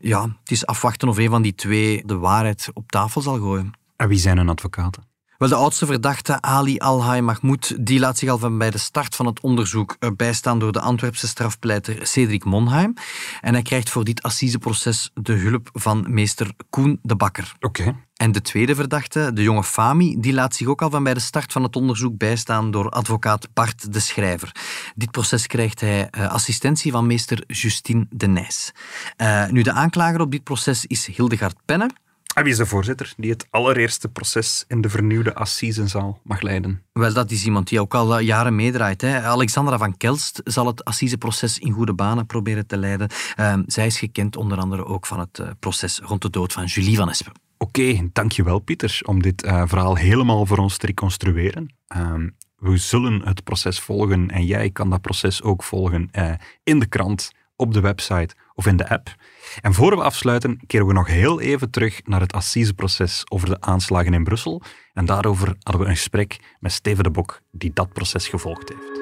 Ja, 0.00 0.22
het 0.22 0.50
is 0.50 0.66
afwachten 0.66 1.08
of 1.08 1.18
een 1.18 1.30
van 1.30 1.42
die 1.42 1.54
twee 1.54 2.02
de 2.06 2.16
waarheid 2.16 2.68
op 2.74 2.90
tafel 2.90 3.20
zal 3.20 3.29
gooien. 3.38 3.72
En 3.96 4.08
wie 4.08 4.18
zijn 4.18 4.36
hun 4.36 4.48
advocaten? 4.48 5.08
Wel, 5.40 5.48
de 5.48 5.54
oudste 5.54 5.86
verdachte, 5.86 6.40
Ali 6.40 6.78
Alhai 6.78 7.20
Mahmoud, 7.20 7.86
die 7.86 7.98
laat 7.98 8.18
zich 8.18 8.28
al 8.28 8.38
van 8.38 8.58
bij 8.58 8.70
de 8.70 8.78
start 8.78 9.16
van 9.16 9.26
het 9.26 9.40
onderzoek 9.40 9.96
eh, 9.98 10.10
bijstaan 10.16 10.58
door 10.58 10.72
de 10.72 10.80
Antwerpse 10.80 11.28
strafpleiter 11.28 12.06
Cedric 12.06 12.44
Monheim. 12.44 12.94
En 13.40 13.52
hij 13.52 13.62
krijgt 13.62 13.90
voor 13.90 14.04
dit 14.04 14.22
assiseproces 14.22 15.10
de 15.14 15.32
hulp 15.32 15.68
van 15.72 16.06
meester 16.08 16.52
Koen 16.70 16.98
de 17.02 17.16
Bakker. 17.16 17.52
Oké. 17.60 17.96
En 18.14 18.32
de 18.32 18.40
tweede 18.40 18.74
verdachte, 18.74 19.30
de 19.34 19.42
jonge 19.42 19.64
Fami, 19.64 20.16
die 20.18 20.32
laat 20.32 20.56
zich 20.56 20.66
ook 20.66 20.82
al 20.82 20.90
van 20.90 21.02
bij 21.02 21.14
de 21.14 21.20
start 21.20 21.52
van 21.52 21.62
het 21.62 21.76
onderzoek 21.76 22.18
bijstaan 22.18 22.70
door 22.70 22.90
advocaat 22.90 23.48
Bart 23.54 23.92
de 23.92 24.00
Schrijver. 24.00 24.52
Dit 24.94 25.10
proces 25.10 25.46
krijgt 25.46 25.80
hij 25.80 26.08
uh, 26.18 26.32
assistentie 26.32 26.92
van 26.92 27.06
meester 27.06 27.44
Justine 27.46 28.06
de 28.10 28.26
Nijs. 28.26 28.72
Uh, 29.16 29.48
nu, 29.48 29.62
de 29.62 29.72
aanklager 29.72 30.20
op 30.20 30.30
dit 30.30 30.44
proces 30.44 30.86
is 30.86 31.06
Hildegard 31.06 31.56
Penne. 31.64 31.90
En 32.34 32.42
wie 32.42 32.52
is 32.52 32.58
de 32.58 32.66
voorzitter 32.66 33.12
die 33.16 33.30
het 33.30 33.46
allereerste 33.50 34.08
proces 34.08 34.64
in 34.68 34.80
de 34.80 34.88
vernieuwde 34.88 35.34
assisezaal 35.34 36.20
mag 36.24 36.40
leiden? 36.40 36.82
Wel, 36.92 37.12
dat 37.12 37.30
is 37.30 37.44
iemand 37.44 37.68
die 37.68 37.80
ook 37.80 37.94
al 37.94 38.18
jaren 38.18 38.54
meedraait. 38.54 39.00
Hè. 39.00 39.22
Alexandra 39.22 39.78
van 39.78 39.96
Kelst 39.96 40.40
zal 40.44 40.66
het 40.66 40.84
assiseproces 40.84 41.58
in 41.58 41.72
goede 41.72 41.94
banen 41.94 42.26
proberen 42.26 42.66
te 42.66 42.76
leiden. 42.76 43.08
Uh, 43.36 43.58
zij 43.66 43.86
is 43.86 43.98
gekend 43.98 44.36
onder 44.36 44.58
andere 44.58 44.84
ook 44.84 45.06
van 45.06 45.18
het 45.18 45.38
uh, 45.38 45.48
proces 45.58 46.00
rond 46.02 46.22
de 46.22 46.30
dood 46.30 46.52
van 46.52 46.64
Julie 46.64 46.96
van 46.96 47.08
Espen. 47.08 47.32
Oké, 47.58 47.80
okay, 47.80 48.08
dankjewel 48.12 48.58
Pieter 48.58 49.00
om 49.02 49.22
dit 49.22 49.44
uh, 49.44 49.62
verhaal 49.66 49.96
helemaal 49.96 50.46
voor 50.46 50.58
ons 50.58 50.76
te 50.76 50.86
reconstrueren. 50.86 51.74
Ehm, 51.86 52.28
we 52.60 52.76
zullen 52.76 53.22
het 53.24 53.44
proces 53.44 53.80
volgen 53.80 54.30
en 54.30 54.46
jij 54.46 54.70
kan 54.70 54.90
dat 54.90 55.00
proces 55.00 55.42
ook 55.42 55.62
volgen 55.62 56.08
eh, 56.12 56.32
in 56.62 56.78
de 56.78 56.86
krant, 56.86 57.32
op 57.56 57.74
de 57.74 57.80
website 57.80 58.34
of 58.54 58.66
in 58.66 58.76
de 58.76 58.88
app. 58.88 59.14
En 59.60 59.74
voor 59.74 59.96
we 59.96 60.02
afsluiten, 60.02 60.60
keren 60.66 60.86
we 60.86 60.92
nog 60.92 61.06
heel 61.06 61.40
even 61.40 61.70
terug 61.70 62.00
naar 62.04 62.20
het 62.20 62.32
assiseproces 62.32 63.24
over 63.28 63.48
de 63.48 63.60
aanslagen 63.60 64.14
in 64.14 64.24
Brussel. 64.24 64.62
En 64.92 65.04
daarover 65.04 65.46
hadden 65.46 65.82
we 65.82 65.88
een 65.88 65.96
gesprek 65.96 66.38
met 66.60 66.72
Steven 66.72 67.04
de 67.04 67.10
Bok, 67.10 67.40
die 67.50 67.70
dat 67.74 67.92
proces 67.92 68.28
gevolgd 68.28 68.68
heeft. 68.68 69.00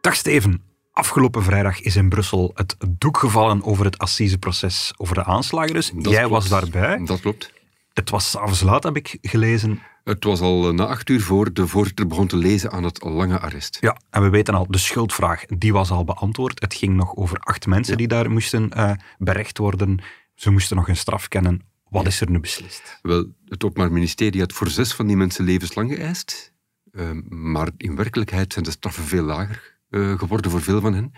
Dag 0.00 0.14
Steven. 0.14 0.62
Afgelopen 0.92 1.42
vrijdag 1.42 1.80
is 1.80 1.96
in 1.96 2.08
Brussel 2.08 2.50
het 2.54 2.76
doek 2.88 3.18
gevallen 3.18 3.64
over 3.64 3.84
het 3.84 3.98
assiseproces 3.98 4.92
over 4.96 5.14
de 5.14 5.24
aanslagen. 5.24 5.72
Dus 5.72 5.90
dat 5.94 6.12
jij 6.12 6.24
klopt. 6.24 6.30
was 6.30 6.48
daarbij. 6.48 7.04
Dat 7.04 7.20
klopt. 7.20 7.52
Het 7.92 8.10
was 8.10 8.30
s'avonds 8.30 8.60
laat, 8.60 8.82
heb 8.82 8.96
ik 8.96 9.18
gelezen. 9.22 9.82
Het 10.04 10.24
was 10.24 10.40
al 10.40 10.74
na 10.74 10.86
acht 10.86 11.08
uur 11.08 11.20
voor 11.20 11.52
de 11.52 11.66
voorzitter 11.66 12.06
begon 12.06 12.26
te 12.26 12.36
lezen 12.36 12.70
aan 12.70 12.84
het 12.84 13.04
lange 13.04 13.38
arrest. 13.38 13.78
Ja, 13.80 14.00
en 14.10 14.22
we 14.22 14.28
weten 14.28 14.54
al, 14.54 14.66
de 14.68 14.78
schuldvraag, 14.78 15.46
die 15.46 15.72
was 15.72 15.90
al 15.90 16.04
beantwoord. 16.04 16.60
Het 16.60 16.74
ging 16.74 16.96
nog 16.96 17.16
over 17.16 17.38
acht 17.38 17.66
mensen 17.66 17.92
ja. 17.92 17.98
die 17.98 18.08
daar 18.08 18.30
moesten 18.30 18.70
uh, 18.76 18.92
berecht 19.18 19.58
worden. 19.58 20.02
Ze 20.34 20.50
moesten 20.50 20.76
nog 20.76 20.88
een 20.88 20.96
straf 20.96 21.28
kennen. 21.28 21.68
Wat 21.88 22.02
ja. 22.02 22.08
is 22.08 22.20
er 22.20 22.30
nu 22.30 22.40
beslist? 22.40 22.98
Wel, 23.02 23.26
het 23.44 23.64
Openbaar 23.64 23.92
Ministerie 23.92 24.40
had 24.40 24.52
voor 24.52 24.68
zes 24.68 24.94
van 24.94 25.06
die 25.06 25.16
mensen 25.16 25.44
levenslang 25.44 25.94
geëist. 25.94 26.52
Uh, 26.92 27.10
maar 27.28 27.68
in 27.76 27.96
werkelijkheid 27.96 28.52
zijn 28.52 28.64
de 28.64 28.70
straffen 28.70 29.04
veel 29.04 29.24
lager 29.24 29.78
uh, 29.90 30.18
geworden 30.18 30.50
voor 30.50 30.62
veel 30.62 30.80
van 30.80 30.94
hen. 30.94 31.12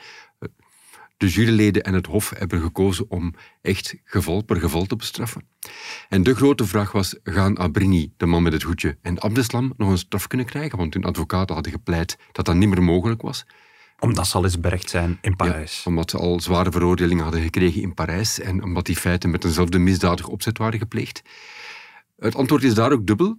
De 1.22 1.28
juryleden 1.28 1.82
en 1.82 1.94
het 1.94 2.06
Hof 2.06 2.32
hebben 2.38 2.60
gekozen 2.60 3.04
om 3.08 3.34
echt 3.60 3.94
geval 4.04 4.42
per 4.42 4.56
geval 4.56 4.86
te 4.86 4.96
bestraffen. 4.96 5.48
En 6.08 6.22
de 6.22 6.34
grote 6.34 6.66
vraag 6.66 6.92
was, 6.92 7.16
gaan 7.24 7.58
Abrini, 7.58 8.12
de 8.16 8.26
man 8.26 8.42
met 8.42 8.52
het 8.52 8.62
hoedje, 8.62 8.98
en 9.02 9.20
Abdeslam 9.20 9.72
nog 9.76 9.90
een 9.90 9.98
straf 9.98 10.26
kunnen 10.26 10.46
krijgen? 10.46 10.78
Want 10.78 10.94
hun 10.94 11.04
advocaten 11.04 11.54
hadden 11.54 11.72
gepleit 11.72 12.16
dat 12.32 12.44
dat 12.44 12.54
niet 12.54 12.68
meer 12.68 12.82
mogelijk 12.82 13.22
was. 13.22 13.46
Omdat 13.98 14.26
ze 14.26 14.36
al 14.36 14.44
eens 14.44 14.60
berecht 14.60 14.90
zijn 14.90 15.18
in 15.20 15.36
Parijs. 15.36 15.82
Ja, 15.84 15.90
omdat 15.90 16.10
ze 16.10 16.18
al 16.18 16.40
zware 16.40 16.70
veroordelingen 16.70 17.22
hadden 17.22 17.42
gekregen 17.42 17.82
in 17.82 17.94
Parijs 17.94 18.40
en 18.40 18.62
omdat 18.62 18.86
die 18.86 18.96
feiten 18.96 19.30
met 19.30 19.44
eenzelfde 19.44 19.78
misdadige 19.78 20.30
opzet 20.30 20.58
waren 20.58 20.78
gepleegd. 20.78 21.22
Het 22.18 22.34
antwoord 22.34 22.62
is 22.62 22.74
daar 22.74 22.92
ook 22.92 23.06
dubbel. 23.06 23.38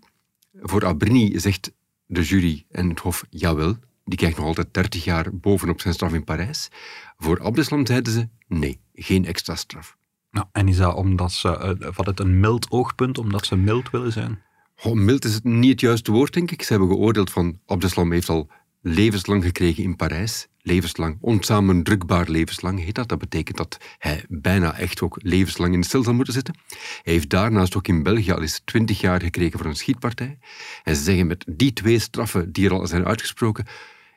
Voor 0.62 0.86
Abrini 0.86 1.40
zegt 1.40 1.72
de 2.06 2.22
jury 2.22 2.66
en 2.72 2.90
het 2.90 3.00
Hof 3.00 3.26
jawel, 3.30 3.76
die 4.04 4.18
krijgt 4.18 4.38
nog 4.38 4.46
altijd 4.46 4.74
30 4.74 5.04
jaar 5.04 5.36
bovenop 5.36 5.82
zijn 5.82 5.94
straf 5.94 6.14
in 6.14 6.24
Parijs. 6.24 6.70
Voor 7.18 7.42
Abdeslam 7.42 7.86
zeiden 7.86 8.14
ze 8.14 8.30
nee, 8.48 8.80
geen 8.94 9.26
extra 9.26 9.56
straf. 9.56 9.98
Nou, 10.32 10.48
en 10.52 10.68
is 10.68 10.78
dat 10.78 10.96
omdat 10.96 11.32
ze, 11.32 11.78
uh, 11.82 11.96
wat 11.96 12.06
het 12.06 12.20
een 12.20 12.40
mild 12.40 12.72
oogpunt, 12.72 13.18
omdat 13.18 13.46
ze 13.46 13.56
mild 13.56 13.90
willen 13.90 14.12
zijn? 14.12 14.42
Oh, 14.84 14.94
mild 14.94 15.26
is 15.26 15.34
het 15.34 15.44
niet 15.44 15.72
het 15.72 15.82
juiste 15.82 16.12
woord, 16.12 16.34
denk 16.34 16.52
ik. 16.52 16.62
Ze 16.62 16.72
hebben 16.74 16.90
geoordeeld 16.90 17.32
van 17.32 17.60
Abdeslam 17.66 18.12
heeft 18.12 18.30
al 18.30 18.50
levenslang 18.82 19.44
gekregen 19.44 19.84
in 19.84 19.96
Parijs. 19.96 20.48
Levenslang, 20.62 21.18
onsamendrukbaar 21.22 22.30
levenslang 22.30 22.80
heet 22.80 22.96
dat. 22.96 23.10
Dat 23.10 23.20
betekent 23.20 23.58
dat 23.58 23.78
hij 23.98 24.26
bijna 24.30 24.78
echt 24.78 25.02
ook 25.02 25.20
levenslang 25.22 25.74
in 25.74 25.82
de 25.82 25.88
cel 25.88 26.04
zal 26.04 26.14
moeten 26.14 26.34
zitten. 26.34 26.56
Hij 27.04 27.14
heeft 27.14 27.30
daarnaast 27.30 27.76
ook 27.76 27.88
in 27.88 28.04
België 28.04 28.32
al 28.32 28.42
eens 28.42 28.62
twintig 28.66 29.02
jaar 29.02 29.22
gekregen 29.22 29.60
voor 29.60 29.68
een 29.68 29.76
schietpartij. 29.76 30.38
En 30.84 30.96
ze 30.96 31.04
zeggen 31.04 31.28
met 31.28 31.46
die 31.48 31.74
twee 31.74 32.00
straffen 32.00 32.52
die 32.52 32.66
er 32.66 32.74
al 32.74 32.88
zijn 32.88 33.06
uitgesproken, 33.06 33.66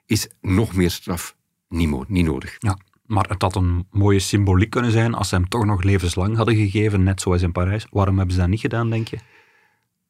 is 0.06 0.28
nog 0.40 0.74
meer 0.74 0.90
straf 0.90 1.36
niet, 1.68 2.08
niet 2.08 2.24
nodig. 2.24 2.56
Ja. 2.58 2.78
Maar 3.06 3.28
het 3.28 3.42
had 3.42 3.56
een 3.56 3.86
mooie 3.90 4.18
symboliek 4.18 4.70
kunnen 4.70 4.90
zijn 4.90 5.14
als 5.14 5.28
ze 5.28 5.34
hem 5.34 5.48
toch 5.48 5.64
nog 5.64 5.82
levenslang 5.82 6.36
hadden 6.36 6.56
gegeven, 6.56 7.02
net 7.02 7.20
zoals 7.20 7.42
in 7.42 7.52
Parijs. 7.52 7.86
Waarom 7.90 8.16
hebben 8.16 8.34
ze 8.34 8.40
dat 8.40 8.50
niet 8.50 8.60
gedaan, 8.60 8.90
denk 8.90 9.08
je? 9.08 9.18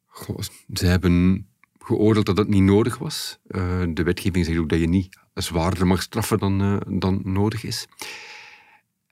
Goh, 0.07 0.39
ze 0.73 0.87
hebben 0.87 1.47
geoordeeld 1.79 2.27
dat 2.27 2.39
het 2.39 2.49
niet 2.49 2.63
nodig 2.63 2.99
was. 2.99 3.39
Uh, 3.49 3.85
de 3.89 4.03
wetgeving 4.03 4.45
zegt 4.45 4.59
ook 4.59 4.69
dat 4.69 4.81
je 4.81 4.89
niet 4.89 5.19
zwaarder 5.35 5.87
mag 5.87 6.03
straffen 6.03 6.39
dan, 6.39 6.63
uh, 6.63 6.77
dan 6.87 7.21
nodig 7.25 7.65
is. 7.65 7.87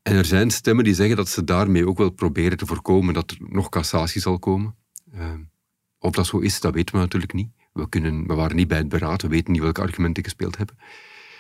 En 0.02 0.16
er 0.16 0.24
zijn 0.24 0.50
stemmen 0.50 0.84
die 0.84 0.94
zeggen 0.94 1.16
dat 1.16 1.28
ze 1.28 1.44
daarmee 1.44 1.88
ook 1.88 1.98
wel 1.98 2.10
proberen 2.10 2.58
te 2.58 2.66
voorkomen 2.66 3.14
dat 3.14 3.30
er 3.30 3.36
nog 3.40 3.68
cassatie 3.68 4.20
zal 4.20 4.38
komen. 4.38 4.74
Uh, 5.14 5.32
of 5.98 6.12
dat 6.12 6.26
zo 6.26 6.38
is, 6.38 6.60
dat 6.60 6.74
weten 6.74 6.94
we 6.94 7.00
natuurlijk 7.00 7.32
niet. 7.32 7.50
We, 7.74 7.88
kunnen, 7.88 8.26
we 8.26 8.34
waren 8.34 8.56
niet 8.56 8.68
bij 8.68 8.78
het 8.78 8.88
beraad, 8.88 9.22
we 9.22 9.28
weten 9.28 9.52
niet 9.52 9.62
welke 9.62 9.80
argumenten 9.80 10.24
gespeeld 10.24 10.56
hebben. 10.56 10.76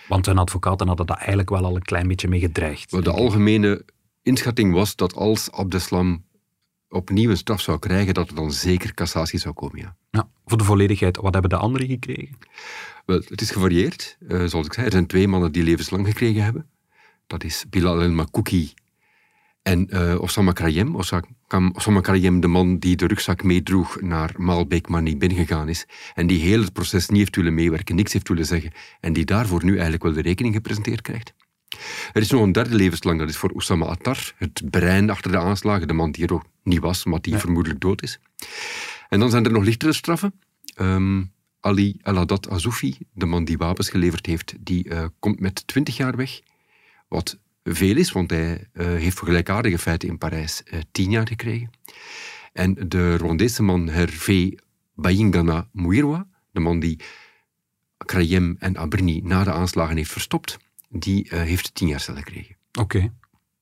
Want 0.08 0.26
hun 0.26 0.38
advocaten 0.38 0.86
hadden 0.86 1.06
dat 1.06 1.16
eigenlijk 1.16 1.50
wel 1.50 1.64
al 1.64 1.76
een 1.76 1.82
klein 1.82 2.08
beetje 2.08 2.28
mee 2.28 2.40
gedreigd. 2.40 3.04
De 3.04 3.10
algemene 3.10 3.84
inschatting 4.22 4.72
was 4.72 4.96
dat 4.96 5.14
als 5.14 5.52
Abdeslam 5.52 6.24
opnieuw 6.88 7.30
een 7.30 7.36
straf 7.36 7.60
zou 7.60 7.78
krijgen, 7.78 8.14
dat 8.14 8.28
er 8.28 8.34
dan 8.34 8.52
zeker 8.52 8.94
cassatie 8.94 9.38
zou 9.38 9.54
komen, 9.54 9.78
ja. 9.78 9.96
ja 10.10 10.28
voor 10.46 10.58
de 10.58 10.64
volledigheid, 10.64 11.16
wat 11.16 11.32
hebben 11.32 11.50
de 11.50 11.56
anderen 11.56 11.86
gekregen? 11.88 12.38
Wel, 13.06 13.22
het 13.28 13.40
is 13.40 13.50
gevarieerd. 13.50 14.16
Uh, 14.20 14.44
zoals 14.44 14.66
ik 14.66 14.72
zei, 14.72 14.86
er 14.86 14.92
zijn 14.92 15.06
twee 15.06 15.28
mannen 15.28 15.52
die 15.52 15.62
levenslang 15.62 16.06
gekregen 16.06 16.42
hebben. 16.42 16.68
Dat 17.26 17.44
is 17.44 17.64
Bilal 17.70 18.02
el-Makouki 18.02 18.72
en 19.62 19.86
uh, 19.90 20.20
Osama 20.20 20.52
Krayem. 20.52 20.96
Osama 20.96 21.26
Krayem, 22.00 22.40
de 22.40 22.48
man 22.48 22.78
die 22.78 22.96
de 22.96 23.06
rugzak 23.06 23.42
meedroeg 23.42 24.00
naar 24.00 24.34
Maalbeek, 24.36 24.88
maar 24.88 25.02
niet 25.02 25.18
binnengegaan 25.18 25.68
is. 25.68 25.86
En 26.14 26.26
die 26.26 26.40
heel 26.40 26.60
het 26.60 26.72
proces 26.72 27.08
niet 27.08 27.18
heeft 27.18 27.36
willen 27.36 27.54
meewerken, 27.54 27.96
niks 27.96 28.12
heeft 28.12 28.28
willen 28.28 28.46
zeggen. 28.46 28.72
En 29.00 29.12
die 29.12 29.24
daarvoor 29.24 29.64
nu 29.64 29.72
eigenlijk 29.72 30.02
wel 30.02 30.12
de 30.12 30.22
rekening 30.22 30.54
gepresenteerd 30.54 31.02
krijgt. 31.02 31.34
Er 32.12 32.22
is 32.22 32.30
nog 32.30 32.42
een 32.42 32.52
derde 32.52 32.74
levenslang, 32.74 33.18
dat 33.18 33.28
is 33.28 33.36
voor 33.36 33.52
Oussama 33.52 33.86
Attar, 33.86 34.32
het 34.36 34.62
brein 34.70 35.10
achter 35.10 35.30
de 35.30 35.38
aanslagen, 35.38 35.88
de 35.88 35.94
man 35.94 36.10
die 36.10 36.26
er 36.26 36.34
ook 36.34 36.44
niet 36.62 36.80
was, 36.80 37.04
maar 37.04 37.20
die 37.20 37.32
ja. 37.32 37.38
vermoedelijk 37.38 37.80
dood 37.80 38.02
is. 38.02 38.20
En 39.08 39.20
dan 39.20 39.30
zijn 39.30 39.44
er 39.44 39.52
nog 39.52 39.64
lichtere 39.64 39.92
straffen. 39.92 40.34
Um, 40.80 41.32
Ali 41.60 41.98
Al-Haddad 42.02 42.48
Azoufi, 42.48 42.96
de 43.12 43.26
man 43.26 43.44
die 43.44 43.58
wapens 43.58 43.90
geleverd 43.90 44.26
heeft, 44.26 44.54
die 44.60 44.88
uh, 44.88 45.04
komt 45.18 45.40
met 45.40 45.66
20 45.66 45.96
jaar 45.96 46.16
weg. 46.16 46.40
Wat 47.08 47.38
veel 47.64 47.96
is, 47.96 48.12
want 48.12 48.30
hij 48.30 48.68
uh, 48.72 48.86
heeft 48.86 49.16
voor 49.16 49.26
gelijkaardige 49.26 49.78
feiten 49.78 50.08
in 50.08 50.18
Parijs 50.18 50.62
uh, 50.64 50.80
10 50.92 51.10
jaar 51.10 51.26
gekregen. 51.26 51.70
En 52.52 52.74
de 52.88 53.16
Rwandese 53.16 53.62
man 53.62 53.88
Hervé 53.88 54.50
Bayingana 54.94 55.68
Muirwa, 55.72 56.26
de 56.50 56.60
man 56.60 56.80
die 56.80 57.00
Krayem 58.04 58.56
en 58.58 58.76
Abrni 58.76 59.20
na 59.22 59.44
de 59.44 59.52
aanslagen 59.52 59.96
heeft 59.96 60.12
verstopt, 60.12 60.58
die 60.88 61.24
uh, 61.24 61.30
heeft 61.40 61.74
10 61.74 61.88
jaar 61.88 62.00
cel 62.00 62.14
gekregen. 62.14 62.56
Oké. 62.72 62.96
Okay. 62.96 63.12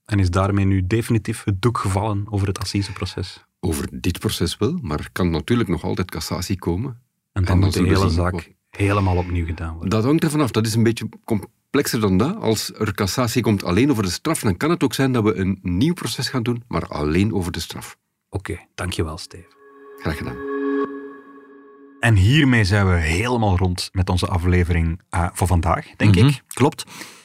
En 0.05 0.19
is 0.19 0.31
daarmee 0.31 0.65
nu 0.65 0.87
definitief 0.87 1.45
het 1.45 1.63
doek 1.63 1.79
gevallen 1.79 2.25
over 2.31 2.47
het 2.47 2.59
assiseproces? 2.59 3.45
Over 3.61 3.89
dit 4.01 4.19
proces 4.19 4.57
wel, 4.57 4.79
maar 4.83 4.99
er 4.99 5.09
kan 5.13 5.31
natuurlijk 5.31 5.69
nog 5.69 5.85
altijd 5.85 6.11
cassatie 6.11 6.59
komen. 6.59 6.91
En 6.91 6.99
dan 7.33 7.43
En 7.43 7.45
dan 7.45 7.59
moet 7.59 7.73
de 7.73 7.83
hele 7.83 8.11
zaak 8.11 8.33
wat- 8.33 8.49
helemaal 8.71 9.17
opnieuw 9.17 9.47
gedaan 9.47 9.73
worden. 9.73 9.91
Dat 9.91 10.05
hangt 10.05 10.25
er 10.25 10.31
vanaf. 10.31 10.51
Dat 10.51 10.67
is 10.67 10.75
een 10.75 10.83
beetje 10.83 11.09
complexer 11.73 12.01
dan 12.01 12.17
dat. 12.17 12.37
Als 12.41 12.73
er 12.79 12.95
cassatie 12.95 13.43
komt 13.43 13.65
alleen 13.65 13.91
over 13.91 14.03
de 14.03 14.11
straf, 14.11 14.41
dan 14.41 14.57
kan 14.57 14.71
het 14.71 14.83
ook 14.83 14.95
zijn 14.95 15.13
dat 15.13 15.25
we 15.25 15.35
een 15.35 15.59
nieuw 15.63 15.93
proces 15.93 16.29
gaan 16.29 16.43
doen, 16.43 16.63
maar 16.69 16.87
alleen 16.87 17.35
over 17.35 17.53
de 17.53 17.61
straf. 17.61 17.97
Oké, 18.31 18.59
dankjewel, 18.75 19.19
Steve. 19.19 19.47
Graag 19.99 20.17
gedaan. 20.17 20.37
En 22.01 22.15
hiermee 22.15 22.65
zijn 22.65 22.89
we 22.89 22.95
helemaal 22.97 23.57
rond 23.57 23.89
met 23.93 24.09
onze 24.09 24.27
aflevering 24.27 25.01
eh, 25.11 25.29
voor 25.33 25.47
vandaag, 25.47 25.87
denk 25.97 26.15
Mhm, 26.15 26.27
ik. 26.27 26.43
Klopt. 26.47 26.85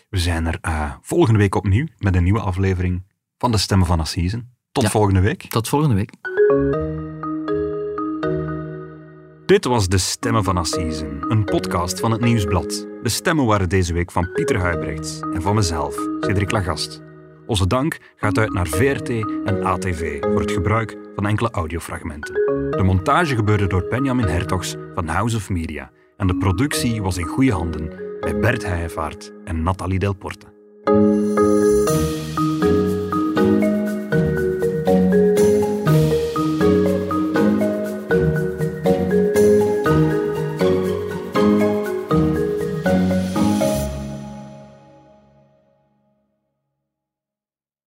We 0.10 0.18
zijn 0.18 0.46
er 0.46 0.58
eh, 0.62 0.92
volgende 1.02 1.40
week 1.40 1.56
opnieuw 1.56 1.86
met 1.98 2.16
een 2.16 2.24
nieuwe 2.24 2.40
aflevering 2.42 3.04
van 3.38 3.52
de 3.52 3.58
Stemmen 3.58 3.88
van 3.88 4.00
Assisen. 4.00 4.56
Tot 4.72 4.84
Ja. 4.84 4.90
volgende 4.90 5.20
week. 5.22 5.42
Tot 5.48 5.68
volgende 5.70 5.96
week. 5.96 6.12
Dit 9.46 9.66
was 9.66 9.88
De 9.88 9.98
Stemmen 9.98 10.44
van 10.44 10.58
Assisen, 10.58 11.26
een 11.32 11.44
podcast 11.44 12.00
van 12.00 12.12
het 12.12 12.22
Nieuwsblad. 12.22 12.87
De 13.08 13.14
stemmen 13.14 13.46
waren 13.46 13.70
deze 13.70 13.94
week 13.94 14.12
van 14.12 14.32
Pieter 14.32 14.60
Huibrechts 14.60 15.20
en 15.20 15.42
van 15.42 15.56
mezelf, 15.56 15.96
Cedric 16.20 16.52
Lagast. 16.52 17.02
Onze 17.46 17.68
dank 17.68 17.98
gaat 18.16 18.38
uit 18.38 18.54
naar 18.54 18.68
VRT 18.68 19.10
en 19.46 19.64
ATV 19.64 20.22
voor 20.22 20.40
het 20.40 20.52
gebruik 20.52 20.98
van 21.16 21.28
enkele 21.28 21.50
audiofragmenten. 21.50 22.34
De 22.72 22.84
montage 22.84 23.36
gebeurde 23.36 23.68
door 23.68 23.88
Benjamin 23.90 24.26
Hertogs 24.26 24.76
van 24.94 25.08
House 25.08 25.36
of 25.36 25.50
Media 25.50 25.92
en 26.18 26.28
de 26.28 26.38
productie 26.38 27.02
was 27.02 27.18
in 27.18 27.26
goede 27.26 27.52
handen 27.52 27.90
bij 28.20 28.40
Bert 28.40 28.66
Heijvaart 28.66 29.34
en 29.44 29.64
Nathalie 29.64 30.00
Delporte. 30.00 30.57